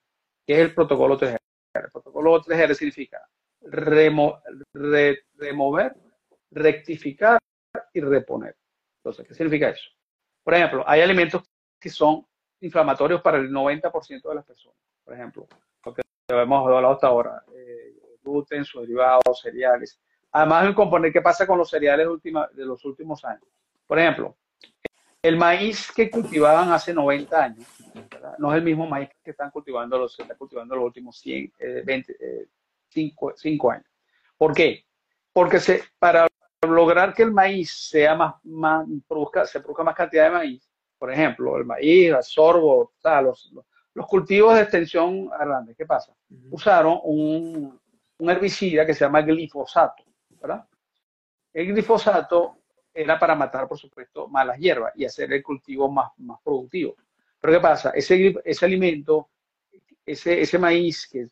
¿Qué 0.46 0.54
es 0.54 0.58
el 0.58 0.74
protocolo 0.74 1.18
3R? 1.18 1.38
El 1.74 1.90
protocolo 1.90 2.42
3R 2.42 2.74
significa 2.74 3.26
remover, 3.62 4.42
rectificar 6.50 7.38
y 7.92 8.00
reponer. 8.00 8.56
Entonces, 8.98 9.26
¿qué 9.26 9.34
significa 9.34 9.70
eso? 9.70 9.90
Por 10.42 10.54
ejemplo, 10.54 10.84
hay 10.86 11.00
alimentos 11.00 11.42
que 11.80 11.88
son 11.88 12.26
inflamatorios 12.60 13.22
para 13.22 13.38
el 13.38 13.50
90% 13.50 14.28
de 14.28 14.34
las 14.34 14.44
personas. 14.44 14.78
Por 15.04 15.14
ejemplo, 15.14 15.48
lo 15.84 15.94
que 15.94 16.02
hemos 16.28 16.66
hablado 16.66 16.94
hasta 16.94 17.08
ahora, 17.08 17.42
eh, 17.54 17.94
gluten, 18.22 18.64
sus 18.64 18.82
derivados, 18.82 19.40
cereales. 19.42 20.00
Además, 20.34 20.66
un 20.66 20.74
componente 20.74 21.12
que 21.12 21.22
pasa 21.22 21.46
con 21.46 21.58
los 21.58 21.70
cereales 21.70 22.08
de 22.24 22.64
los 22.64 22.84
últimos 22.84 23.24
años. 23.24 23.44
Por 23.86 24.00
ejemplo, 24.00 24.36
el 25.22 25.36
maíz 25.36 25.92
que 25.92 26.10
cultivaban 26.10 26.72
hace 26.72 26.92
90 26.92 27.44
años, 27.44 27.64
no 28.38 28.50
es 28.50 28.58
el 28.58 28.64
mismo 28.64 28.84
maíz 28.84 29.10
que 29.22 29.30
están 29.30 29.52
cultivando 29.52 29.96
los, 29.96 30.12
se 30.12 30.22
está 30.22 30.34
cultivando 30.34 30.74
los 30.74 30.86
últimos 30.86 31.20
100, 31.20 31.52
20, 31.84 32.16
5, 32.88 33.70
años. 33.70 33.86
¿Por 34.36 34.52
qué? 34.52 34.84
Porque 35.32 35.60
se, 35.60 35.84
para 36.00 36.26
lograr 36.66 37.14
que 37.14 37.22
el 37.22 37.30
maíz 37.30 37.88
sea 37.88 38.16
más, 38.16 38.34
más 38.42 38.84
produzca, 39.06 39.46
se 39.46 39.60
produzca 39.60 39.84
más 39.84 39.94
cantidad 39.94 40.24
de 40.24 40.30
maíz, 40.30 40.68
por 40.98 41.12
ejemplo, 41.12 41.56
el 41.56 41.64
maíz, 41.64 42.12
el 42.12 42.22
sorbo, 42.24 42.92
los, 43.22 43.52
los, 43.94 44.06
cultivos 44.08 44.56
de 44.56 44.62
extensión 44.62 45.28
grande, 45.28 45.76
¿qué 45.76 45.86
pasa? 45.86 46.12
Usaron 46.50 46.98
un, 47.04 47.80
un 48.18 48.30
herbicida 48.30 48.84
que 48.84 48.94
se 48.94 49.04
llama 49.04 49.22
glifosato 49.22 50.02
el 51.52 51.66
glifosato 51.66 52.58
era 52.92 53.18
para 53.18 53.34
matar, 53.34 53.68
por 53.68 53.78
supuesto, 53.78 54.28
malas 54.28 54.58
hierbas 54.58 54.92
y 54.96 55.04
hacer 55.04 55.32
el 55.32 55.42
cultivo 55.42 55.90
más, 55.90 56.10
más 56.18 56.40
productivo. 56.42 56.96
Pero 57.40 57.52
¿qué 57.54 57.60
pasa? 57.60 57.90
Ese, 57.90 58.34
ese 58.44 58.64
alimento, 58.64 59.30
ese, 60.04 60.40
ese 60.40 60.58
maíz 60.58 61.08
que 61.08 61.28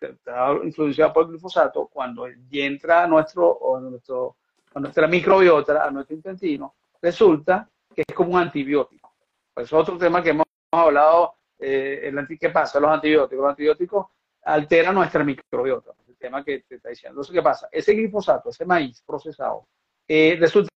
está 0.00 0.52
influenciado 0.64 1.12
por 1.12 1.24
el 1.24 1.30
glifosato, 1.30 1.86
cuando 1.88 2.26
entra 2.50 3.04
a, 3.04 3.06
nuestro, 3.06 3.58
nuestro, 3.80 4.36
nuestra 4.74 5.06
microbiota, 5.06 5.84
a 5.84 5.90
nuestro 5.90 6.16
intestino, 6.16 6.74
resulta 7.00 7.68
que 7.94 8.02
es 8.06 8.14
como 8.14 8.32
un 8.32 8.40
antibiótico. 8.40 9.14
Pues 9.52 9.66
es 9.66 9.72
otro 9.72 9.98
tema 9.98 10.22
que 10.22 10.30
hemos 10.30 10.46
hablado, 10.72 11.34
eh, 11.58 12.00
el, 12.04 12.38
¿qué 12.38 12.50
pasa? 12.50 12.80
Los 12.80 12.90
antibióticos. 12.90 13.42
Los 13.42 13.50
antibióticos 13.50 14.06
alteran 14.44 14.94
nuestra 14.94 15.24
microbiota, 15.24 15.92
tema 16.18 16.44
que 16.44 16.60
te 16.60 16.76
está 16.76 16.90
diciendo. 16.90 17.14
Entonces, 17.14 17.34
¿qué 17.34 17.42
pasa? 17.42 17.68
Ese 17.70 17.94
glifosato, 17.94 18.50
ese 18.50 18.64
maíz 18.64 19.02
procesado, 19.02 19.68
eh, 20.06 20.36
resulta 20.38 20.70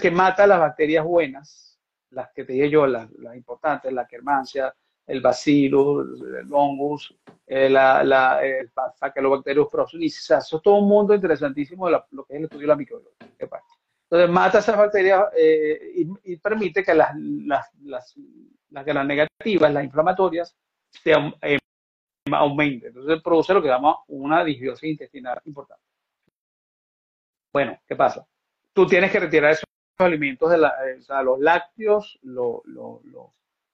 que 0.00 0.10
mata 0.10 0.46
las 0.46 0.60
bacterias 0.60 1.04
buenas, 1.04 1.78
las 2.10 2.30
que 2.32 2.44
te 2.44 2.52
dije 2.54 2.70
yo, 2.70 2.86
las, 2.86 3.10
las 3.12 3.36
importantes, 3.36 3.92
la 3.92 4.06
quermancia, 4.06 4.74
el 5.06 5.20
bacillus, 5.20 6.22
el 6.22 6.52
hongus, 6.52 7.14
eh, 7.46 7.68
la, 7.68 8.02
la, 8.02 8.44
el 8.44 8.70
Saccharobacterius 8.98 9.68
prasunis, 9.68 10.30
eso 10.30 10.56
es 10.56 10.62
todo 10.62 10.76
un 10.76 10.88
mundo 10.88 11.14
interesantísimo 11.14 11.86
de 11.86 12.00
lo 12.10 12.24
que 12.24 12.34
es 12.34 12.38
el 12.38 12.44
estudio 12.44 12.62
de 12.62 12.68
la 12.68 12.76
microbiota. 12.76 13.26
Entonces 13.38 14.30
mata 14.30 14.58
esas 14.58 14.76
bacterias 14.76 15.24
eh, 15.36 16.06
y, 16.22 16.36
permite 16.36 16.82
que 16.82 16.94
las, 16.94 17.14
las, 17.16 17.66
las, 17.82 18.14
las, 18.70 19.06
negativas, 19.06 19.72
las 19.72 19.84
inflamatorias, 19.84 20.56
se 20.90 21.12
eh, 21.42 21.58
aumenten. 22.32 22.88
Entonces 22.88 23.22
produce 23.22 23.54
lo 23.54 23.62
que 23.62 23.68
llama 23.68 23.96
una 24.08 24.44
disbiosis 24.44 24.90
intestinal 24.90 25.40
importante. 25.44 25.82
Bueno, 27.52 27.78
¿qué 27.86 27.94
pasa? 27.94 28.26
Tú 28.72 28.86
tienes 28.86 29.12
que 29.12 29.20
retirar 29.20 29.52
esos 29.52 29.64
alimentos 29.98 30.50
de 30.50 30.58
la, 30.58 30.74
o 30.98 31.02
sea, 31.02 31.22
los 31.22 31.38
lácteos, 31.38 32.18
los 32.22 32.62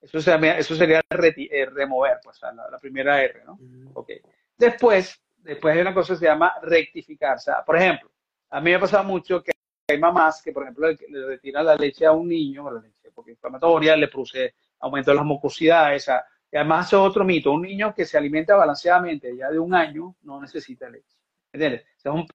eso, 0.01 0.17
eso 0.17 0.75
sería 0.75 0.99
eh, 0.99 1.65
remover, 1.67 2.19
pues, 2.23 2.39
la, 2.41 2.77
primera 2.79 3.21
R, 3.21 3.43
¿no? 3.45 3.59
Ok. 3.93 4.09
Después, 4.57 5.21
después 5.37 5.75
hay 5.75 5.81
una 5.81 5.93
cosa 5.93 6.13
que 6.13 6.19
se 6.19 6.25
llama 6.25 6.53
rectificar. 6.61 7.35
O 7.37 7.39
sea, 7.39 7.63
por 7.63 7.77
ejemplo, 7.77 8.09
a 8.49 8.59
mí 8.59 8.71
me 8.71 8.75
ha 8.75 8.79
pasado 8.79 9.03
mucho 9.03 9.43
que 9.43 9.51
hay 9.87 9.99
mamás 9.99 10.41
que, 10.41 10.51
por 10.51 10.63
ejemplo, 10.63 10.89
le, 10.89 11.25
retiran 11.25 11.65
la 11.65 11.75
leche 11.75 12.05
a 12.05 12.11
un 12.11 12.27
niño, 12.27 12.71
la 12.71 12.81
leche 12.81 13.11
porque 13.13 13.31
inflamatoria, 13.31 13.95
le 13.95 14.07
produce 14.07 14.55
aumento 14.79 15.11
de 15.11 15.17
las 15.17 15.25
mucosidades. 15.25 16.09
Y 16.51 16.57
además, 16.57 16.87
es 16.87 16.93
otro 16.93 17.23
mito. 17.23 17.51
Un 17.51 17.61
niño 17.61 17.93
que 17.95 18.05
se 18.05 18.17
alimenta 18.17 18.55
balanceadamente 18.55 19.35
ya 19.35 19.49
de 19.49 19.57
un 19.59 19.73
año 19.73 20.15
no 20.23 20.41
necesita 20.41 20.89
leche. 20.89 21.17
¿Entiendes? 21.53 21.85
es, 21.97 22.05
un, 22.05 22.25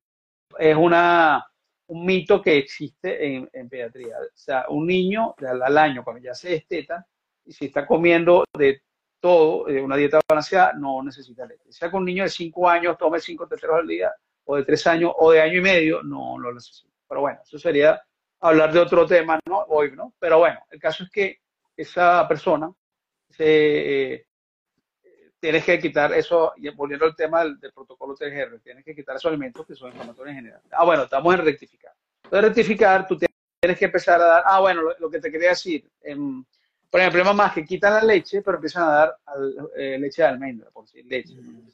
es 0.59 0.77
una, 0.77 1.47
un 1.89 2.07
mito 2.07 2.41
que 2.41 2.57
existe 2.57 3.27
en, 3.27 3.49
en, 3.53 3.69
pediatría. 3.69 4.17
O 4.19 4.37
sea, 4.37 4.67
un 4.71 4.87
niño 4.87 5.35
al, 5.39 5.79
año, 5.79 6.03
cuando 6.03 6.23
ya 6.23 6.35
se 6.35 6.51
desteta, 6.51 7.07
y 7.45 7.53
si 7.53 7.67
está 7.67 7.87
comiendo 7.87 8.45
de 8.57 8.83
todo, 9.21 9.67
de 9.67 9.83
una 9.83 9.97
dieta 9.97 10.21
balanceada, 10.27 10.73
no 10.73 11.03
necesita 11.03 11.45
leche. 11.45 11.71
Sea 11.71 11.91
que 11.91 11.97
un 11.97 12.05
niño 12.05 12.23
de 12.25 12.31
5 12.31 12.69
años 12.69 12.97
tome 12.97 13.21
5 13.21 13.47
teteros 13.47 13.81
al 13.81 13.87
día, 13.87 14.13
o 14.45 14.57
de 14.57 14.65
3 14.65 14.87
años, 14.87 15.13
o 15.19 15.31
de 15.31 15.43
año 15.43 15.59
y 15.59 15.63
medio, 15.63 16.03
no 16.03 16.39
lo 16.39 16.55
necesita. 16.55 16.95
Pero 17.07 17.21
bueno, 17.21 17.41
eso 17.45 17.59
sería 17.59 18.01
hablar 18.41 18.73
de 18.73 18.81
otro 18.81 19.07
tema, 19.07 19.39
¿no? 19.47 19.59
Hoy, 19.69 19.93
¿no? 19.93 20.15
Pero 20.19 20.39
bueno, 20.39 20.61
el 20.71 20.81
caso 20.81 21.05
es 21.05 21.11
que 21.11 21.41
esa 21.77 22.27
persona 22.27 22.73
eh, 23.39 24.27
tienes 25.39 25.65
que 25.65 25.79
quitar 25.79 26.13
eso, 26.13 26.53
y 26.57 26.69
volviendo 26.71 27.07
al 27.07 27.15
tema 27.15 27.45
del, 27.45 27.59
protocolo 27.73 28.15
TGR, 28.15 28.61
tienes 28.61 28.85
que 28.85 28.95
quitar 28.95 29.17
esos 29.17 29.29
alimentos 29.29 29.67
que 29.67 29.75
son 29.75 29.89
inflamatorios 29.89 30.31
en 30.31 30.43
general. 30.43 30.61
Ah, 30.71 30.85
bueno, 30.85 31.05
estamos 31.05 31.35
en 31.35 31.45
rectificar. 31.45 31.93
Entonces, 32.25 32.49
rectificar, 32.49 33.07
tú 33.07 33.17
tienes 33.17 33.79
que 33.79 33.85
empezar 33.85 34.21
a 34.21 34.25
dar, 34.25 34.43
ah, 34.47 34.61
bueno, 34.61 34.83
lo, 34.99 35.11
que 35.11 35.21
te 35.21 35.31
quería 35.31 35.51
decir, 35.51 35.89
en, 36.03 36.45
por 36.91 37.01
ejemplo, 37.01 37.21
hay 37.21 37.27
mamás 37.27 37.53
que 37.53 37.65
quitan 37.65 37.95
la 37.95 38.03
leche, 38.03 38.43
pero 38.43 38.57
empiezan 38.57 38.85
a 38.85 38.91
dar 38.91 39.17
eh, 39.77 39.99
leche 39.99 40.23
de 40.23 40.29
almendra, 40.29 40.71
por 40.71 40.85
decir 40.85 41.05
leche. 41.07 41.35
Mm. 41.35 41.69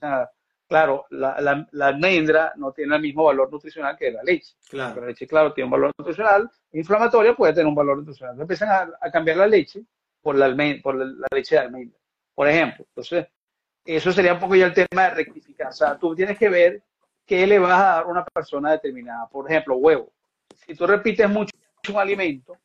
claro, 0.66 1.06
la, 1.10 1.66
la, 1.70 1.86
almendra 1.86 2.52
no 2.56 2.72
tiene 2.72 2.96
el 2.96 3.02
mismo 3.02 3.24
valor 3.24 3.50
nutricional 3.50 3.96
que 3.96 4.10
la 4.10 4.22
leche. 4.22 4.54
Claro. 4.68 5.00
la 5.00 5.06
leche, 5.08 5.26
claro, 5.26 5.52
tiene 5.52 5.66
un 5.66 5.72
valor 5.72 5.92
nutricional. 5.96 6.50
Inflamatorio 6.72 7.36
puede 7.36 7.52
tener 7.52 7.66
un 7.66 7.74
valor 7.74 7.98
nutricional. 7.98 8.40
Empiezan 8.40 8.92
a, 9.00 9.10
cambiar 9.10 9.36
la 9.36 9.46
leche 9.46 9.84
por, 10.22 10.36
la, 10.36 10.54
por 10.82 10.94
la, 10.94 11.26
leche 11.34 11.56
de 11.56 11.60
almendra, 11.60 11.98
por 12.34 12.48
ejemplo. 12.48 12.84
Entonces, 12.88 13.26
eso 13.84 14.12
sería 14.12 14.34
un 14.34 14.40
poco 14.40 14.54
ya 14.54 14.66
el 14.66 14.74
tema 14.74 15.04
de 15.04 15.10
rectificar. 15.10 15.68
O 15.68 15.72
sea, 15.72 15.98
tú 15.98 16.14
tienes 16.14 16.38
que 16.38 16.48
ver 16.48 16.82
qué 17.26 17.46
le 17.46 17.58
vas 17.58 17.78
a 17.78 17.84
dar 17.84 18.04
a 18.04 18.06
una 18.06 18.24
persona 18.24 18.72
determinada. 18.72 19.28
Por 19.28 19.50
ejemplo, 19.50 19.76
huevo. 19.76 20.12
Si 20.66 20.74
tú 20.74 20.86
repites 20.86 21.28
mucho 21.28 21.52
un 21.88 21.96
alimento, 21.96 22.56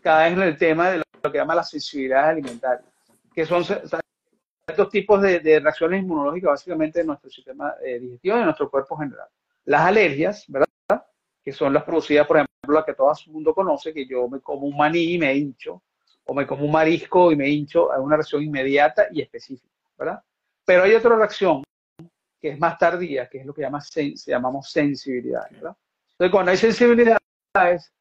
caes 0.00 0.34
en 0.34 0.42
el 0.42 0.56
tema 0.56 0.90
de 0.90 0.98
lo 0.98 1.32
que 1.32 1.38
llama 1.38 1.54
la 1.54 1.64
sensibilidad 1.64 2.28
alimentaria, 2.28 2.84
que 3.34 3.46
son 3.46 3.64
estos 4.66 4.90
tipos 4.90 5.22
de, 5.22 5.60
reacciones 5.60 6.02
inmunológicas 6.02 6.50
básicamente 6.50 7.00
de 7.00 7.06
nuestro 7.06 7.30
sistema 7.30 7.74
eh, 7.84 7.98
digestivo 7.98 8.36
y 8.36 8.38
de 8.40 8.44
nuestro 8.44 8.70
cuerpo 8.70 8.96
general. 8.96 9.28
Las 9.64 9.82
alergias, 9.82 10.44
¿verdad? 10.48 10.66
Que 11.42 11.52
son 11.52 11.72
las 11.72 11.84
producidas, 11.84 12.26
por 12.26 12.36
ejemplo, 12.36 12.74
las 12.74 12.84
que 12.84 12.94
todo 12.94 13.12
el 13.26 13.32
mundo 13.32 13.54
conoce, 13.54 13.94
que 13.94 14.06
yo 14.06 14.28
me 14.28 14.40
como 14.40 14.66
un 14.66 14.76
maní 14.76 15.14
y 15.14 15.18
me 15.18 15.34
hincho, 15.34 15.82
o 16.28 16.34
me 16.34 16.46
como 16.46 16.64
un 16.64 16.72
marisco 16.72 17.32
y 17.32 17.36
me 17.36 17.48
hincho, 17.48 17.92
es 17.92 17.98
una 17.98 18.16
reacción 18.16 18.42
inmediata 18.42 19.06
y 19.10 19.22
específica, 19.22 19.74
¿verdad? 19.96 20.22
Pero 20.64 20.82
hay 20.82 20.94
otra 20.94 21.16
reacción 21.16 21.62
que 22.40 22.50
es 22.50 22.58
más 22.58 22.78
tardía, 22.78 23.28
que 23.28 23.38
es 23.38 23.46
lo 23.46 23.54
que 23.54 23.62
llama, 23.62 23.82
llamamos 24.26 24.70
sensibilidad, 24.70 25.50
¿verdad? 25.50 25.74
Entonces, 26.12 26.30
cuando 26.30 26.50
hay 26.50 26.56
sensibilidades, 26.58 27.92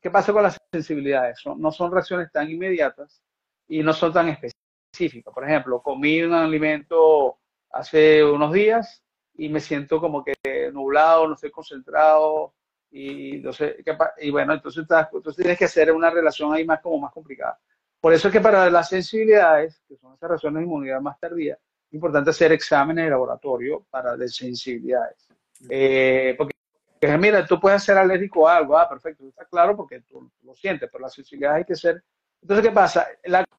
¿Qué 0.00 0.10
pasa 0.12 0.32
con 0.32 0.44
las 0.44 0.56
sensibilidades? 0.70 1.40
no 1.56 1.72
son 1.72 1.90
reacciones 1.90 2.30
tan 2.30 2.48
inmediatas 2.48 3.20
y 3.66 3.82
no 3.82 3.92
son 3.92 4.12
tan 4.12 4.28
específicas. 4.28 5.34
Por 5.34 5.42
ejemplo, 5.42 5.82
comí 5.82 6.22
un 6.22 6.32
alimento 6.32 7.38
hace 7.72 8.22
unos 8.22 8.52
días 8.52 9.02
y 9.34 9.48
me 9.48 9.58
siento 9.58 10.00
como 10.00 10.22
que 10.22 10.34
nublado, 10.72 11.26
no 11.26 11.34
estoy 11.34 11.50
concentrado 11.50 12.54
y, 12.96 13.36
entonces, 13.36 13.76
y 14.18 14.30
bueno, 14.30 14.54
entonces, 14.54 14.86
entonces 14.88 15.36
tienes 15.36 15.58
que 15.58 15.66
hacer 15.66 15.92
una 15.92 16.08
relación 16.08 16.54
ahí 16.54 16.64
más 16.64 16.80
como 16.80 16.98
más 16.98 17.12
complicada. 17.12 17.58
Por 18.00 18.14
eso 18.14 18.28
es 18.28 18.32
que 18.32 18.40
para 18.40 18.70
las 18.70 18.88
sensibilidades, 18.88 19.82
que 19.86 19.96
son 19.96 20.14
esas 20.14 20.30
reacciones 20.30 20.60
de 20.60 20.64
inmunidad 20.64 21.02
más 21.02 21.20
tardía, 21.20 21.54
es 21.54 21.92
importante 21.92 22.30
hacer 22.30 22.52
exámenes 22.52 23.04
de 23.04 23.10
laboratorio 23.10 23.84
para 23.90 24.16
de 24.16 24.28
sensibilidades. 24.28 25.28
Eh, 25.68 26.34
porque 26.38 26.54
que 26.98 27.18
mira, 27.18 27.46
tú 27.46 27.60
puedes 27.60 27.82
ser 27.82 27.98
alérgico 27.98 28.48
a 28.48 28.56
algo, 28.56 28.78
ah, 28.78 28.88
perfecto, 28.88 29.28
está 29.28 29.44
claro 29.44 29.76
porque 29.76 30.00
tú, 30.00 30.30
lo 30.42 30.54
sientes, 30.54 30.88
pero 30.90 31.02
la 31.02 31.10
sensibilidad 31.10 31.56
hay 31.56 31.64
que 31.64 31.74
ser. 31.74 32.02
Entonces, 32.40 32.66
¿qué 32.66 32.72
pasa? 32.72 33.06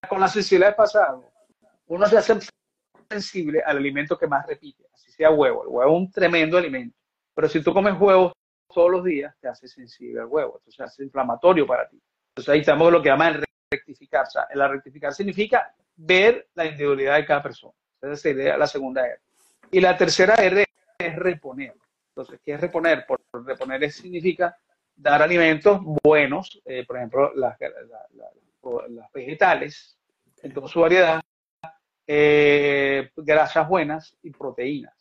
con 0.10 0.20
la 0.20 0.28
sensibilidad 0.28 0.76
pasa 0.76 1.04
algo. 1.04 1.32
Uno 1.86 2.08
se 2.08 2.18
hace 2.18 2.40
sensible 3.08 3.62
al 3.64 3.78
alimento 3.78 4.18
que 4.18 4.26
más 4.26 4.48
repite, 4.48 4.84
así 4.92 5.12
sea 5.12 5.30
huevo. 5.30 5.62
El 5.62 5.70
huevo 5.70 5.92
es 5.92 5.98
un 5.98 6.12
tremendo 6.12 6.58
alimento, 6.58 6.98
pero 7.36 7.48
si 7.48 7.62
tú 7.62 7.72
comes 7.72 7.94
huevos 8.00 8.34
todos 8.74 8.91
los 8.91 9.03
días, 9.03 9.36
te 9.39 9.47
hace 9.47 9.68
sensible 9.68 10.22
al 10.22 10.28
huevo, 10.28 10.57
entonces 10.57 10.80
hace 10.82 11.03
inflamatorio 11.03 11.65
para 11.65 11.88
ti. 11.88 12.01
Entonces 12.30 12.53
ahí 12.53 12.59
estamos 12.59 12.91
lo 12.91 13.01
que 13.01 13.09
llaman 13.09 13.41
rectificar. 13.72 14.24
O 14.28 14.30
sea, 14.30 14.47
la 14.53 14.68
rectificar 14.68 15.13
significa 15.13 15.74
ver 15.95 16.49
la 16.53 16.65
individualidad 16.65 17.15
de 17.15 17.26
cada 17.26 17.41
persona. 17.41 17.74
Esa 18.01 18.15
sería 18.15 18.57
la 18.57 18.68
segunda 18.68 19.05
R. 19.05 19.20
Y 19.72 19.82
la 19.82 19.97
tercera 19.97 20.36
R 20.36 20.65
es 20.97 21.15
reponer. 21.15 21.74
Entonces, 22.09 22.39
¿qué 22.43 22.53
es 22.53 22.61
reponer? 22.61 23.05
Por 23.05 23.20
reponer 23.45 23.91
significa 23.91 24.57
dar 24.95 25.22
alimentos 25.22 25.80
buenos, 26.03 26.61
eh, 26.65 26.84
por 26.86 26.97
ejemplo, 26.97 27.32
las, 27.36 27.57
vegetales, 29.13 29.97
en 30.41 30.53
toda 30.53 30.68
su 30.68 30.80
variedad, 30.80 31.22
eh, 32.07 33.11
grasas 33.15 33.68
buenas 33.68 34.18
y 34.24 34.32
proteínas. 34.32 34.97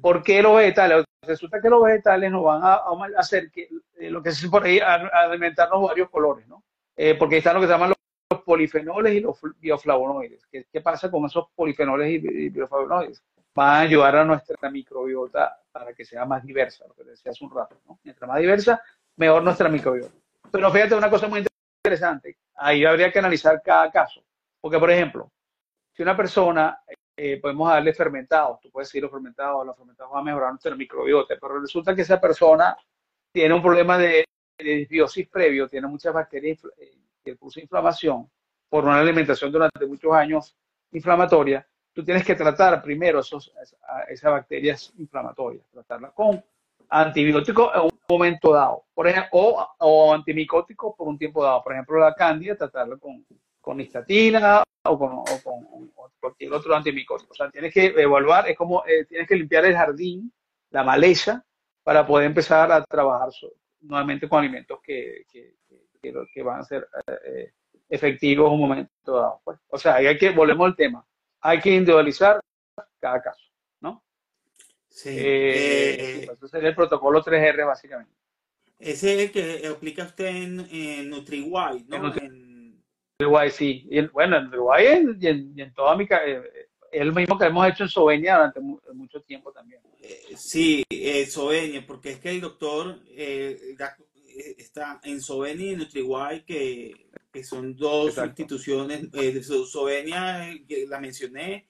¿Por 0.00 0.22
qué 0.22 0.42
los 0.42 0.56
vegetales? 0.56 1.04
Resulta 1.22 1.60
que 1.60 1.68
los 1.68 1.82
vegetales 1.82 2.30
nos 2.30 2.44
van 2.44 2.62
a, 2.62 2.80
hacer 3.16 3.50
que 3.50 3.68
eh, 3.98 4.10
lo 4.10 4.22
que 4.22 4.32
se 4.32 4.48
por 4.48 4.64
ahí 4.64 4.80
alimentarnos 4.80 5.82
varios 5.82 6.10
colores, 6.10 6.46
¿no? 6.48 6.62
porque 7.18 7.36
están 7.36 7.54
lo 7.54 7.60
que 7.60 7.66
se 7.66 7.72
llaman 7.72 7.90
los, 7.90 7.98
polifenoles 8.44 9.14
y 9.14 9.20
los 9.20 9.38
bioflavonoides. 9.58 10.46
¿Qué, 10.46 10.66
¿Qué, 10.72 10.80
pasa 10.80 11.10
con 11.10 11.24
esos 11.26 11.46
polifenoles 11.54 12.10
y 12.10 12.48
bioflavonoides? 12.48 13.22
Van 13.54 13.68
a 13.68 13.80
ayudar 13.80 14.16
a 14.16 14.24
nuestra 14.24 14.70
microbiota 14.70 15.60
para 15.78 15.92
que 15.92 16.04
sea 16.04 16.24
más 16.24 16.44
diversa, 16.44 16.86
lo 16.86 16.94
que 16.94 17.04
decía 17.04 17.30
hace 17.30 17.44
un 17.44 17.54
rato, 17.54 17.80
¿no? 17.86 18.00
Mientras 18.02 18.28
más 18.28 18.40
diversa, 18.40 18.82
mejor 19.16 19.42
nuestra 19.42 19.68
microbiota. 19.68 20.14
Pero 20.50 20.70
fíjate 20.70 20.94
una 20.94 21.10
cosa 21.10 21.28
muy 21.28 21.44
interesante, 21.84 22.38
ahí 22.54 22.84
habría 22.84 23.12
que 23.12 23.18
analizar 23.18 23.62
cada 23.62 23.90
caso, 23.90 24.22
porque 24.60 24.78
por 24.78 24.90
ejemplo, 24.90 25.30
si 25.92 26.02
una 26.02 26.16
persona, 26.16 26.80
eh, 27.20 27.40
podemos 27.40 27.68
darle 27.68 27.92
fermentados, 27.92 28.60
tú 28.60 28.70
puedes 28.70 28.88
decir 28.88 29.02
los 29.02 29.10
fermentados, 29.10 29.66
los 29.66 29.76
fermentados 29.76 30.12
van 30.12 30.20
a 30.20 30.24
mejorar 30.24 30.50
nuestra 30.50 30.76
microbiota, 30.76 31.34
pero 31.40 31.60
resulta 31.60 31.92
que 31.92 32.02
esa 32.02 32.20
persona 32.20 32.76
tiene 33.32 33.54
un 33.54 33.60
problema 33.60 33.98
de, 33.98 34.24
de 34.56 35.26
previo, 35.28 35.68
tiene 35.68 35.88
muchas 35.88 36.14
bacterias 36.14 36.64
eh, 36.78 36.92
que 37.24 37.34
produce 37.34 37.60
inflamación 37.60 38.30
por 38.68 38.84
una 38.84 39.00
alimentación 39.00 39.50
durante 39.50 39.84
muchos 39.84 40.12
años 40.12 40.56
inflamatoria, 40.92 41.66
tú 41.92 42.04
tienes 42.04 42.24
que 42.24 42.36
tratar 42.36 42.80
primero 42.80 43.18
esos, 43.18 43.52
esas 44.08 44.32
bacterias 44.32 44.92
inflamatorias, 44.96 45.66
tratarlas 45.72 46.12
con 46.12 46.40
antibióticos 46.88 47.74
en 47.74 47.80
un 47.80 47.90
momento 48.08 48.52
dado, 48.52 48.84
por 48.94 49.08
ejemplo, 49.08 49.30
o, 49.32 49.68
o 49.80 50.14
antimicóticos 50.14 50.94
por 50.96 51.08
un 51.08 51.18
tiempo 51.18 51.42
dado. 51.42 51.64
Por 51.64 51.72
ejemplo, 51.72 51.98
la 51.98 52.14
cándida, 52.14 52.54
tratarla 52.54 52.96
con, 52.96 53.26
con 53.68 53.82
histatina 53.82 54.62
o 54.86 54.98
con, 54.98 55.12
o 55.18 55.42
con 55.44 55.90
cualquier 56.18 56.54
otro 56.54 56.74
antimicótico. 56.74 57.32
O 57.32 57.34
sea, 57.34 57.50
tienes 57.50 57.70
que 57.70 57.88
evaluar, 57.88 58.48
es 58.48 58.56
como 58.56 58.82
eh, 58.86 59.04
tienes 59.04 59.28
que 59.28 59.36
limpiar 59.36 59.66
el 59.66 59.76
jardín, 59.76 60.32
la 60.70 60.82
maleza, 60.82 61.44
para 61.82 62.06
poder 62.06 62.28
empezar 62.28 62.72
a 62.72 62.82
trabajar 62.82 63.28
nuevamente 63.82 64.26
con 64.26 64.38
alimentos 64.38 64.78
que, 64.82 65.26
que, 65.30 65.56
que, 66.00 66.42
van 66.42 66.60
a 66.60 66.62
ser 66.62 66.88
eh, 67.26 67.52
efectivos 67.90 68.46
en 68.46 68.54
un 68.54 68.60
momento 68.60 69.12
dado. 69.12 69.42
Pues. 69.44 69.58
O 69.68 69.76
sea, 69.76 69.96
hay 69.96 70.16
que, 70.16 70.30
volvemos 70.30 70.64
al 70.64 70.74
tema, 70.74 71.04
hay 71.42 71.60
que 71.60 71.68
individualizar 71.68 72.40
cada 72.98 73.20
caso, 73.20 73.50
¿no? 73.80 74.02
Sí. 74.88 75.10
Eh, 75.12 76.22
ese 76.22 76.48
sería 76.48 76.70
el 76.70 76.74
protocolo 76.74 77.22
3R 77.22 77.66
básicamente. 77.66 78.14
Ese 78.78 79.14
es 79.14 79.20
el 79.20 79.30
que 79.30 79.66
aplica 79.68 80.04
usted 80.04 80.24
en, 80.24 80.60
en 80.70 81.10
NutriWise, 81.10 81.86
¿no? 81.86 82.14
En 82.14 82.47
NutriWise, 83.18 83.56
sí. 83.56 83.86
Y 83.90 84.00
bueno, 84.08 84.36
en 84.36 84.44
NutriWise 84.44 85.16
y 85.20 85.26
en, 85.26 85.52
y 85.56 85.62
en 85.62 85.74
toda 85.74 85.96
mi... 85.96 86.04
Eh, 86.04 86.42
es 86.90 87.04
lo 87.04 87.12
mismo 87.12 87.38
que 87.38 87.44
hemos 87.44 87.68
hecho 87.68 87.82
en 87.82 87.88
Sovenia 87.90 88.36
durante 88.36 88.60
mucho 88.60 89.20
tiempo 89.22 89.52
también. 89.52 89.82
Eh, 90.00 90.34
sí, 90.36 90.84
eh, 90.88 91.26
Sovenia, 91.26 91.86
porque 91.86 92.12
es 92.12 92.20
que 92.20 92.30
el 92.30 92.40
doctor 92.40 92.98
eh, 93.10 93.76
está 94.56 95.00
en 95.04 95.20
Sovenia 95.20 95.66
y 95.66 95.72
en 95.74 95.78
NutriWise, 95.80 96.44
que, 96.46 97.08
que 97.30 97.44
son 97.44 97.76
dos 97.76 98.16
instituciones. 98.16 99.08
Eh, 99.12 99.42
Sovenia, 99.42 100.48
la 100.88 100.98
mencioné, 100.98 101.66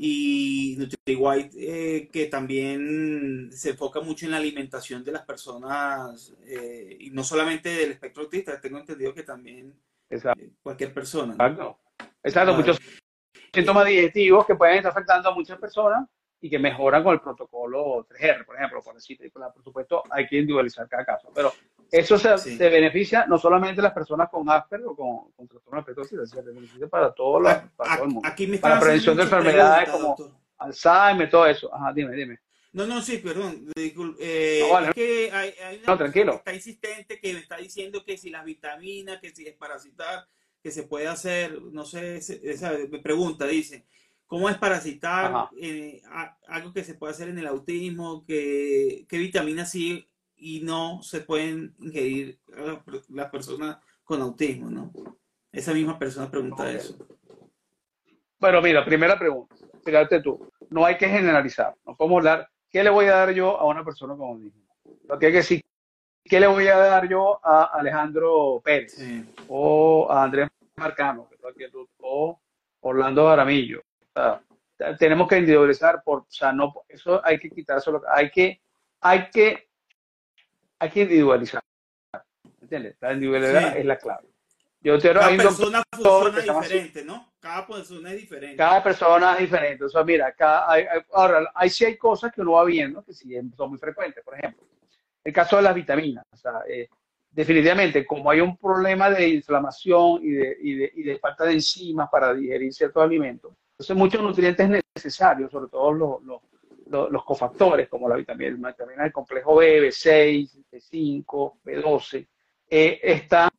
y 0.00 0.76
NutriWhite 0.78 1.50
eh, 1.56 2.08
que 2.08 2.26
también 2.26 3.50
se 3.52 3.70
enfoca 3.70 4.00
mucho 4.00 4.26
en 4.26 4.30
la 4.30 4.36
alimentación 4.36 5.02
de 5.02 5.10
las 5.10 5.26
personas 5.26 6.32
eh, 6.46 6.96
y 7.00 7.10
no 7.10 7.24
solamente 7.24 7.68
del 7.68 7.90
espectro 7.90 8.22
autista, 8.22 8.60
tengo 8.60 8.78
entendido 8.78 9.12
que 9.12 9.24
también 9.24 9.74
eh, 10.10 10.50
cualquier 10.62 10.92
persona. 10.92 11.32
Exacto, 11.32 11.78
Exacto. 12.22 12.54
muchos 12.54 12.78
síntomas 13.52 13.86
digestivos 13.86 14.46
que 14.46 14.54
pueden 14.54 14.76
estar 14.76 14.92
afectando 14.92 15.28
a 15.28 15.34
muchas 15.34 15.58
personas 15.58 16.08
y 16.40 16.48
que 16.48 16.58
mejoran 16.58 17.02
con 17.02 17.14
el 17.14 17.20
protocolo 17.20 18.06
3R, 18.06 18.46
por 18.46 18.56
ejemplo, 18.56 18.82
por, 18.82 18.94
decir, 18.94 19.18
por 19.32 19.62
supuesto 19.62 20.02
hay 20.10 20.26
que 20.26 20.36
individualizar 20.36 20.88
cada 20.88 21.04
caso, 21.04 21.32
pero 21.34 21.52
eso 21.90 22.16
se, 22.18 22.70
beneficia 22.70 23.26
no 23.26 23.38
solamente 23.38 23.80
a 23.80 23.84
las 23.84 23.92
personas 23.92 24.28
con 24.28 24.48
Asperger 24.48 24.86
o 24.86 24.94
con, 24.94 25.32
con 25.32 25.48
trastorno 25.48 25.82
de 25.82 26.04
sino 26.04 26.26
se 26.26 26.42
beneficia 26.42 26.86
para, 26.86 27.12
todo, 27.12 27.40
la, 27.40 27.68
para 27.74 27.96
todo 27.96 28.04
el 28.04 28.12
mundo. 28.12 28.28
Aquí 28.28 28.46
me 28.46 28.58
para 28.58 28.74
la 28.74 28.80
prevención 28.80 29.16
de 29.16 29.22
enfermedades 29.24 29.90
como 29.90 30.16
Alzheimer, 30.58 31.30
todo 31.30 31.46
eso. 31.46 31.74
Ajá, 31.74 31.92
dime, 31.92 32.14
dime. 32.14 32.38
No, 32.78 32.86
no, 32.86 33.02
sí, 33.02 33.18
perdón. 33.18 33.72
Eh, 33.74 34.62
es 34.62 34.94
que 34.94 35.32
hay, 35.32 35.52
hay 35.64 35.82
no, 35.84 35.98
tranquilo. 35.98 36.34
está 36.34 36.54
insistente 36.54 37.18
que 37.18 37.32
me 37.32 37.40
está 37.40 37.56
diciendo 37.56 38.04
que 38.04 38.16
si 38.16 38.30
las 38.30 38.44
vitaminas, 38.44 39.18
que 39.20 39.30
si 39.30 39.48
es 39.48 39.56
parasitar, 39.56 40.28
que 40.62 40.70
se 40.70 40.84
puede 40.84 41.08
hacer, 41.08 41.60
no 41.60 41.84
sé, 41.84 42.18
esa, 42.18 42.70
me 42.88 43.00
pregunta, 43.00 43.48
dice, 43.48 43.84
¿cómo 44.28 44.48
es 44.48 44.56
parasitar? 44.58 45.48
Eh, 45.60 46.02
algo 46.46 46.72
que 46.72 46.84
se 46.84 46.94
puede 46.94 47.14
hacer 47.14 47.28
en 47.30 47.40
el 47.40 47.48
autismo, 47.48 48.24
que, 48.24 49.06
qué 49.08 49.18
vitaminas 49.18 49.72
sí 49.72 50.08
y 50.36 50.60
no 50.60 51.02
se 51.02 51.22
pueden 51.22 51.74
ingerir 51.80 52.38
las 53.08 53.28
personas 53.28 53.78
con 54.04 54.22
autismo, 54.22 54.70
¿no? 54.70 54.92
Esa 55.50 55.74
misma 55.74 55.98
persona 55.98 56.30
pregunta 56.30 56.70
eso. 56.70 56.96
Bueno, 58.38 58.62
mira, 58.62 58.84
primera 58.84 59.18
pregunta, 59.18 59.56
fíjate 59.84 60.22
tú, 60.22 60.48
no 60.70 60.86
hay 60.86 60.96
que 60.96 61.08
generalizar, 61.08 61.74
no 61.84 61.96
podemos 61.96 62.18
hablar, 62.18 62.48
¿qué 62.70 62.82
le 62.82 62.90
voy 62.90 63.06
a 63.06 63.16
dar 63.16 63.32
yo 63.32 63.58
a 63.58 63.64
una 63.64 63.84
persona 63.84 64.16
con 64.16 64.30
autismo? 64.30 64.62
Lo 65.08 65.18
que 65.18 65.26
hay 65.26 65.32
que 65.32 65.38
decir, 65.38 65.64
¿qué 66.24 66.40
le 66.40 66.46
voy 66.46 66.66
a 66.68 66.76
dar 66.76 67.08
yo 67.08 67.40
a 67.44 67.64
Alejandro 67.64 68.60
Pérez? 68.64 68.96
O 69.48 70.10
a 70.10 70.24
Andrés 70.24 70.48
Marcano, 70.76 71.28
o 72.00 72.40
Orlando 72.80 73.28
Aramillo. 73.28 73.82
tenemos 74.98 75.28
que 75.28 75.38
individualizar, 75.38 76.02
por, 76.02 76.20
o 76.20 76.26
sea, 76.28 76.52
no, 76.52 76.72
eso 76.88 77.20
hay 77.24 77.38
que 77.38 77.50
quitárselo, 77.50 78.02
hay 78.08 78.30
que, 78.30 78.60
hay 79.00 79.30
que 79.30 79.68
hay 80.78 80.90
que 80.90 81.00
individualizar. 81.02 81.62
¿Entiendes? 82.60 82.96
La 83.00 83.12
individualidad 83.12 83.76
es 83.76 83.84
la 83.84 83.98
clave. 83.98 84.28
Yo 84.80 84.98
te 84.98 85.12
Cada 85.12 85.36
persona 85.36 85.82
funciona 85.90 86.60
diferente, 86.60 87.04
¿no? 87.04 87.27
Cada 87.40 87.66
persona 87.66 88.10
es 88.12 88.20
diferente. 88.20 88.56
Cada 88.56 88.82
persona 88.82 89.34
es 89.34 89.40
diferente. 89.40 89.84
O 89.84 89.88
sea, 89.88 90.04
mira, 90.04 90.32
cada, 90.32 90.70
hay, 90.70 90.84
ahora, 91.12 91.50
hay 91.54 91.70
sí 91.70 91.84
hay 91.84 91.96
cosas 91.96 92.32
que 92.32 92.40
uno 92.40 92.52
va 92.52 92.64
viendo 92.64 93.02
que 93.04 93.12
sí 93.12 93.32
son 93.56 93.70
muy 93.70 93.78
frecuentes. 93.78 94.24
Por 94.24 94.34
ejemplo, 94.36 94.66
el 95.22 95.32
caso 95.32 95.56
de 95.56 95.62
las 95.62 95.74
vitaminas. 95.74 96.24
O 96.32 96.36
sea, 96.36 96.62
eh, 96.68 96.88
definitivamente, 97.30 98.04
como 98.06 98.30
hay 98.30 98.40
un 98.40 98.56
problema 98.56 99.10
de 99.10 99.28
inflamación 99.28 100.20
y 100.22 100.30
de, 100.30 100.56
y, 100.60 100.74
de, 100.74 100.92
y 100.94 101.02
de, 101.02 101.18
falta 101.18 101.44
de 101.44 101.52
enzimas 101.52 102.08
para 102.10 102.34
digerir 102.34 102.72
ciertos 102.72 103.02
alimentos, 103.02 103.52
entonces 103.72 103.96
muchos 103.96 104.22
nutrientes 104.22 104.68
necesarios, 104.94 105.50
sobre 105.52 105.68
todo 105.68 105.92
los, 105.92 106.22
los 106.24 106.40
los 106.90 107.24
cofactores, 107.24 107.88
como 107.88 108.08
la 108.08 108.16
vitamina, 108.16 108.68
vitamina 108.68 109.02
del 109.02 109.12
complejo 109.12 109.56
B, 109.56 109.88
B6, 109.88 110.64
B5, 110.70 111.60
B12, 111.64 112.26
eh, 112.70 113.00
están 113.02 113.50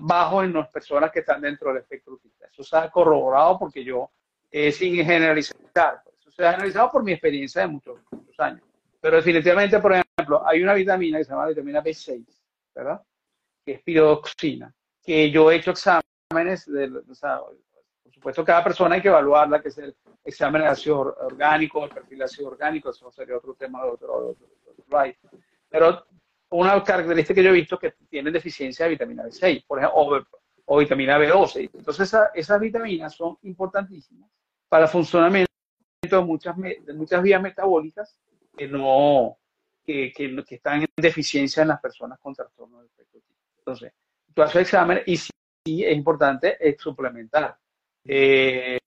bajos 0.00 0.44
en 0.44 0.52
las 0.52 0.68
personas 0.68 1.10
que 1.10 1.20
están 1.20 1.40
dentro 1.40 1.68
del 1.68 1.82
espectro 1.82 2.14
autista. 2.14 2.46
Eso 2.46 2.62
se 2.62 2.76
ha 2.76 2.90
corroborado 2.90 3.58
porque 3.58 3.84
yo, 3.84 4.10
eh, 4.50 4.70
sin 4.72 4.96
generalizar, 4.96 6.00
pues, 6.04 6.16
eso 6.20 6.30
se 6.30 6.46
ha 6.46 6.52
generalizado 6.52 6.90
por 6.90 7.02
mi 7.02 7.12
experiencia 7.12 7.62
de 7.62 7.68
muchos, 7.68 7.98
muchos 8.10 8.38
años. 8.40 8.62
Pero 9.00 9.16
definitivamente, 9.16 9.78
por 9.80 9.92
ejemplo, 9.92 10.46
hay 10.46 10.62
una 10.62 10.74
vitamina 10.74 11.18
que 11.18 11.24
se 11.24 11.30
llama 11.30 11.48
vitamina 11.48 11.82
B6, 11.82 12.24
¿verdad? 12.74 13.02
Que 13.64 13.72
es 13.72 13.82
piroxina, 13.82 14.74
que 15.02 15.30
yo 15.30 15.50
he 15.50 15.56
hecho 15.56 15.72
exámenes, 15.72 16.66
de, 16.66 17.02
o 17.10 17.14
sea, 17.14 17.40
por 17.40 18.12
supuesto, 18.12 18.44
cada 18.44 18.64
persona 18.64 18.94
hay 18.94 19.02
que 19.02 19.08
evaluarla, 19.08 19.60
que 19.60 19.68
es 19.68 19.78
el 19.78 19.94
examen 20.24 20.62
de 20.62 20.68
ácido 20.68 21.14
orgánico, 21.20 21.84
el 21.84 21.90
perfil 21.90 22.18
de 22.18 22.24
ácido 22.24 22.48
orgánico, 22.48 22.90
eso 22.90 23.10
sería 23.10 23.36
otro 23.36 23.54
tema 23.54 23.84
de 23.84 23.90
otro, 23.90 24.36
Pero 25.68 26.06
una 26.50 26.82
característica 26.82 27.34
que 27.34 27.42
yo 27.42 27.50
he 27.50 27.54
visto 27.54 27.78
que 27.78 27.94
tienen 28.24 28.32
deficiencia 28.32 28.86
de 28.86 28.90
vitamina 28.90 29.24
B6, 29.24 29.64
por 29.66 29.78
ejemplo, 29.78 30.26
o, 30.66 30.78
vitamina 30.78 31.18
B12. 31.18 31.70
Entonces, 31.74 32.12
esas 32.34 32.60
vitaminas 32.60 33.14
son 33.14 33.36
importantísimas 33.42 34.30
para 34.68 34.84
el 34.84 34.90
funcionamiento 34.90 35.50
de 36.00 36.20
muchas, 36.20 36.56
de 36.56 36.92
muchas 36.94 37.22
vías 37.22 37.42
metabólicas 37.42 38.18
que 38.56 38.66
no 38.66 39.36
que, 39.84 40.12
que, 40.12 40.54
están 40.54 40.80
en 40.80 40.88
deficiencia 40.96 41.62
en 41.62 41.68
las 41.68 41.80
personas 41.80 42.18
con 42.18 42.34
trastorno 42.34 42.80
de 42.80 42.86
espectro. 42.86 43.20
Entonces, 43.58 43.92
tú 44.34 44.42
haces 44.42 44.62
examen 44.62 45.02
y 45.06 45.16
sí, 45.16 45.84
es 45.84 45.94
importante 45.94 46.56
suplementar. 46.78 47.58
Eh, 48.06 48.78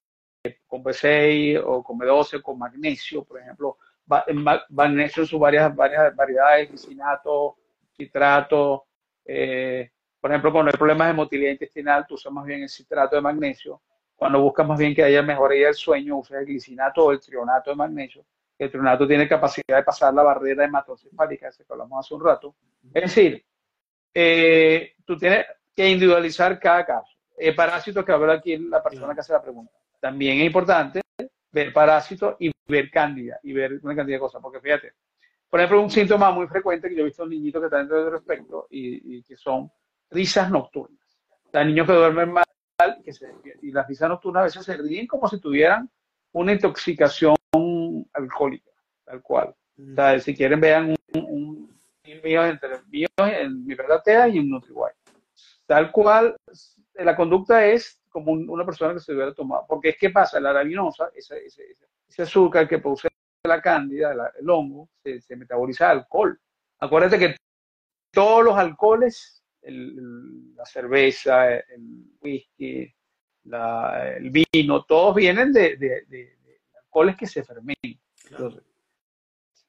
con 0.66 0.84
B6 0.84 1.62
o 1.64 1.84
con 1.84 2.00
B12, 2.00 2.42
con 2.42 2.58
magnesio, 2.58 3.24
por 3.24 3.40
ejemplo, 3.40 3.78
magnesio 4.70 5.24
en 5.24 5.28
sus 5.28 5.40
varias, 5.40 5.76
varias 5.76 6.16
variedades, 6.16 6.70
glicinato, 6.70 7.58
citrato, 7.98 8.86
eh, 9.28 9.91
por 10.19 10.32
ejemplo, 10.32 10.51
cuando 10.51 10.71
hay 10.71 10.78
problemas 10.78 11.07
de 11.07 11.13
motilidad 11.13 11.51
intestinal, 11.51 12.05
tú 12.07 12.15
usas 12.15 12.32
más 12.32 12.45
bien 12.45 12.63
el 12.63 12.69
citrato 12.69 13.15
de 13.15 13.21
magnesio. 13.21 13.82
Cuando 14.15 14.41
buscas 14.41 14.67
más 14.67 14.80
bien 14.80 14.95
que 14.95 15.03
haya 15.03 15.21
mejoría 15.21 15.67
del 15.67 15.75
sueño, 15.75 16.17
usas 16.17 16.39
el 16.39 16.45
glicinato 16.45 17.05
o 17.05 17.11
el 17.11 17.19
trionato 17.19 17.69
de 17.69 17.75
magnesio. 17.75 18.25
El 18.57 18.71
trionato 18.71 19.07
tiene 19.07 19.28
capacidad 19.28 19.78
de 19.78 19.84
pasar 19.84 20.13
la 20.13 20.23
barrera 20.23 20.65
hematocefálica, 20.65 21.49
ese 21.49 21.63
que 21.63 21.71
hablamos 21.71 22.03
hace 22.03 22.15
un 22.15 22.23
rato. 22.23 22.55
Es 22.93 23.03
decir, 23.03 23.45
eh, 24.13 24.93
tú 25.05 25.15
tienes 25.17 25.45
que 25.75 25.88
individualizar 25.88 26.59
cada 26.59 26.84
caso. 26.84 27.15
El 27.38 27.53
parásito 27.53 28.03
que 28.03 28.11
habla 28.11 28.34
aquí 28.34 28.57
la 28.57 28.82
persona 28.82 29.13
que 29.13 29.19
hace 29.19 29.34
la 29.34 29.41
pregunta 29.41 29.71
también 29.99 30.39
es 30.39 30.45
importante 30.45 31.01
ver 31.51 31.73
parásitos 31.73 32.36
y 32.39 32.51
ver 32.67 32.89
cándida 32.89 33.39
y 33.43 33.53
ver 33.53 33.80
una 33.82 33.95
cantidad 33.95 34.17
de 34.17 34.21
cosas, 34.21 34.41
porque 34.41 34.59
fíjate, 34.59 34.93
por 35.50 35.60
ejemplo, 35.60 35.82
un 35.82 35.89
síntoma 35.89 36.32
muy 36.32 36.48
frecuente 36.48 36.89
que 36.89 36.95
yo 36.95 37.02
he 37.02 37.06
visto 37.06 37.24
en 37.24 37.30
niñitos 37.30 37.62
que 37.62 37.66
están 37.68 37.82
dentro 37.82 38.06
del 38.06 38.16
espectro 38.16 38.68
y, 38.70 39.24
que 39.24 39.36
son 39.36 39.72
risas 40.10 40.52
nocturnas. 40.52 41.00
O 41.54 41.64
niños 41.64 41.88
que 41.88 41.93
duermen 41.93 42.32
mal 42.32 42.45
que 43.04 43.14
se, 43.14 43.28
y 43.62 43.72
las 43.72 43.88
risas 43.88 44.10
nocturnas 44.10 44.41
a 44.41 44.45
veces 44.45 44.66
se 44.66 44.78
ríen 44.78 45.08
como 45.08 45.28
si 45.28 45.39
tuvieran 45.39 45.89
una 46.34 46.54
intoxicación 46.54 47.36
alcohólica, 48.14 48.72
tal 49.06 49.22
cual. 49.22 49.56
O 49.80 49.95
sea, 49.95 50.20
si 50.20 50.36
quieren 50.36 50.60
vean 50.60 50.95
un, 51.14 51.24
un, 51.24 51.78
mío 52.24 52.45
entre 52.45 52.82
mío 52.89 53.08
en 53.18 53.66
mi 53.66 53.76
verdad 53.76 54.02
y 54.28 54.38
en 54.38 54.50
NutriWise. 54.50 54.95
Tal 55.66 55.91
cual, 55.91 56.36
la 56.95 57.16
conducta 57.16 57.66
es 57.66 58.02
como 58.10 58.32
una 58.32 58.66
persona 58.66 58.93
que 58.93 59.00
se 59.00 59.14
hubiera 59.14 59.34
tomado. 59.34 59.66
Porque 59.68 59.89
es 59.89 59.98
que 59.98 60.10
pasa, 60.10 60.39
la 60.39 60.52
arabinosa, 60.52 61.10
ese, 61.14 61.45
ese, 61.45 62.22
azúcar 62.22 62.68
que 62.68 62.80
produce 62.80 63.10
la 63.48 63.62
cándida, 63.62 64.14
el 64.39 64.50
hongo, 64.50 64.89
se, 65.04 65.36
metaboliza 65.36 65.89
alcohol. 65.89 66.39
Acuérdate 66.80 67.18
que 67.18 67.36
todos 68.12 68.43
los 68.43 68.58
alcoholes, 68.58 69.43
la 69.64 70.66
cerveza, 70.66 71.56
el 71.56 72.06
whisky, 72.22 72.93
el 73.43 74.45
vino, 74.54 74.84
todos 74.84 75.16
vienen 75.16 75.52
de, 75.52 76.36
alcoholes 76.84 77.16
que 77.16 77.28
se 77.28 77.43
fermentan. 77.43 78.00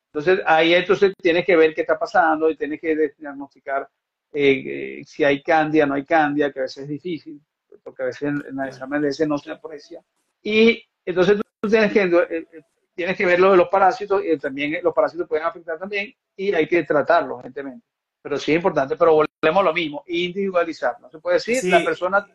Entonces, 0.06 0.40
ahí 0.46 0.74
entonces 0.74 1.12
tienes 1.20 1.44
que 1.44 1.56
ver 1.56 1.74
qué 1.74 1.82
está 1.82 1.98
pasando 1.98 2.50
y 2.50 2.56
tienes 2.56 2.80
que 2.80 3.12
diagnosticar 3.18 3.88
eh, 4.32 4.98
eh, 5.00 5.04
si 5.06 5.24
hay 5.24 5.42
cándida, 5.42 5.86
no 5.86 5.94
hay 5.94 6.04
cándida, 6.04 6.52
que 6.52 6.58
a 6.58 6.62
veces 6.62 6.84
es 6.84 6.88
difícil 6.88 7.40
porque 7.82 8.02
a 8.02 8.06
veces 8.06 8.22
en, 8.22 8.44
en 8.46 8.60
el 8.60 8.68
examen 8.68 9.02
de 9.02 9.08
ese 9.08 9.26
no 9.26 9.38
se 9.38 9.50
aprecia. 9.50 10.02
Y 10.42 10.82
entonces 11.04 11.40
tú 11.60 11.68
tienes 11.68 11.92
que, 11.92 12.02
eh, 12.02 12.46
eh, 12.52 12.62
tienes 12.98 13.16
que 13.16 13.24
ver 13.24 13.38
lo 13.38 13.52
de 13.52 13.56
los 13.56 13.68
parásitos, 13.68 14.22
y 14.24 14.36
también 14.38 14.76
los 14.82 14.92
parásitos 14.92 15.28
pueden 15.28 15.46
afectar 15.46 15.78
también, 15.78 16.12
y 16.36 16.52
hay 16.52 16.66
que 16.66 16.82
tratarlos, 16.82 17.38
evidentemente. 17.38 17.86
Pero 18.20 18.36
sí 18.38 18.50
es 18.50 18.56
importante, 18.56 18.96
pero 18.96 19.14
volvemos 19.14 19.60
a 19.60 19.64
lo 19.64 19.72
mismo, 19.72 20.02
individualizar. 20.08 20.96
No 21.00 21.08
se 21.08 21.20
puede 21.20 21.34
decir, 21.36 21.56
Sí. 21.60 21.70
la 21.70 21.84
persona... 21.84 22.26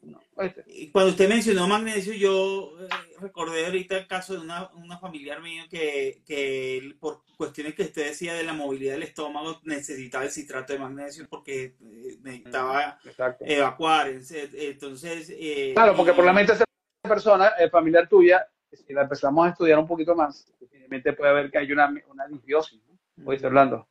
no, 0.00 0.18
¿oíste? 0.36 0.64
Y 0.66 0.88
cuando 0.90 1.10
usted 1.10 1.28
mencionó 1.28 1.68
magnesio, 1.68 2.14
yo 2.14 2.72
eh, 2.80 2.88
recordé 3.20 3.66
ahorita 3.66 3.98
el 3.98 4.06
caso 4.06 4.32
de 4.32 4.40
una, 4.40 4.70
una 4.74 4.98
familiar 4.98 5.42
mío 5.42 5.64
que, 5.70 6.22
que 6.26 6.94
por 6.98 7.20
cuestiones 7.36 7.74
que 7.74 7.82
usted 7.82 8.06
decía 8.06 8.32
de 8.32 8.44
la 8.44 8.54
movilidad 8.54 8.94
del 8.94 9.02
estómago 9.02 9.60
necesitaba 9.64 10.24
el 10.24 10.30
citrato 10.30 10.72
de 10.72 10.78
magnesio 10.78 11.26
porque 11.28 11.64
eh, 11.78 12.16
necesitaba 12.22 12.98
Exacto. 13.04 13.44
evacuar. 13.46 14.08
Entonces, 14.08 15.30
eh, 15.38 15.72
Claro, 15.74 15.94
porque 15.94 16.12
y- 16.12 16.14
probablemente 16.14 16.54
esa 16.54 16.64
persona, 17.06 17.52
eh, 17.58 17.68
familiar 17.68 18.08
tuya, 18.08 18.48
si 18.72 18.92
la 18.92 19.02
empezamos 19.02 19.46
a 19.46 19.50
estudiar 19.50 19.78
un 19.78 19.86
poquito 19.86 20.14
más, 20.14 20.46
definitivamente 20.60 21.12
puede 21.12 21.30
haber 21.30 21.50
que 21.50 21.58
hay 21.58 21.72
una, 21.72 21.92
una 22.10 22.26
disbiosis, 22.26 22.80
¿no? 22.86 23.28
Oíste, 23.28 23.46
Orlando. 23.46 23.88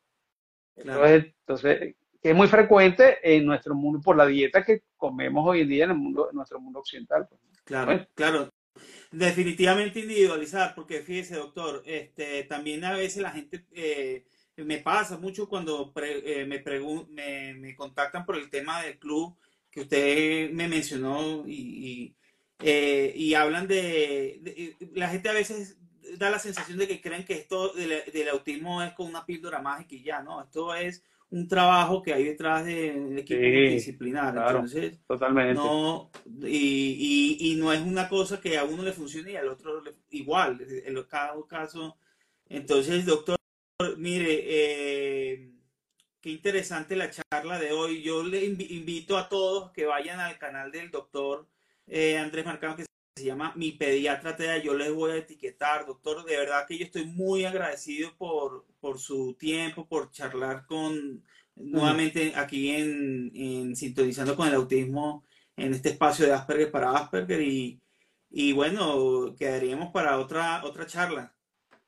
Claro. 0.76 1.04
Entonces, 1.06 1.34
entonces, 1.40 1.96
que 2.22 2.30
es 2.30 2.34
muy 2.36 2.48
frecuente 2.48 3.18
en 3.22 3.44
nuestro 3.46 3.74
mundo 3.74 4.00
por 4.00 4.16
la 4.16 4.26
dieta 4.26 4.64
que 4.64 4.82
comemos 4.96 5.46
hoy 5.46 5.62
en 5.62 5.68
día 5.68 5.84
en 5.84 5.90
el 5.90 5.96
mundo, 5.96 6.28
en 6.30 6.36
nuestro 6.36 6.60
mundo 6.60 6.80
occidental. 6.80 7.26
pues. 7.28 7.40
Claro, 7.64 7.86
Bueno. 7.86 8.06
claro. 8.14 8.48
Definitivamente 9.10 10.00
individualizar, 10.00 10.74
porque 10.74 11.00
fíjese, 11.00 11.36
doctor, 11.36 11.82
este, 11.86 12.44
también 12.44 12.84
a 12.84 12.92
veces 12.92 13.22
la 13.22 13.30
gente, 13.32 13.64
eh, 13.72 14.24
me 14.56 14.78
pasa 14.78 15.18
mucho 15.18 15.48
cuando 15.48 15.92
pre- 15.92 16.42
eh, 16.42 16.46
me, 16.46 16.62
me, 17.08 17.54
me 17.54 17.74
contactan 17.76 18.24
por 18.24 18.36
el 18.36 18.50
tema 18.50 18.82
del 18.82 18.98
club 18.98 19.36
que 19.70 19.80
usted 19.82 20.50
me 20.52 20.68
mencionó 20.68 21.44
y, 21.46 21.52
y, 21.54 22.16
eh, 22.60 23.12
y 23.16 23.34
hablan 23.34 23.66
de, 23.68 24.38
de- 24.42 24.76
la 24.94 25.08
gente 25.08 25.28
a 25.28 25.32
veces 25.32 25.78
da 26.16 26.30
la 26.30 26.38
sensación 26.38 26.78
de 26.78 26.88
que 26.88 27.00
creen 27.00 27.24
que 27.24 27.34
esto 27.34 27.72
del, 27.74 28.02
del 28.12 28.28
autismo 28.30 28.82
es 28.82 28.92
con 28.94 29.06
una 29.06 29.24
píldora 29.26 29.60
mágica 29.60 29.94
y 29.94 30.02
ya, 30.02 30.22
¿no? 30.22 30.42
Esto 30.42 30.74
es 30.74 31.04
un 31.30 31.46
trabajo 31.46 32.02
que 32.02 32.14
hay 32.14 32.24
detrás 32.24 32.64
del 32.64 33.18
equipo 33.18 33.38
Sí, 33.40 33.46
multidisciplinar. 33.46 34.32
claro. 34.32 34.50
Entonces, 34.60 34.98
Totalmente. 35.06 35.54
no, 35.54 36.10
y, 36.42 37.36
y, 37.38 37.52
y 37.52 37.56
no 37.56 37.70
es 37.72 37.80
una 37.82 38.08
cosa 38.08 38.40
que 38.40 38.56
a 38.56 38.64
uno 38.64 38.82
le 38.82 38.92
funcione 38.92 39.32
y 39.32 39.36
al 39.36 39.48
otro 39.48 39.82
le- 39.82 39.94
igual, 40.10 40.58
en 40.68 41.02
cada 41.04 41.34
caso. 41.46 41.98
Entonces, 42.48 43.04
doctor, 43.04 43.36
mire, 43.98 44.42
eh, 44.46 45.52
qué 46.22 46.30
interesante 46.30 46.96
la 46.96 47.10
charla 47.10 47.58
de 47.58 47.72
hoy. 47.72 48.02
Yo 48.02 48.22
le 48.22 48.42
invi- 48.48 48.70
invito 48.70 49.18
a 49.18 49.28
todos 49.28 49.70
que 49.72 49.84
vayan 49.84 50.20
al 50.20 50.38
canal 50.38 50.72
del 50.72 50.90
doctor 50.90 51.46
eh, 51.88 52.18
Andrés 52.18 52.44
Marcano, 52.44 52.76
que 52.76 52.84
se 53.16 53.24
llama 53.24 53.52
Mi 53.56 53.72
Pediatra 53.72 54.36
TEA. 54.36 54.58
Yo 54.58 54.74
les 54.74 54.92
voy 54.92 55.12
a 55.12 55.16
etiquetar, 55.16 55.86
doctor. 55.86 56.24
De 56.24 56.36
verdad 56.36 56.66
que 56.66 56.78
yo 56.78 56.84
estoy 56.84 57.06
muy 57.06 57.44
agradecido 57.44 58.14
por, 58.16 58.66
por 58.80 58.98
su 58.98 59.34
tiempo, 59.34 59.86
por 59.86 60.10
charlar 60.10 60.66
con 60.66 61.24
nuevamente 61.56 62.32
aquí 62.36 62.70
en, 62.70 63.32
en 63.34 63.74
Sintonizando 63.74 64.36
con 64.36 64.46
el 64.46 64.54
Autismo, 64.54 65.24
en 65.56 65.74
este 65.74 65.88
espacio 65.88 66.24
de 66.26 66.32
Asperger 66.32 66.70
para 66.70 66.92
Asperger. 66.92 67.40
Y, 67.40 67.80
y 68.30 68.52
bueno, 68.52 69.34
quedaríamos 69.36 69.90
para 69.92 70.18
otra, 70.18 70.62
otra 70.64 70.86
charla. 70.86 71.34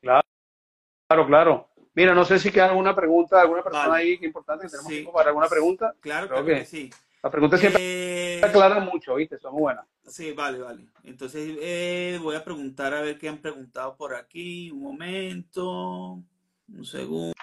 Claro, 0.01 1.27
claro. 1.27 1.69
Mira, 1.93 2.13
no 2.13 2.23
sé 2.23 2.39
si 2.39 2.51
queda 2.51 2.69
alguna 2.69 2.95
pregunta, 2.95 3.41
alguna 3.41 3.61
persona 3.63 3.87
Vale. 3.89 4.03
ahí 4.03 4.17
que 4.17 4.25
importante, 4.25 4.63
que 4.65 4.69
tenemos 4.71 4.87
Sí. 4.89 4.93
tiempo 4.95 5.11
para 5.13 5.29
alguna 5.29 5.47
pregunta. 5.49 5.93
Claro, 5.99 6.27
Creo 6.27 6.43
claro 6.43 6.45
que 6.45 6.61
que- 6.61 6.65
sí. 6.65 6.89
Las 7.23 7.31
preguntas 7.31 7.59
siempre 7.59 7.81
Eh, 8.39 8.41
aclaran 8.43 8.85
mucho, 8.85 9.15
¿viste? 9.15 9.37
Son 9.37 9.53
muy 9.53 9.61
buenas. 9.61 9.85
Sí, 10.07 10.31
vale, 10.31 10.59
vale. 10.59 10.87
Entonces 11.03 11.55
eh, 11.61 12.17
voy 12.21 12.35
a 12.35 12.43
preguntar 12.43 12.93
a 12.93 13.01
ver 13.01 13.17
qué 13.17 13.29
han 13.29 13.37
preguntado 13.37 13.95
por 13.95 14.15
aquí. 14.15 14.71
Un 14.71 14.81
momento. 14.81 16.23
Un 16.67 16.85
segundo. 16.85 17.33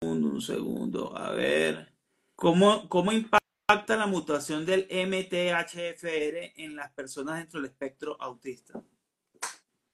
Un 0.00 0.40
segundo. 0.40 1.16
A 1.16 1.30
ver. 1.30 1.92
¿Cómo, 2.34 2.88
cómo 2.88 3.12
impacta 3.12 3.96
la 3.96 4.06
mutación 4.06 4.66
del 4.66 4.88
MTHFR 4.90 6.54
en 6.56 6.74
las 6.74 6.90
personas 6.92 7.38
dentro 7.38 7.60
del 7.60 7.70
espectro 7.70 8.20
autista? 8.20 8.82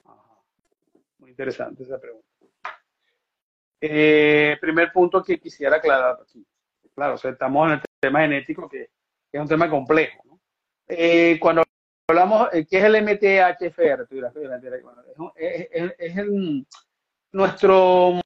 Ajá. 0.07 0.41
Muy 1.19 1.31
interesante 1.31 1.83
esa 1.83 2.01
pregunta. 2.01 2.27
Eh, 3.81 4.57
primer 4.61 4.91
punto 4.91 5.23
que 5.23 5.39
quisiera 5.39 5.77
aclarar 5.77 6.19
aquí. 6.23 6.45
Claro, 6.95 7.15
o 7.15 7.19
sea, 7.19 7.31
estamos 7.31 7.67
en 7.67 7.73
el 7.75 7.83
tema 8.01 8.23
genético 8.23 8.69
que, 8.69 8.91
es 9.33 9.41
un 9.41 9.49
tema 9.49 9.69
complejo. 9.71 10.23
¿no? 10.25 10.41
Eh, 10.89 11.39
cuando 11.41 11.63
hablamos, 12.09 12.49
eh, 12.53 12.67
¿qué 12.69 12.79
es 12.79 12.85
el 12.85 12.97
MTHFR? 12.97 14.07
Tú 14.07 14.15
dirás, 14.15 14.35
"Oye, 14.37 14.49
mentira, 14.49 14.77
bueno, 14.83 15.03
es, 15.37 15.69
el, 16.17 16.67
nuestro... 17.33 18.21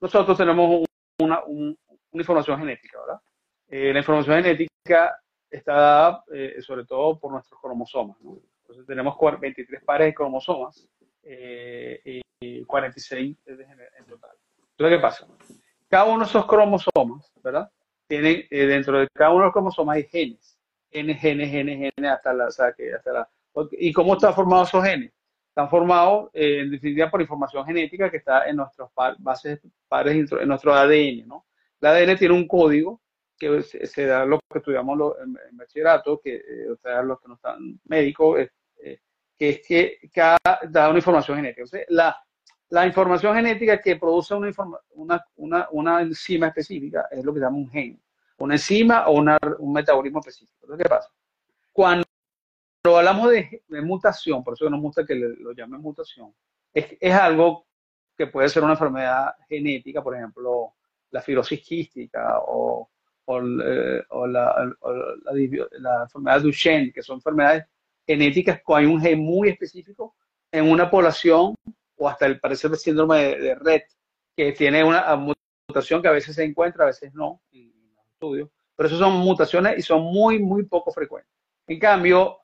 nosotros 0.00 0.36
tenemos 0.36 0.80
un- 0.80 0.86
una, 1.24 1.44
un- 1.44 1.78
una 2.12 2.22
información 2.22 2.58
genética, 2.58 2.98
¿verdad? 3.00 3.20
Eh, 3.68 3.92
la 3.92 3.98
información 4.00 4.42
genética 4.42 5.16
está 5.50 5.72
dada 5.72 6.24
sobre 6.60 6.84
todo 6.84 7.18
por 7.18 7.32
nuestros 7.32 7.60
cromosomas, 7.60 8.20
¿no? 8.20 8.38
Entonces 8.62 8.86
tenemos 8.86 9.14
cuar- 9.16 9.38
23 9.38 9.82
pares 9.84 10.06
de 10.08 10.14
cromosomas 10.14 10.88
y, 11.22 12.20
y 12.40 12.64
46 12.64 13.36
en 13.46 13.60
en 13.60 14.04
total. 14.06 14.30
Entonces, 14.72 14.96
¿qué 14.98 15.02
pasa? 15.02 15.26
Cada 15.88 16.04
uno 16.06 16.20
de 16.20 16.24
esos 16.24 16.46
cromosomas, 16.46 17.32
¿verdad? 17.42 17.70
Tienen, 18.06 18.44
eh, 18.50 18.66
dentro 18.66 18.98
de 18.98 19.08
cada 19.12 19.30
uno 19.30 19.40
de 19.40 19.44
los 19.46 19.52
cromosomas 19.52 19.96
hay 19.96 20.04
genes. 20.04 20.58
Genes, 20.90 21.20
genes, 21.20 21.50
genes, 21.50 21.78
genes, 21.78 22.10
hasta 22.10 22.32
la, 22.32 22.46
o 22.46 22.50
sea, 22.50 22.66
hasta 22.96 23.12
la... 23.12 23.28
¿Y 23.72 23.92
cómo 23.92 24.14
están 24.14 24.34
formados 24.34 24.68
esos 24.68 24.84
genes? 24.84 25.12
Están 25.48 25.70
formados, 25.70 26.30
eh, 26.32 26.60
en 26.60 26.70
definitiva, 26.70 27.10
por 27.10 27.20
información 27.20 27.64
genética 27.64 28.10
que 28.10 28.16
está 28.16 28.46
en 28.48 28.56
nuestras 28.56 28.90
par- 28.92 29.16
bases 29.18 29.60
pares, 29.88 30.30
en 30.32 30.48
nuestro 30.48 30.74
ADN, 30.74 31.26
¿no? 31.26 31.46
El 31.80 31.88
ADN 31.88 32.16
tiene 32.18 32.34
un 32.34 32.48
código 32.48 33.00
que 33.38 33.62
se, 33.62 33.86
se 33.86 34.06
da 34.06 34.24
lo 34.24 34.38
que 34.50 34.58
estudiamos 34.58 35.14
en, 35.22 35.56
bachillerato, 35.56 36.20
que, 36.20 36.36
eh, 36.36 36.70
o 36.70 36.76
sea, 36.76 37.02
los 37.02 37.20
que 37.20 37.28
no 37.28 37.34
están 37.34 37.80
médicos, 37.84 38.40
eh, 38.40 38.50
eh, 38.82 38.98
que 39.36 39.48
es 39.50 39.66
que 39.66 39.98
cada 40.12 40.38
da 40.68 40.88
una 40.88 40.98
información 40.98 41.36
genética. 41.36 41.62
Entonces, 41.62 41.86
la, 41.88 42.16
la 42.74 42.86
información 42.86 43.34
genética 43.36 43.80
que 43.80 43.94
produce 43.96 44.34
una, 44.34 44.50
una, 44.94 45.24
una, 45.36 45.68
una 45.70 46.02
enzima 46.02 46.48
específica 46.48 47.06
es 47.10 47.24
lo 47.24 47.32
que 47.32 47.38
se 47.38 47.44
llama 47.46 47.58
un 47.58 47.70
gen. 47.70 48.00
Una 48.38 48.54
enzima 48.54 49.06
o 49.06 49.12
una- 49.12 49.38
un 49.60 49.72
metabolismo 49.72 50.18
específico. 50.18 50.58
Entonces, 50.62 50.82
¿qué 50.84 50.88
pasa? 50.88 51.08
Cuando 51.72 52.04
hablamos 52.84 53.30
de, 53.30 53.62
de 53.68 53.80
mutación, 53.80 54.42
por 54.42 54.54
eso 54.54 54.68
nos 54.68 54.80
gusta 54.80 55.06
que 55.06 55.14
le- 55.14 55.36
lo 55.36 55.52
llamen 55.52 55.80
mutación, 55.80 56.34
es, 56.72 56.96
es 57.00 57.14
algo 57.14 57.66
que 58.16 58.26
puede 58.26 58.48
ser 58.48 58.64
una 58.64 58.72
enfermedad 58.72 59.34
genética, 59.48 60.02
por 60.02 60.16
ejemplo, 60.16 60.74
la 61.12 61.20
fibrosis 61.22 61.60
quística 61.62 62.40
o, 62.40 62.90
o, 63.26 63.38
el- 63.38 64.04
o 64.10 64.26
la, 64.26 64.74
o 64.80 64.92
la, 64.92 65.32
la 65.78 66.02
enfermedad 66.02 66.38
de 66.38 66.42
Duchenne, 66.42 66.92
que 66.92 67.02
son 67.02 67.18
enfermedades 67.18 67.66
genéticas 68.04 68.60
con 68.64 68.78
hay 68.80 68.86
un 68.86 69.00
gen 69.00 69.20
muy 69.20 69.48
específico 69.48 70.16
en 70.50 70.68
una 70.68 70.90
población 70.90 71.54
o 71.96 72.08
hasta 72.08 72.26
el 72.26 72.40
parecer 72.40 72.70
el 72.70 72.78
síndrome 72.78 73.22
de, 73.22 73.38
de 73.38 73.54
Red, 73.54 73.82
que 74.36 74.52
tiene 74.52 74.82
una 74.82 75.16
mutación 75.16 76.02
que 76.02 76.08
a 76.08 76.12
veces 76.12 76.34
se 76.34 76.44
encuentra, 76.44 76.84
a 76.84 76.88
veces 76.88 77.14
no, 77.14 77.40
en 77.52 77.72
los 77.94 78.06
estudios, 78.06 78.50
pero 78.76 78.88
eso 78.88 78.98
son 78.98 79.14
mutaciones 79.14 79.78
y 79.78 79.82
son 79.82 80.02
muy, 80.02 80.38
muy 80.38 80.64
poco 80.64 80.92
frecuentes. 80.92 81.30
En 81.66 81.78
cambio, 81.78 82.38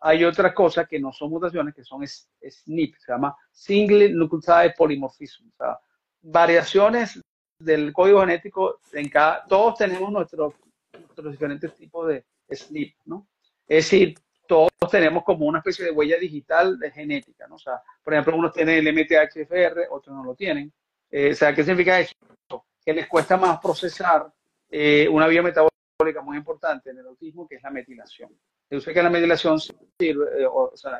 hay 0.00 0.24
otras 0.24 0.52
cosas 0.52 0.88
que 0.88 0.98
no 0.98 1.12
son 1.12 1.30
mutaciones, 1.30 1.74
que 1.74 1.84
son 1.84 2.06
SNP, 2.06 2.98
se 2.98 3.12
llama 3.12 3.36
Single 3.50 4.10
Nucleotide 4.10 4.74
Polymorphism, 4.76 5.48
o 5.48 5.56
sea, 5.56 5.78
variaciones 6.20 7.20
del 7.58 7.92
código 7.92 8.20
genético 8.20 8.80
en 8.92 9.08
cada, 9.08 9.46
todos 9.46 9.78
tenemos 9.78 10.10
nuestros, 10.10 10.54
nuestros 10.92 11.32
diferentes 11.32 11.74
tipos 11.74 12.08
de 12.08 12.24
SNP, 12.48 12.96
¿no? 13.06 13.28
Es 13.66 13.84
decir, 13.84 14.14
todos 14.52 14.90
tenemos 14.90 15.24
como 15.24 15.46
una 15.46 15.58
especie 15.58 15.86
de 15.86 15.90
huella 15.90 16.18
digital 16.18 16.78
de 16.78 16.90
genética, 16.90 17.46
¿no? 17.48 17.54
O 17.54 17.58
sea, 17.58 17.80
por 18.02 18.12
ejemplo, 18.12 18.36
unos 18.36 18.52
tienen 18.52 18.86
el 18.86 18.94
MTHFR, 18.94 19.88
otros 19.90 20.14
no 20.14 20.24
lo 20.24 20.34
tienen. 20.34 20.70
Eh, 21.10 21.30
o 21.30 21.34
sea, 21.34 21.54
¿qué 21.54 21.64
significa 21.64 21.98
eso? 21.98 22.14
Que 22.84 22.92
les 22.92 23.06
cuesta 23.08 23.36
más 23.36 23.58
procesar 23.60 24.30
eh, 24.70 25.08
una 25.08 25.26
vía 25.26 25.42
metabólica 25.42 26.20
muy 26.22 26.36
importante 26.36 26.90
en 26.90 26.98
el 26.98 27.06
autismo, 27.06 27.48
que 27.48 27.56
es 27.56 27.62
la 27.62 27.70
metilación. 27.70 28.30
Yo 28.70 28.80
sé 28.80 28.92
que 28.92 29.02
la 29.02 29.10
metilación 29.10 29.58
sirve, 29.58 30.42
eh, 30.42 30.46
o, 30.46 30.70
o 30.72 30.76
sea, 30.76 30.98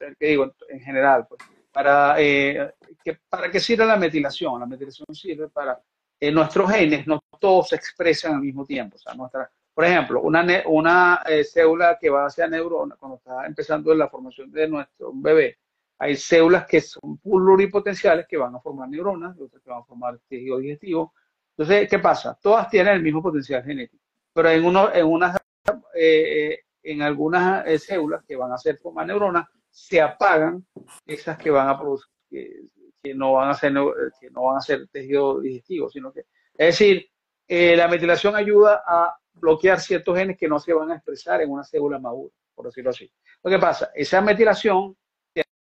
eh, 0.00 0.14
que 0.18 0.26
digo, 0.26 0.54
en 0.68 0.80
general, 0.80 1.26
pues, 1.28 1.40
para, 1.72 2.14
eh, 2.18 2.72
que, 3.04 3.18
¿para 3.28 3.50
qué 3.50 3.60
sirve 3.60 3.84
la 3.84 3.96
metilación? 3.96 4.60
La 4.60 4.66
metilación 4.66 5.06
sirve 5.12 5.48
para 5.48 5.78
eh, 6.20 6.30
nuestros 6.30 6.70
genes, 6.70 7.06
no 7.06 7.20
todos 7.38 7.68
se 7.70 7.76
expresan 7.76 8.34
al 8.34 8.40
mismo 8.40 8.64
tiempo. 8.64 8.96
O 8.96 8.98
sea, 8.98 9.14
nuestra, 9.14 9.50
por 9.74 9.84
ejemplo, 9.84 10.22
una, 10.22 11.22
eh, 11.26 11.42
célula 11.42 11.98
que 12.00 12.08
va 12.08 12.26
hacia 12.26 12.46
neurona, 12.46 12.94
cuando 12.96 13.16
está 13.16 13.44
empezando 13.44 13.92
la 13.92 14.08
formación 14.08 14.50
de 14.52 14.68
nuestro 14.68 15.10
bebé, 15.12 15.58
hay 15.98 16.16
células 16.16 16.64
que 16.66 16.80
son 16.80 17.18
pluripotenciales 17.18 18.26
que 18.28 18.36
van 18.36 18.54
a 18.54 18.60
formar 18.60 18.88
neuronas, 18.88 19.38
otras 19.38 19.60
que 19.62 19.70
van 19.70 19.80
a 19.80 19.84
formar 19.84 20.18
tejido 20.28 20.58
digestivo. 20.58 21.14
Entonces, 21.56 21.88
¿qué 21.88 21.98
pasa? 21.98 22.38
Todas 22.40 22.68
tienen 22.70 22.94
el 22.94 23.02
mismo 23.02 23.20
potencial 23.20 23.64
genético, 23.64 24.02
pero 24.32 24.50
en, 24.50 24.64
uno, 24.64 24.94
en 24.94 25.06
unas 25.06 25.36
eh, 25.94 26.60
en 26.82 27.02
algunas 27.02 27.66
eh, 27.66 27.78
células 27.78 28.22
que 28.24 28.36
van 28.36 28.52
a 28.52 28.58
ser 28.58 28.78
como 28.80 29.04
neuronas, 29.04 29.48
se 29.70 30.00
apagan 30.00 30.64
esas 31.04 31.36
que 31.36 31.50
van 31.50 31.68
a 31.68 31.78
producir, 31.78 32.08
que, 32.30 33.14
no 33.14 33.32
van 33.32 33.50
a 33.50 33.54
ser, 33.54 33.72
que 34.20 34.30
no 34.30 34.44
van 34.44 34.58
a 34.58 34.60
ser 34.60 34.86
tejido 34.88 35.40
digestivo, 35.40 35.90
sino 35.90 36.12
que, 36.12 36.20
es 36.56 36.78
decir, 36.78 37.08
la 37.48 37.88
metilación 37.88 38.36
ayuda 38.36 38.82
a 38.86 39.16
bloquear 39.34 39.80
ciertos 39.80 40.16
genes 40.16 40.36
que 40.36 40.48
no 40.48 40.58
se 40.58 40.72
van 40.72 40.90
a 40.90 40.96
expresar 40.96 41.42
en 41.42 41.50
una 41.50 41.64
célula 41.64 41.98
madura, 41.98 42.34
por 42.54 42.66
decirlo 42.66 42.90
así. 42.90 43.10
Lo 43.42 43.50
que 43.50 43.58
pasa, 43.58 43.90
esa 43.94 44.20
metilación 44.20 44.96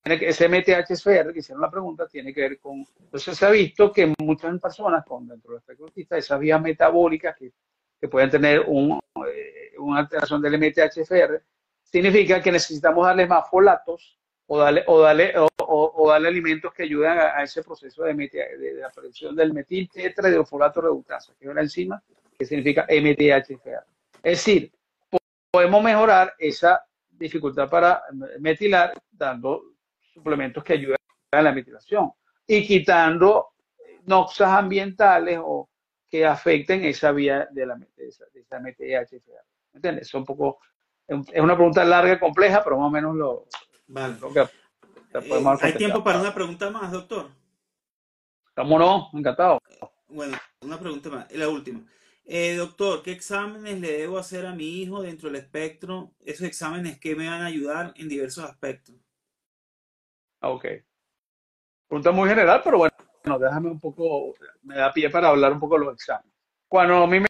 ese 0.03 0.47
MTHFR, 0.47 1.33
que 1.33 1.39
hicieron 1.39 1.61
la 1.61 1.69
pregunta, 1.69 2.07
tiene 2.07 2.33
que 2.33 2.41
ver 2.41 2.59
con, 2.59 2.85
entonces 2.99 3.37
se 3.37 3.45
ha 3.45 3.49
visto 3.49 3.91
que 3.91 4.13
muchas 4.19 4.59
personas 4.59 5.05
con 5.05 5.27
dentro 5.27 5.51
del 5.51 5.59
espectro 5.59 5.85
autista, 5.85 6.17
esas 6.17 6.39
vías 6.39 6.61
metabólicas 6.61 7.35
que, 7.35 7.51
que 7.99 8.07
pueden 8.07 8.29
tener 8.29 8.61
un, 8.61 8.99
eh, 9.27 9.73
una 9.77 9.99
alteración 9.99 10.41
del 10.41 10.57
MTHFR, 10.57 11.41
significa 11.83 12.41
que 12.41 12.51
necesitamos 12.51 13.05
darle 13.05 13.27
más 13.27 13.49
folatos 13.49 14.17
o 14.47 14.57
darle, 14.57 14.83
o 14.87 15.01
darle, 15.01 15.33
o, 15.37 16.09
darle 16.09 16.27
alimentos 16.27 16.73
que 16.73 16.83
ayuden 16.83 17.11
a, 17.11 17.43
ese 17.43 17.63
proceso 17.63 18.03
de, 18.03 18.13
de, 18.13 18.73
la 18.79 18.89
producción 18.89 19.35
del 19.35 19.53
metil 19.53 19.89
tetrahidrofolato 19.89 20.81
reductasa, 20.81 21.33
que 21.37 21.45
es 21.45 21.51
una 21.51 21.61
enzima 21.61 22.01
que 22.39 22.45
significa 22.45 22.87
MTHFR. 22.89 23.85
Es 24.23 24.45
decir, 24.45 24.71
podemos 25.51 25.83
mejorar 25.83 26.33
esa 26.39 26.81
dificultad 27.09 27.69
para 27.69 28.01
metilar 28.39 28.93
dando 29.11 29.73
suplementos 30.13 30.63
que 30.63 30.73
ayudan 30.73 30.97
a 31.31 31.41
la 31.41 31.51
metilación 31.51 32.11
y 32.47 32.65
quitando 32.65 33.49
noxas 34.05 34.49
ambientales 34.49 35.37
o 35.43 35.69
que 36.09 36.25
afecten 36.25 36.85
esa 36.85 37.11
vía 37.11 37.47
de 37.51 37.65
la 37.65 37.75
de 37.75 38.07
esa, 38.07 38.25
MTHFR. 38.59 39.43
¿Entiendes? 39.73 40.07
Es 40.07 40.13
un 40.13 40.25
poco, 40.25 40.59
es 41.07 41.41
una 41.41 41.55
pregunta 41.55 41.83
larga 41.83 42.13
y 42.13 42.19
compleja, 42.19 42.63
pero 42.63 42.77
más 42.77 42.87
o 42.87 42.89
menos 42.89 43.15
lo, 43.15 43.45
vale. 43.87 44.15
que 44.33 44.39
eh, 44.39 45.57
¿Hay 45.61 45.73
tiempo 45.73 46.03
para 46.03 46.21
una 46.21 46.33
pregunta 46.33 46.69
más, 46.69 46.91
doctor? 46.91 47.29
¿Cómo 48.55 48.79
no? 48.79 49.09
Encantado. 49.13 49.59
Bueno, 50.07 50.37
una 50.61 50.79
pregunta 50.79 51.09
más, 51.09 51.31
la 51.33 51.49
última. 51.49 51.81
Eh, 52.31 52.53
doctor, 52.55 53.01
¿qué 53.01 53.11
exámenes 53.11 53.81
le 53.81 53.91
debo 53.91 54.19
hacer 54.19 54.45
a 54.45 54.53
mi 54.53 54.83
hijo 54.83 55.01
dentro 55.01 55.29
del 55.29 55.41
espectro? 55.41 56.11
Esos 56.23 56.45
exámenes 56.45 56.99
que 56.99 57.15
me 57.15 57.27
van 57.27 57.41
a 57.41 57.47
ayudar 57.47 57.91
en 57.95 58.07
diversos 58.07 58.45
aspectos. 58.45 58.93
Ok. 60.41 60.65
Pregunta 61.87 62.11
muy 62.11 62.29
general, 62.29 62.61
pero 62.63 62.77
bueno, 62.77 62.93
déjame 63.39 63.71
un 63.71 63.79
poco, 63.79 64.35
me 64.61 64.75
da 64.75 64.93
pie 64.93 65.09
para 65.09 65.29
hablar 65.29 65.53
un 65.53 65.59
poco 65.59 65.79
de 65.79 65.85
los 65.85 65.93
exámenes. 65.95 66.31
Cuando 66.67 66.97
a 66.97 67.07
mí 67.07 67.19
me 67.19 67.27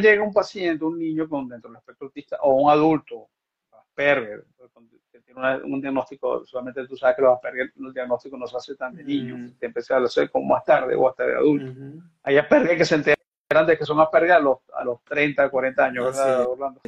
llega 0.00 0.22
un 0.22 0.32
paciente, 0.32 0.82
un 0.82 0.98
niño 0.98 1.28
con 1.28 1.46
dentro 1.46 1.68
del 1.68 1.76
espectro 1.76 2.06
autista, 2.06 2.38
o 2.40 2.54
un 2.54 2.70
adulto, 2.70 3.28
Asperger, 3.72 4.46
que 5.12 5.20
tiene 5.20 5.64
un 5.64 5.82
diagnóstico, 5.82 6.46
solamente 6.46 6.88
tú 6.88 6.96
sabes 6.96 7.16
que 7.16 7.22
los 7.22 7.34
Asperger, 7.34 7.72
los 7.76 7.92
diagnósticos 7.92 8.40
no 8.40 8.46
se 8.46 8.56
hacen 8.56 8.76
tan 8.78 8.94
de 8.94 9.04
niños, 9.04 9.52
te 9.58 9.66
empieza 9.66 9.98
a 9.98 10.02
hacer 10.02 10.30
como 10.30 10.46
más 10.46 10.64
tarde 10.64 10.94
o 10.94 11.10
hasta 11.10 11.26
de 11.26 11.34
adulto. 11.34 11.74
Hay 12.22 12.38
Asperger 12.38 12.78
que 12.78 12.86
se 12.86 12.94
enteran 12.94 13.18
de 13.62 13.78
que 13.78 13.84
son 13.84 14.00
Asperger 14.00 14.32
a 14.32 14.40
los, 14.40 14.58
a 14.74 14.84
los 14.84 15.02
30, 15.04 15.48
40 15.48 15.84
años, 15.84 16.04
¿verdad, 16.06 16.46
Orlando? 16.46 16.80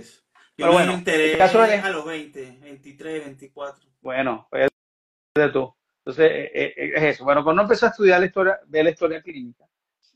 Pero 0.56 0.72
bueno, 0.72 1.02
me 1.04 1.36
caso 1.36 1.64
es 1.64 1.84
a 1.84 1.90
los 1.90 2.04
20, 2.04 2.58
23, 2.62 3.24
24. 3.24 3.88
Bueno, 4.00 4.46
pues 4.50 4.68
de 5.34 5.48
tú. 5.50 5.74
Entonces, 6.04 6.30
eh, 6.30 6.50
eh, 6.54 6.74
eh, 6.76 6.92
es 6.94 7.02
eso. 7.02 7.24
Bueno, 7.24 7.44
cuando 7.44 7.62
empezó 7.62 7.86
a 7.86 7.90
estudiar 7.90 8.20
la 8.20 8.26
historia, 8.26 8.60
ve 8.66 8.82
la 8.82 8.90
historia 8.90 9.22
clínica, 9.22 9.64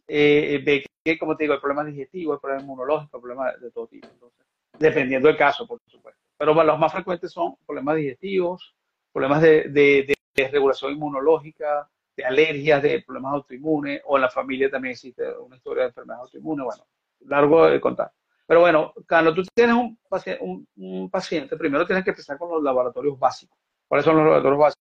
ve 0.06 0.84
que, 1.04 1.18
como 1.18 1.36
te 1.36 1.44
digo, 1.44 1.54
el 1.54 1.60
problema 1.60 1.84
digestivo, 1.84 2.34
el 2.34 2.40
problema 2.40 2.62
inmunológico, 2.62 3.16
el 3.16 3.20
problema 3.22 3.52
de 3.52 3.70
todo 3.70 3.86
tipo. 3.86 4.08
Entonces, 4.10 4.46
dependiendo 4.78 5.28
del 5.28 5.36
caso, 5.36 5.66
por 5.66 5.80
supuesto. 5.86 6.20
Pero 6.38 6.54
los 6.54 6.78
más 6.78 6.92
frecuentes 6.92 7.32
son 7.32 7.56
problemas 7.66 7.96
digestivos, 7.96 8.74
problemas 9.12 9.42
de, 9.42 9.68
de, 9.68 10.16
regulación 10.50 10.92
inmunológica, 10.92 11.86
alergias, 12.24 12.82
de 12.82 13.02
problemas 13.02 13.34
autoinmunes, 13.34 14.02
o 14.04 14.16
en 14.16 14.22
la 14.22 14.30
familia 14.30 14.70
también 14.70 14.92
existe 14.92 15.22
una 15.38 15.56
historia 15.56 15.84
de 15.84 15.88
enfermedades 15.88 16.24
autoinmunes. 16.24 16.66
Bueno, 16.66 16.86
largo 17.20 17.66
de 17.66 17.80
contar. 17.80 18.12
Pero 18.46 18.60
bueno, 18.60 18.92
cuando 19.08 19.32
tú 19.32 19.42
tienes 19.54 19.76
un 19.76 19.98
paciente, 20.08 20.44
un 20.76 21.10
paciente, 21.10 21.56
primero 21.56 21.86
tienes 21.86 22.04
que 22.04 22.10
empezar 22.10 22.36
con 22.36 22.50
los 22.50 22.62
laboratorios 22.62 23.18
básicos. 23.18 23.56
¿Cuáles 23.86 24.04
son 24.04 24.16
los 24.16 24.24
laboratorios 24.24 24.58
básicos? 24.58 24.80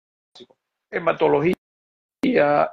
hematología, 0.91 1.55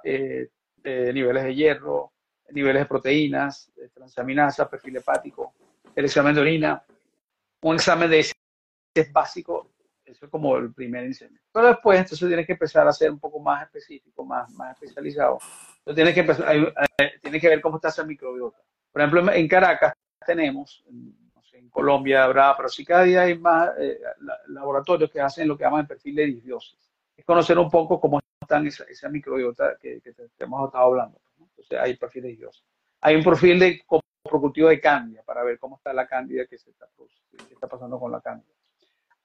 eh, 0.02 0.48
eh, 0.82 1.10
niveles 1.14 1.44
de 1.44 1.54
hierro, 1.54 2.12
niveles 2.50 2.82
de 2.82 2.86
proteínas, 2.86 3.70
de 3.76 3.88
transaminasa, 3.90 4.68
perfil 4.68 4.96
hepático, 4.96 5.54
el 5.94 6.04
examen 6.04 6.34
de 6.34 6.40
orina, 6.40 6.84
un 7.62 7.76
examen 7.76 8.10
de 8.10 8.20
es 8.94 9.12
básico, 9.12 9.70
eso 10.10 10.24
es 10.24 10.30
como 10.30 10.56
el 10.56 10.72
primer 10.72 11.04
incendio. 11.04 11.40
Pero 11.52 11.68
después, 11.68 11.98
entonces 11.98 12.26
tienes 12.26 12.46
que 12.46 12.52
empezar 12.52 12.86
a 12.86 12.92
ser 12.92 13.10
un 13.10 13.18
poco 13.18 13.40
más 13.40 13.62
específico, 13.62 14.24
más, 14.24 14.50
más 14.52 14.74
especializado. 14.74 15.38
Entonces 15.78 15.94
tienes 15.94 16.14
que 16.14 16.20
empezar, 16.20 16.74
tiene 17.20 17.40
que 17.40 17.48
ver 17.48 17.60
cómo 17.60 17.76
está 17.76 17.88
esa 17.88 18.04
microbiota. 18.04 18.58
Por 18.92 19.02
ejemplo, 19.02 19.32
en 19.32 19.48
Caracas 19.48 19.92
tenemos, 20.26 20.84
no 20.90 21.42
sé, 21.42 21.58
en 21.58 21.68
Colombia 21.68 22.24
habrá, 22.24 22.56
pero 22.56 22.68
sí 22.68 22.84
cada 22.84 23.04
día 23.04 23.22
hay 23.22 23.38
más 23.38 23.70
eh, 23.78 24.00
laboratorios 24.48 25.10
que 25.10 25.20
hacen 25.20 25.48
lo 25.48 25.56
que 25.56 25.64
llaman 25.64 25.82
el 25.82 25.86
perfil 25.86 26.16
de 26.16 26.26
disbiosis 26.26 26.88
es 27.18 27.24
conocer 27.24 27.58
un 27.58 27.68
poco 27.68 28.00
cómo 28.00 28.20
están 28.40 28.66
esa, 28.66 28.84
esa 28.84 29.08
microbiota 29.08 29.76
que, 29.82 30.00
hemos 30.38 30.66
estado 30.66 30.84
hablando. 30.84 31.20
Entonces 31.38 31.78
hay 31.78 31.96
perfiles 31.96 32.38
de 32.38 32.48
Hay 33.00 33.16
un 33.16 33.24
perfil 33.24 33.58
de 33.58 33.82
coprocultivo 33.84 34.68
de 34.68 34.80
cándida 34.80 35.22
para 35.24 35.42
ver 35.42 35.58
cómo 35.58 35.76
está 35.76 35.92
la 35.92 36.06
cándida 36.06 36.46
que 36.46 36.56
se 36.56 36.70
está, 36.70 36.86
que 37.48 37.54
está 37.54 37.66
pasando 37.66 37.98
con 37.98 38.12
la 38.12 38.20
cándida. 38.20 38.54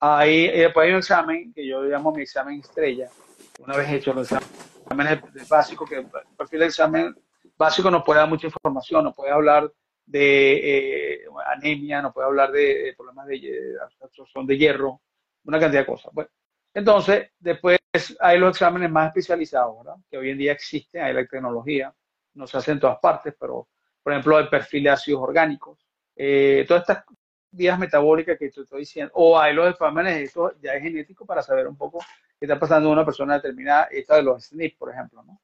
Ahí, 0.05 0.51
después 0.51 0.83
hay 0.85 0.91
un 0.91 0.97
examen 0.97 1.53
que 1.53 1.65
yo 1.65 1.81
llamo 1.83 2.11
mi 2.11 2.23
examen 2.23 2.59
estrella. 2.59 3.07
Una 3.59 3.77
vez 3.77 3.89
hecho 3.89 4.13
los 4.13 4.29
exámenes 4.29 5.47
básicos, 5.47 5.89
que 5.89 5.99
el 5.99 6.07
perfil 6.37 6.59
de 6.59 6.65
examen 6.65 7.15
básico 7.55 7.89
nos 7.89 8.03
puede 8.03 8.19
dar 8.19 8.27
mucha 8.27 8.47
información, 8.47 9.05
nos 9.05 9.15
puede 9.15 9.31
hablar 9.31 9.71
de 10.05 11.13
eh, 11.13 11.25
anemia, 11.45 12.01
nos 12.01 12.13
puede 12.13 12.27
hablar 12.27 12.51
de, 12.51 12.93
problemas 12.97 13.27
de, 13.27 13.39
de 13.39 13.77
absorción 14.01 14.45
de 14.45 14.57
hierro, 14.57 14.99
una 15.45 15.57
cantidad 15.57 15.83
de 15.83 15.87
cosas. 15.87 16.11
Bueno, 16.13 16.29
entonces, 16.73 17.29
después 17.39 17.79
hay 18.19 18.39
los 18.39 18.49
exámenes 18.49 18.91
más 18.91 19.07
especializados, 19.07 19.85
¿verdad? 19.85 20.01
Que 20.11 20.17
hoy 20.17 20.31
en 20.31 20.37
día 20.37 20.51
existen, 20.51 21.01
hay 21.01 21.13
la 21.13 21.25
tecnología, 21.25 21.95
no 22.33 22.45
se 22.45 22.57
hace 22.57 22.73
en 22.73 22.81
todas 22.81 22.99
partes, 22.99 23.35
pero, 23.39 23.69
por 24.03 24.11
ejemplo, 24.11 24.37
el 24.37 24.49
perfil 24.49 24.83
de 24.83 24.89
ácidos 24.89 25.21
orgánicos, 25.21 25.87
eh, 26.13 26.65
todas 26.67 26.81
estas 26.81 27.05
vías 27.53 27.79
metabólicas 27.79 28.37
que 28.37 28.49
te 28.49 28.61
estoy 28.61 28.81
diciendo, 28.81 29.11
o 29.15 29.39
hay 29.39 29.53
los 29.53 29.69
exámenes, 29.69 30.17
esto 30.17 30.53
ya 30.61 30.73
es 30.73 30.83
genético 30.83 31.25
para 31.25 31.41
saber 31.41 31.67
un 31.67 31.77
poco 31.77 31.99
qué 32.39 32.45
está 32.45 32.59
pasando 32.59 32.89
en 32.89 32.93
una 32.93 33.05
persona 33.05 33.35
determinada, 33.35 33.87
esta 33.91 34.15
de 34.15 34.23
los 34.23 34.43
SNP, 34.45 34.77
por 34.77 34.91
ejemplo, 34.91 35.23
¿no? 35.23 35.39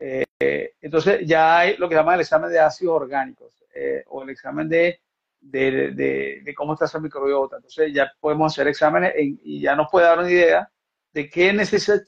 Eh, 0.00 0.74
entonces, 0.80 1.26
ya 1.26 1.58
hay 1.58 1.76
lo 1.76 1.88
que 1.88 1.94
se 1.94 2.00
llama 2.00 2.14
el 2.14 2.20
examen 2.20 2.50
de 2.50 2.60
ácidos 2.60 2.94
orgánicos, 2.94 3.64
eh, 3.74 4.04
o 4.06 4.22
el 4.22 4.30
examen 4.30 4.68
de 4.68 5.00
de, 5.40 6.40
de, 6.42 6.54
cómo 6.54 6.72
está 6.74 6.86
esa 6.86 7.00
microbiota. 7.00 7.56
Entonces 7.56 7.92
ya 7.92 8.10
podemos 8.20 8.52
hacer 8.52 8.68
exámenes 8.68 9.12
y 9.16 9.60
ya 9.60 9.74
nos 9.76 9.88
puede 9.90 10.06
dar 10.06 10.18
una 10.18 10.30
idea 10.30 10.70
de 11.12 11.30
qué 11.30 11.52
necesita. 11.52 12.00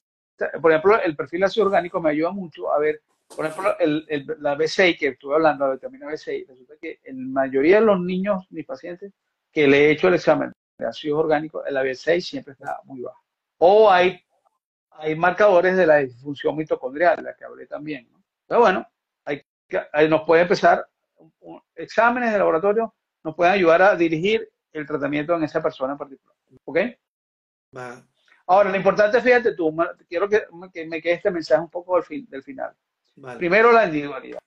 Por 0.61 0.71
ejemplo, 0.71 1.01
el 1.01 1.15
perfil 1.15 1.43
ácido 1.43 1.67
orgánico 1.67 2.01
me 2.01 2.11
ayuda 2.11 2.31
mucho 2.31 2.71
a 2.73 2.79
ver, 2.79 3.01
por 3.35 3.45
ejemplo, 3.45 3.77
el, 3.79 4.05
el, 4.09 4.25
la 4.39 4.57
B6 4.57 4.97
que 4.97 5.07
estuve 5.09 5.35
hablando, 5.35 5.67
la 5.67 5.73
vitamina 5.73 6.07
B6, 6.07 6.47
resulta 6.47 6.73
que 6.79 6.99
en 7.03 7.33
la 7.33 7.41
mayoría 7.41 7.79
de 7.79 7.85
los 7.85 7.99
niños, 7.99 8.45
mis 8.49 8.65
pacientes, 8.65 9.13
que 9.51 9.67
le 9.67 9.85
he 9.85 9.91
hecho 9.91 10.07
el 10.07 10.15
examen 10.15 10.51
de 10.77 10.85
ácido 10.85 11.19
orgánico, 11.19 11.63
la 11.69 11.83
B6 11.83 12.21
siempre 12.21 12.53
está 12.53 12.79
muy 12.83 13.01
baja. 13.01 13.19
O 13.57 13.91
hay, 13.91 14.19
hay 14.91 15.15
marcadores 15.15 15.77
de 15.77 15.85
la 15.85 15.97
disfunción 15.97 16.55
mitocondrial, 16.55 17.23
la 17.23 17.35
que 17.35 17.45
hablé 17.45 17.67
también. 17.67 18.07
Pero 18.47 18.61
bueno, 18.61 18.87
hay, 19.25 19.41
hay, 19.93 20.09
nos 20.09 20.23
puede 20.23 20.43
empezar 20.43 20.87
exámenes 21.75 22.31
de 22.31 22.39
laboratorio 22.39 22.93
nos 23.23 23.35
pueden 23.35 23.53
ayudar 23.53 23.81
a 23.81 23.95
dirigir 23.95 24.49
el 24.73 24.85
tratamiento 24.85 25.35
en 25.35 25.43
esa 25.43 25.61
persona 25.61 25.93
en 25.93 25.97
particular. 25.97 26.35
¿Ok? 26.65 26.79
Ahora, 28.47 28.69
lo 28.69 28.75
importante, 28.75 29.21
fíjate 29.21 29.55
tú, 29.55 29.75
quiero 30.09 30.27
que, 30.27 30.47
me 30.87 31.01
quede 31.01 31.13
este 31.13 31.31
mensaje 31.31 31.61
un 31.61 31.69
poco 31.69 31.95
del, 31.95 32.03
fin, 32.03 32.27
del 32.29 32.43
final. 32.43 32.75
Primero, 33.37 33.71
la 33.71 33.85
individualidad. 33.85 34.39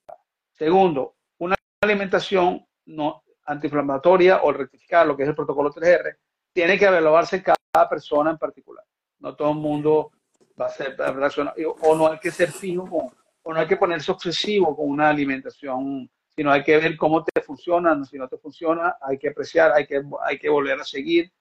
Segundo, 0.53 1.17
una 1.39 1.57
alimentación 1.81 2.65
no 2.87 3.23
antiinflamatoria 3.47 4.43
o 4.43 4.53
rectificada, 4.53 5.05
lo 5.05 5.17
que 5.17 5.25
es 5.25 5.29
el 5.29 5.35
protocolo 5.35 5.71
3R, 5.71 6.17
tiene 6.53 6.79
que 6.79 6.87
evaluarse 6.87 7.43
cada 7.43 7.89
persona 7.89 8.31
en 8.31 8.39
particular. 8.39 8.85
No 9.19 9.35
todo 9.35 9.51
el 9.51 9.59
mundo 9.59 10.13
va 10.61 10.67
a 10.67 10.71
ser 10.71 10.97
relacionado, 10.97 11.57
o 11.83 11.95
no 11.95 12.11
hay 12.11 12.19
que 12.19 12.31
ser 12.31 12.51
fijo 12.51 13.13
o 13.43 13.53
no 13.53 13.61
hay 13.61 13.67
que 13.67 13.77
ponerse 13.77 14.11
obsesivo 14.11 14.75
con 14.75 14.89
una 14.89 15.11
alimentación 15.11 16.09
sino 16.35 16.51
hay 16.51 16.65
que 16.65 16.77
ver 16.77 16.97
cómo 16.97 17.25
te 17.25 17.41
funciona, 17.41 18.05
si 18.05 18.19
no 18.19 18.29
te 18.29 18.39
funciona, 18.39 18.97
hay 19.01 19.19
que 19.19 19.29
apreciar, 19.29 19.73
hay 19.73 19.87
que, 19.87 20.03
hay 20.23 20.39
que 20.39 20.49
volver 20.49 20.81
a 20.81 20.85
seguir. 20.85 21.33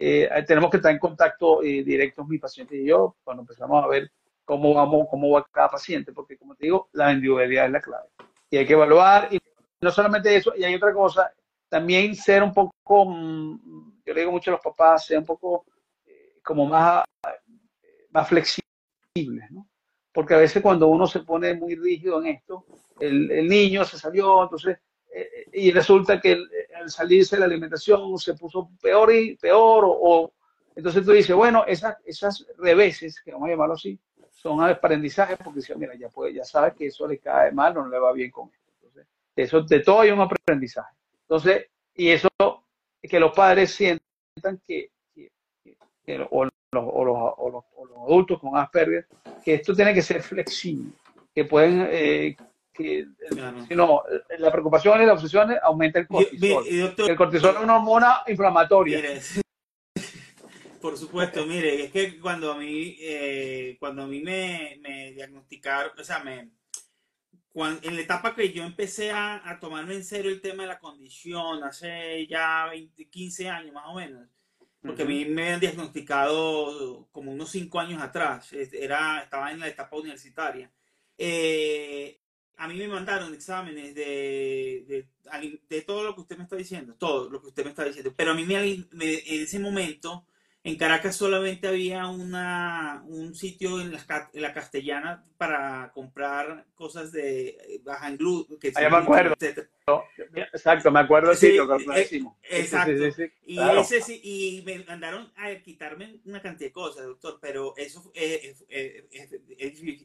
Eh, 0.00 0.30
tenemos 0.46 0.70
que 0.70 0.76
estar 0.76 0.92
en 0.92 0.98
contacto 0.98 1.62
eh, 1.62 1.82
directo 1.82 2.24
mi 2.24 2.38
paciente 2.38 2.76
y 2.76 2.86
yo 2.86 3.16
cuando 3.24 3.42
empezamos 3.42 3.82
a 3.82 3.88
ver 3.88 4.12
cómo 4.48 4.72
vamos, 4.72 5.06
cómo 5.10 5.28
va 5.32 5.46
cada 5.52 5.68
paciente, 5.68 6.10
porque 6.10 6.38
como 6.38 6.54
te 6.54 6.64
digo, 6.64 6.88
la 6.92 7.12
individualidad 7.12 7.66
es 7.66 7.72
la 7.72 7.82
clave. 7.82 8.08
Y 8.48 8.56
hay 8.56 8.66
que 8.66 8.72
evaluar, 8.72 9.28
y 9.30 9.38
no 9.82 9.90
solamente 9.90 10.34
eso, 10.34 10.54
y 10.56 10.64
hay 10.64 10.74
otra 10.74 10.94
cosa, 10.94 11.30
también 11.68 12.16
ser 12.16 12.42
un 12.42 12.54
poco 12.54 13.04
mm, 13.04 14.00
yo 14.06 14.14
le 14.14 14.20
digo 14.20 14.32
mucho 14.32 14.50
a 14.50 14.54
los 14.54 14.62
papás, 14.62 15.04
sean 15.04 15.20
un 15.20 15.26
poco 15.26 15.66
eh, 16.06 16.38
como 16.42 16.64
más, 16.64 17.04
más 18.08 18.26
flexibles, 18.26 19.50
¿no? 19.50 19.68
Porque 20.14 20.32
a 20.32 20.38
veces 20.38 20.62
cuando 20.62 20.88
uno 20.88 21.06
se 21.06 21.20
pone 21.20 21.52
muy 21.52 21.74
rígido 21.74 22.18
en 22.22 22.28
esto, 22.28 22.64
el, 23.00 23.30
el 23.30 23.46
niño 23.46 23.84
se 23.84 23.98
salió, 23.98 24.44
entonces, 24.44 24.78
eh, 25.14 25.44
y 25.52 25.70
resulta 25.72 26.18
que 26.22 26.42
al 26.74 26.88
salirse 26.88 27.36
de 27.36 27.40
la 27.40 27.46
alimentación 27.46 28.16
se 28.16 28.32
puso 28.32 28.70
peor 28.80 29.12
y 29.12 29.36
peor, 29.36 29.84
o, 29.84 29.90
o 29.90 30.32
entonces 30.74 31.04
tú 31.04 31.12
dices, 31.12 31.36
bueno, 31.36 31.66
esas, 31.66 31.98
esas 32.06 32.46
reveses, 32.56 33.20
que 33.20 33.32
vamos 33.32 33.48
a 33.48 33.50
llamarlo 33.50 33.74
así, 33.74 34.00
son 34.40 34.62
aprendizaje 34.62 35.36
porque 35.36 35.58
dice, 35.58 35.74
mira, 35.74 35.94
ya, 35.96 36.08
puede, 36.08 36.32
ya 36.32 36.44
sabes 36.44 36.74
que 36.74 36.86
eso 36.86 37.08
le 37.08 37.18
cae 37.18 37.50
mal, 37.50 37.74
no 37.74 37.88
le 37.88 37.98
va 37.98 38.12
bien 38.12 38.30
con 38.30 38.48
esto. 38.48 38.72
Entonces, 38.74 39.06
eso, 39.34 39.62
de 39.62 39.80
todo 39.80 40.00
hay 40.00 40.10
un 40.10 40.20
aprendizaje. 40.20 40.94
Entonces, 41.22 41.66
y 41.94 42.10
eso, 42.10 42.28
que 43.02 43.18
los 43.18 43.32
padres 43.32 43.72
sientan 43.72 44.60
que, 44.64 44.92
que, 45.12 45.32
que 46.04 46.26
o, 46.30 46.44
los, 46.44 46.52
o, 46.72 47.04
los, 47.04 47.16
o, 47.36 47.50
los, 47.50 47.64
o, 47.74 47.84
los, 47.84 47.98
adultos 48.06 48.38
con 48.38 48.56
Asperger, 48.56 49.08
que 49.44 49.54
esto 49.54 49.74
tiene 49.74 49.92
que 49.92 50.02
ser 50.02 50.22
flexible, 50.22 50.92
que 51.34 51.44
pueden, 51.44 51.88
eh, 51.90 52.36
que, 52.72 53.08
claro. 53.30 53.66
si 53.66 53.74
no, 53.74 54.02
la 54.38 54.52
preocupación 54.52 55.02
y 55.02 55.06
la 55.06 55.14
obsesión 55.14 55.52
aumenta 55.64 55.98
el 55.98 56.06
cortisol. 56.06 56.64
Doctor, 56.80 57.10
el 57.10 57.16
cortisol 57.16 57.56
es 57.56 57.62
una 57.62 57.76
hormona 57.76 58.22
inflamatoria. 58.28 58.98
Mire, 58.98 59.20
por 60.80 60.96
supuesto, 60.98 61.46
mire, 61.46 61.84
es 61.84 61.92
que 61.92 62.18
cuando 62.20 62.52
a 62.52 62.58
mí, 62.58 62.96
eh, 63.00 63.76
cuando 63.78 64.02
a 64.02 64.06
mí 64.06 64.20
me, 64.20 64.78
me, 64.80 65.12
diagnosticaron, 65.12 65.92
o 65.98 66.04
sea, 66.04 66.20
me, 66.20 66.50
cuando, 67.48 67.86
en 67.88 67.96
la 67.96 68.02
etapa 68.02 68.34
que 68.34 68.52
yo 68.52 68.64
empecé 68.64 69.10
a, 69.10 69.48
a, 69.48 69.58
tomarme 69.60 69.94
en 69.94 70.04
serio 70.04 70.30
el 70.30 70.40
tema 70.40 70.62
de 70.62 70.68
la 70.68 70.78
condición, 70.78 71.62
hace 71.64 72.26
ya 72.26 72.66
20, 72.70 73.08
15 73.08 73.48
años 73.48 73.72
más 73.74 73.86
o 73.86 73.94
menos, 73.94 74.28
porque 74.80 75.02
uh 75.02 75.06
-huh. 75.06 75.08
a 75.08 75.12
mí 75.12 75.24
me 75.26 75.42
habían 75.44 75.60
diagnosticado 75.60 77.08
como 77.12 77.32
unos 77.32 77.50
5 77.50 77.80
años 77.80 78.02
atrás, 78.02 78.52
era, 78.52 79.22
estaba 79.22 79.50
en 79.52 79.60
la 79.60 79.68
etapa 79.68 79.96
universitaria. 79.96 80.72
Eh, 81.16 82.20
a 82.56 82.68
mí 82.68 82.76
me 82.76 82.88
mandaron 82.88 83.34
exámenes 83.34 83.94
de, 83.94 84.84
de, 84.88 85.60
de, 85.68 85.82
todo 85.82 86.04
lo 86.04 86.14
que 86.14 86.22
usted 86.22 86.36
me 86.36 86.44
está 86.44 86.56
diciendo, 86.56 86.94
todo 86.98 87.30
lo 87.30 87.40
que 87.40 87.48
usted 87.48 87.64
me 87.64 87.70
está 87.70 87.84
diciendo, 87.84 88.12
pero 88.16 88.32
a 88.32 88.34
mí 88.34 88.44
me, 88.44 88.84
me 88.92 89.14
en 89.14 89.42
ese 89.42 89.58
momento 89.58 90.27
en 90.68 90.76
Caracas 90.76 91.16
solamente 91.16 91.66
había 91.66 92.06
una, 92.08 93.02
un 93.06 93.34
sitio 93.34 93.80
en 93.80 93.92
la, 93.92 94.30
en 94.32 94.42
la, 94.42 94.52
castellana 94.52 95.24
para 95.36 95.90
comprar 95.92 96.66
cosas 96.74 97.10
de 97.10 97.80
baja 97.82 98.08
en 98.08 98.18
gluten. 98.18 98.72
Ah, 98.76 98.82
ya 98.82 98.90
me 98.90 98.96
acuerdo. 98.98 99.34
Etcétera. 99.38 99.68
Exacto, 100.52 100.90
me 100.90 101.00
acuerdo 101.00 101.34
sí, 101.34 101.46
sitio, 101.46 101.76
eh, 101.94 102.08
Exacto. 102.50 102.92
Sí, 102.92 103.12
sí, 103.12 103.32
y, 103.46 103.56
claro. 103.56 103.80
ese, 103.80 104.20
y 104.22 104.62
me 104.66 104.84
mandaron 104.84 105.32
a 105.36 105.54
quitarme 105.62 106.20
una 106.26 106.42
cantidad 106.42 106.68
de 106.68 106.72
cosas, 106.72 107.06
doctor, 107.06 107.38
pero 107.40 107.74
eso 107.76 108.12
es, 108.14 108.64
es, 108.68 109.02
es, 109.08 109.32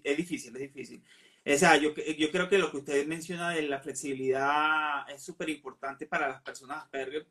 es 0.04 0.18
difícil, 0.18 0.56
es 0.56 0.62
difícil. 0.62 1.04
O 1.46 1.58
sea, 1.58 1.76
yo, 1.76 1.94
yo 1.94 2.32
creo 2.32 2.48
que 2.48 2.58
lo 2.58 2.72
que 2.72 2.78
usted 2.78 3.06
menciona 3.06 3.52
de 3.52 3.64
la 3.64 3.82
flexibilidad 3.82 5.10
es 5.10 5.22
súper 5.22 5.50
importante 5.50 6.06
para 6.06 6.30
las 6.30 6.42
personas 6.42 6.84
Asperger 6.84 7.28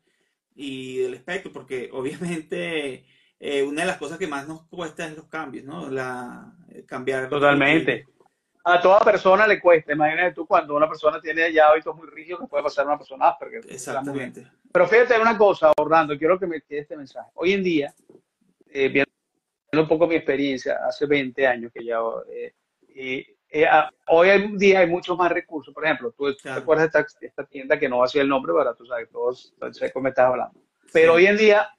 y 0.55 0.97
del 0.97 1.15
espectro, 1.15 1.51
porque 1.51 1.89
obviamente 1.91 3.05
eh, 3.45 3.61
una 3.61 3.81
de 3.81 3.87
las 3.87 3.97
cosas 3.97 4.17
que 4.17 4.25
más 4.25 4.47
nos 4.47 4.63
cuesta 4.67 5.05
es 5.05 5.17
los 5.17 5.25
cambios, 5.25 5.65
¿no? 5.65 5.89
La, 5.89 6.49
eh, 6.69 6.85
cambiar. 6.85 7.27
Totalmente. 7.27 8.07
A 8.63 8.79
toda 8.79 9.01
persona 9.01 9.45
le 9.45 9.59
cuesta. 9.59 9.91
Imagínate 9.91 10.33
tú 10.33 10.47
cuando 10.47 10.73
una 10.73 10.87
persona 10.87 11.19
tiene 11.19 11.51
ya 11.51 11.67
hábitos 11.67 11.93
muy 11.93 12.07
rígidos 12.07 12.39
que 12.39 12.47
puede 12.47 12.63
pasar 12.63 12.85
a 12.85 12.87
una 12.87 12.97
persona 12.97 13.27
Asperger. 13.27 13.65
Exactamente. 13.67 14.47
Pero 14.71 14.87
fíjate 14.87 15.19
una 15.19 15.37
cosa, 15.37 15.73
Orlando, 15.75 16.17
quiero 16.17 16.39
que 16.39 16.47
me 16.47 16.61
quede 16.61 16.79
este 16.79 16.95
mensaje. 16.95 17.31
Hoy 17.33 17.51
en 17.51 17.63
día, 17.63 17.93
eh, 18.69 18.87
viendo 18.87 19.11
un 19.73 19.89
poco 19.89 20.07
mi 20.07 20.15
experiencia, 20.15 20.79
hace 20.87 21.05
20 21.05 21.45
años 21.45 21.71
que 21.73 21.83
ya... 21.83 21.97
Eh, 22.29 23.25
hoy 24.07 24.29
en 24.29 24.57
día 24.57 24.79
hay 24.79 24.87
muchos 24.87 25.17
más 25.17 25.29
recursos. 25.29 25.73
Por 25.73 25.83
ejemplo, 25.83 26.13
tú, 26.13 26.33
claro. 26.41 26.59
te 26.59 26.63
acuerdas 26.63 26.93
de 26.93 26.99
esta, 27.01 27.25
esta, 27.25 27.43
tienda 27.43 27.77
que 27.77 27.89
no 27.89 27.97
va 27.97 28.05
a 28.05 28.07
ser 28.07 28.21
el 28.21 28.29
nombre, 28.29 28.53
para 28.53 28.73
tú 28.73 28.85
sabes, 28.85 29.09
todos 29.09 29.53
cómo 29.91 30.03
me 30.03 30.09
estás 30.11 30.27
hablando. 30.27 30.61
Pero 30.93 31.11
sí. 31.11 31.17
hoy 31.17 31.25
en 31.25 31.35
día, 31.35 31.69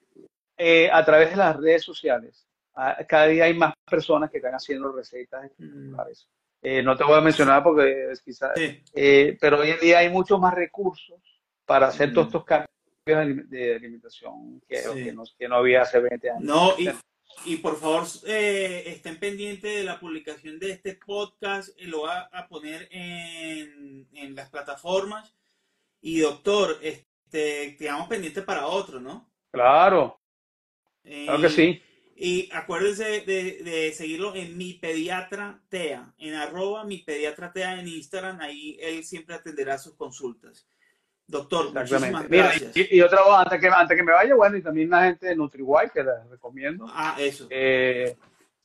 eh, 0.57 0.91
a 0.93 1.05
través 1.05 1.31
de 1.31 1.37
las 1.37 1.57
redes 1.57 1.83
sociales, 1.83 2.47
a, 2.75 3.05
cada 3.05 3.27
día 3.27 3.45
hay 3.45 3.55
más 3.55 3.75
personas 3.89 4.31
que 4.31 4.39
están 4.39 4.55
haciendo 4.55 4.93
recetas 4.93 5.45
espectaculares. 5.45 6.29
Mm. 6.29 6.67
Eh, 6.67 6.83
no 6.83 6.97
te 6.97 7.05
voy 7.05 7.19
a 7.19 7.21
mencionar 7.21 7.63
porque 7.63 8.13
quizás, 8.25 8.53
sí. 8.57 8.83
Eh, 8.95 9.37
pero 9.41 9.61
hoy 9.61 9.71
en 9.71 9.81
día 9.81 9.99
hay 9.99 10.09
muchos 10.09 10.41
más 10.41 10.55
recursos 10.55 11.21
para 11.67 11.89
hacer 11.89 12.11
mm. 12.11 12.15
todos 12.15 12.27
estos 12.29 12.45
cambios 12.45 12.71
de 13.51 13.77
alimentación 13.77 14.63
que, 14.67 14.79
sí. 14.79 15.05
que, 15.05 15.13
no, 15.13 15.25
que, 15.39 15.47
no, 15.47 15.57
había 15.57 15.83
hace 15.83 16.01
20 16.01 16.31
años. 16.31 16.43
No, 16.43 16.73
y, 16.79 16.89
y 17.45 17.57
por 17.59 17.79
favor, 17.79 18.05
eh, 18.27 18.85
estén 18.87 19.19
pendientes 19.19 19.75
de 19.75 19.85
la 19.85 20.01
publicación 20.01 20.59
de 20.59 20.71
este 20.71 20.95
podcast. 20.95 21.69
Eh, 21.77 21.87
lo 21.87 22.03
va 22.03 22.31
a 22.33 22.49
poner 22.49 22.89
en, 22.91 24.09
en, 24.15 24.35
las 24.35 24.49
plataformas. 24.49 25.35
Y 26.01 26.21
doctor, 26.21 26.79
este, 26.81 27.77
quedamos 27.77 28.09
pendientes 28.09 28.45
para 28.45 28.67
otro, 28.67 29.01
¿no? 29.01 29.31
Claro. 29.51 30.19
Eh, 31.05 31.25
claro 31.27 31.43
que 31.43 31.49
sí. 31.51 31.83
Y 32.17 32.49
acuérdense 32.53 33.05
de, 33.23 33.63
de, 33.65 33.93
seguirlo 33.93 34.37
en 34.37 34.57
mi 34.57 34.75
pediatra 34.75 35.61
TEA, 35.69 36.15
en 36.19 36.35
arroba 36.35 36.85
mi 36.85 36.99
pediatra 36.99 37.53
TEA 37.53 37.81
en 37.81 37.89
Instagram. 37.89 38.41
Ahí 38.41 38.79
él 38.81 39.03
siempre 39.05 39.35
atenderá 39.35 39.79
sus 39.79 39.95
consultas. 39.97 40.69
Doctor, 41.27 41.73
muchísimas 41.73 42.29
Mira, 42.29 42.45
gracias. 42.45 42.77
Y, 42.77 42.97
y, 42.97 43.01
otra 43.01 43.19
cosa, 43.19 43.41
antes 43.43 43.61
que, 43.61 43.69
antes 43.69 43.97
que 43.97 44.03
me 44.03 44.13
vaya, 44.13 44.35
bueno, 44.35 44.57
y 44.57 44.63
también 44.63 44.91
la 44.91 45.05
gente 45.05 45.27
de 45.27 45.37
NutriWise, 45.37 45.91
que 45.93 46.05
les 46.05 46.29
recomiendo. 46.31 46.87
Ah, 46.89 47.17
eso. 47.19 47.47
Eh, 47.51 48.15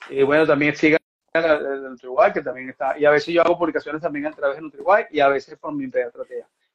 y 0.10 0.24
bueno, 0.24 0.46
también 0.46 0.76
sigan 0.76 1.00
de 1.34 1.90
NutriWise, 1.90 2.34
que 2.34 2.42
también 2.42 2.70
está. 2.70 2.98
Y 3.00 3.06
a 3.06 3.12
veces 3.12 3.34
yo 3.34 3.42
hago 3.42 3.58
publicaciones 3.58 4.02
también 4.02 4.28
a 4.28 4.32
través 4.32 4.58
de 4.58 4.64
NutriWise 4.64 5.08
y 5.12 5.20
a 5.22 5.30
veces 5.30 5.58
por 5.58 5.74
mi 5.74 5.88
pediatra 5.88 6.24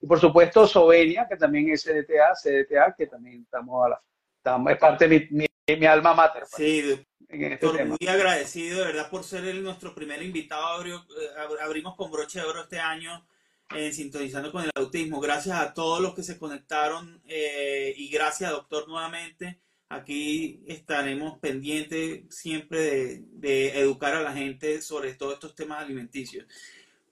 Y 0.01 0.07
por 0.07 0.19
supuesto, 0.19 0.67
Sovenia, 0.67 1.29
que 1.29 1.37
también 1.37 1.69
es 1.69 1.85
CDTA, 1.85 2.33
CDTA, 2.35 2.95
que 2.97 3.07
también 3.07 3.43
estamos 3.43 3.85
a 3.85 3.91
la. 3.91 4.03
Estamos, 4.39 4.73
es 4.73 4.79
parte 4.79 5.09
de 5.09 5.29
mi, 5.31 5.39
mi, 5.39 5.47
mi 5.67 5.87
alma 5.87 6.15
mater. 6.15 6.45
Pues, 6.51 6.55
sí, 6.57 7.07
este 7.29 7.85
muy 7.85 8.07
agradecido 8.07 8.81
de 8.81 8.87
verdad 8.87 9.11
por 9.11 9.25
ser 9.25 9.45
el, 9.45 9.63
nuestro 9.63 9.95
primer 9.95 10.23
invitado. 10.23 10.67
Abrió, 10.67 10.97
eh, 10.99 11.59
abrimos 11.63 11.97
con 11.97 12.11
broche 12.11 12.41
de 12.41 12.47
oro 12.47 12.63
este 12.63 12.79
año 12.79 13.27
eh, 13.75 13.93
sintonizando 13.93 14.53
con 14.53 14.63
el 14.63 14.71
autismo. 14.75 15.21
Gracias 15.21 15.59
a 15.59 15.75
todos 15.75 16.01
los 16.01 16.15
que 16.15 16.23
se 16.23 16.39
conectaron 16.39 17.23
eh, 17.27 17.95
y 17.97 18.09
gracias, 18.11 18.51
doctor, 18.51 18.89
nuevamente. 18.89 19.61
Aquí 19.89 20.65
estaremos 20.67 21.39
pendientes 21.39 22.25
siempre 22.35 22.81
de, 22.81 23.23
de, 23.33 23.79
educar 23.79 24.15
a 24.15 24.23
la 24.23 24.33
gente 24.33 24.81
sobre 24.81 25.15
todos 25.15 25.35
estos 25.35 25.55
temas 25.55 25.83
alimenticios. 25.83 26.47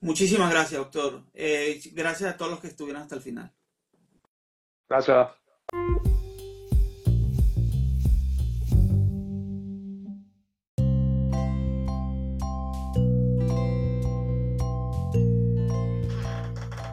Muchísimas 0.01 0.51
gracias, 0.51 0.79
doctor. 0.79 1.23
Eh, 1.33 1.79
gracias 1.93 2.33
a 2.33 2.37
todos 2.37 2.51
los 2.51 2.59
que 2.59 2.67
estuvieron 2.67 3.03
hasta 3.03 3.15
el 3.15 3.21
final. 3.21 3.51
Gracias. 4.89 5.29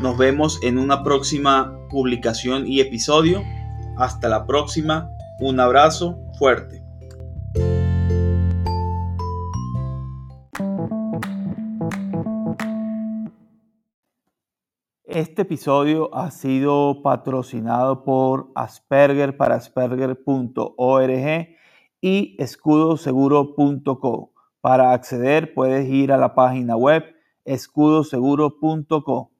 Nos 0.00 0.16
vemos 0.16 0.62
en 0.62 0.78
una 0.78 1.02
próxima 1.02 1.76
publicación 1.90 2.68
y 2.68 2.80
episodio. 2.80 3.42
Hasta 3.96 4.28
la 4.28 4.46
próxima. 4.46 5.10
Un 5.40 5.58
abrazo 5.58 6.20
fuerte. 6.38 6.84
Este 15.02 15.42
episodio 15.42 16.14
ha 16.14 16.30
sido 16.30 17.02
patrocinado 17.02 18.04
por 18.04 18.52
Asperger 18.54 19.36
para 19.36 19.56
Asperger.org 19.56 21.48
y 22.00 22.36
escudoseguro.co. 22.38 24.32
Para 24.60 24.92
acceder 24.92 25.54
puedes 25.54 25.88
ir 25.88 26.12
a 26.12 26.18
la 26.18 26.36
página 26.36 26.76
web 26.76 27.02
escudoseguro.co. 27.44 29.32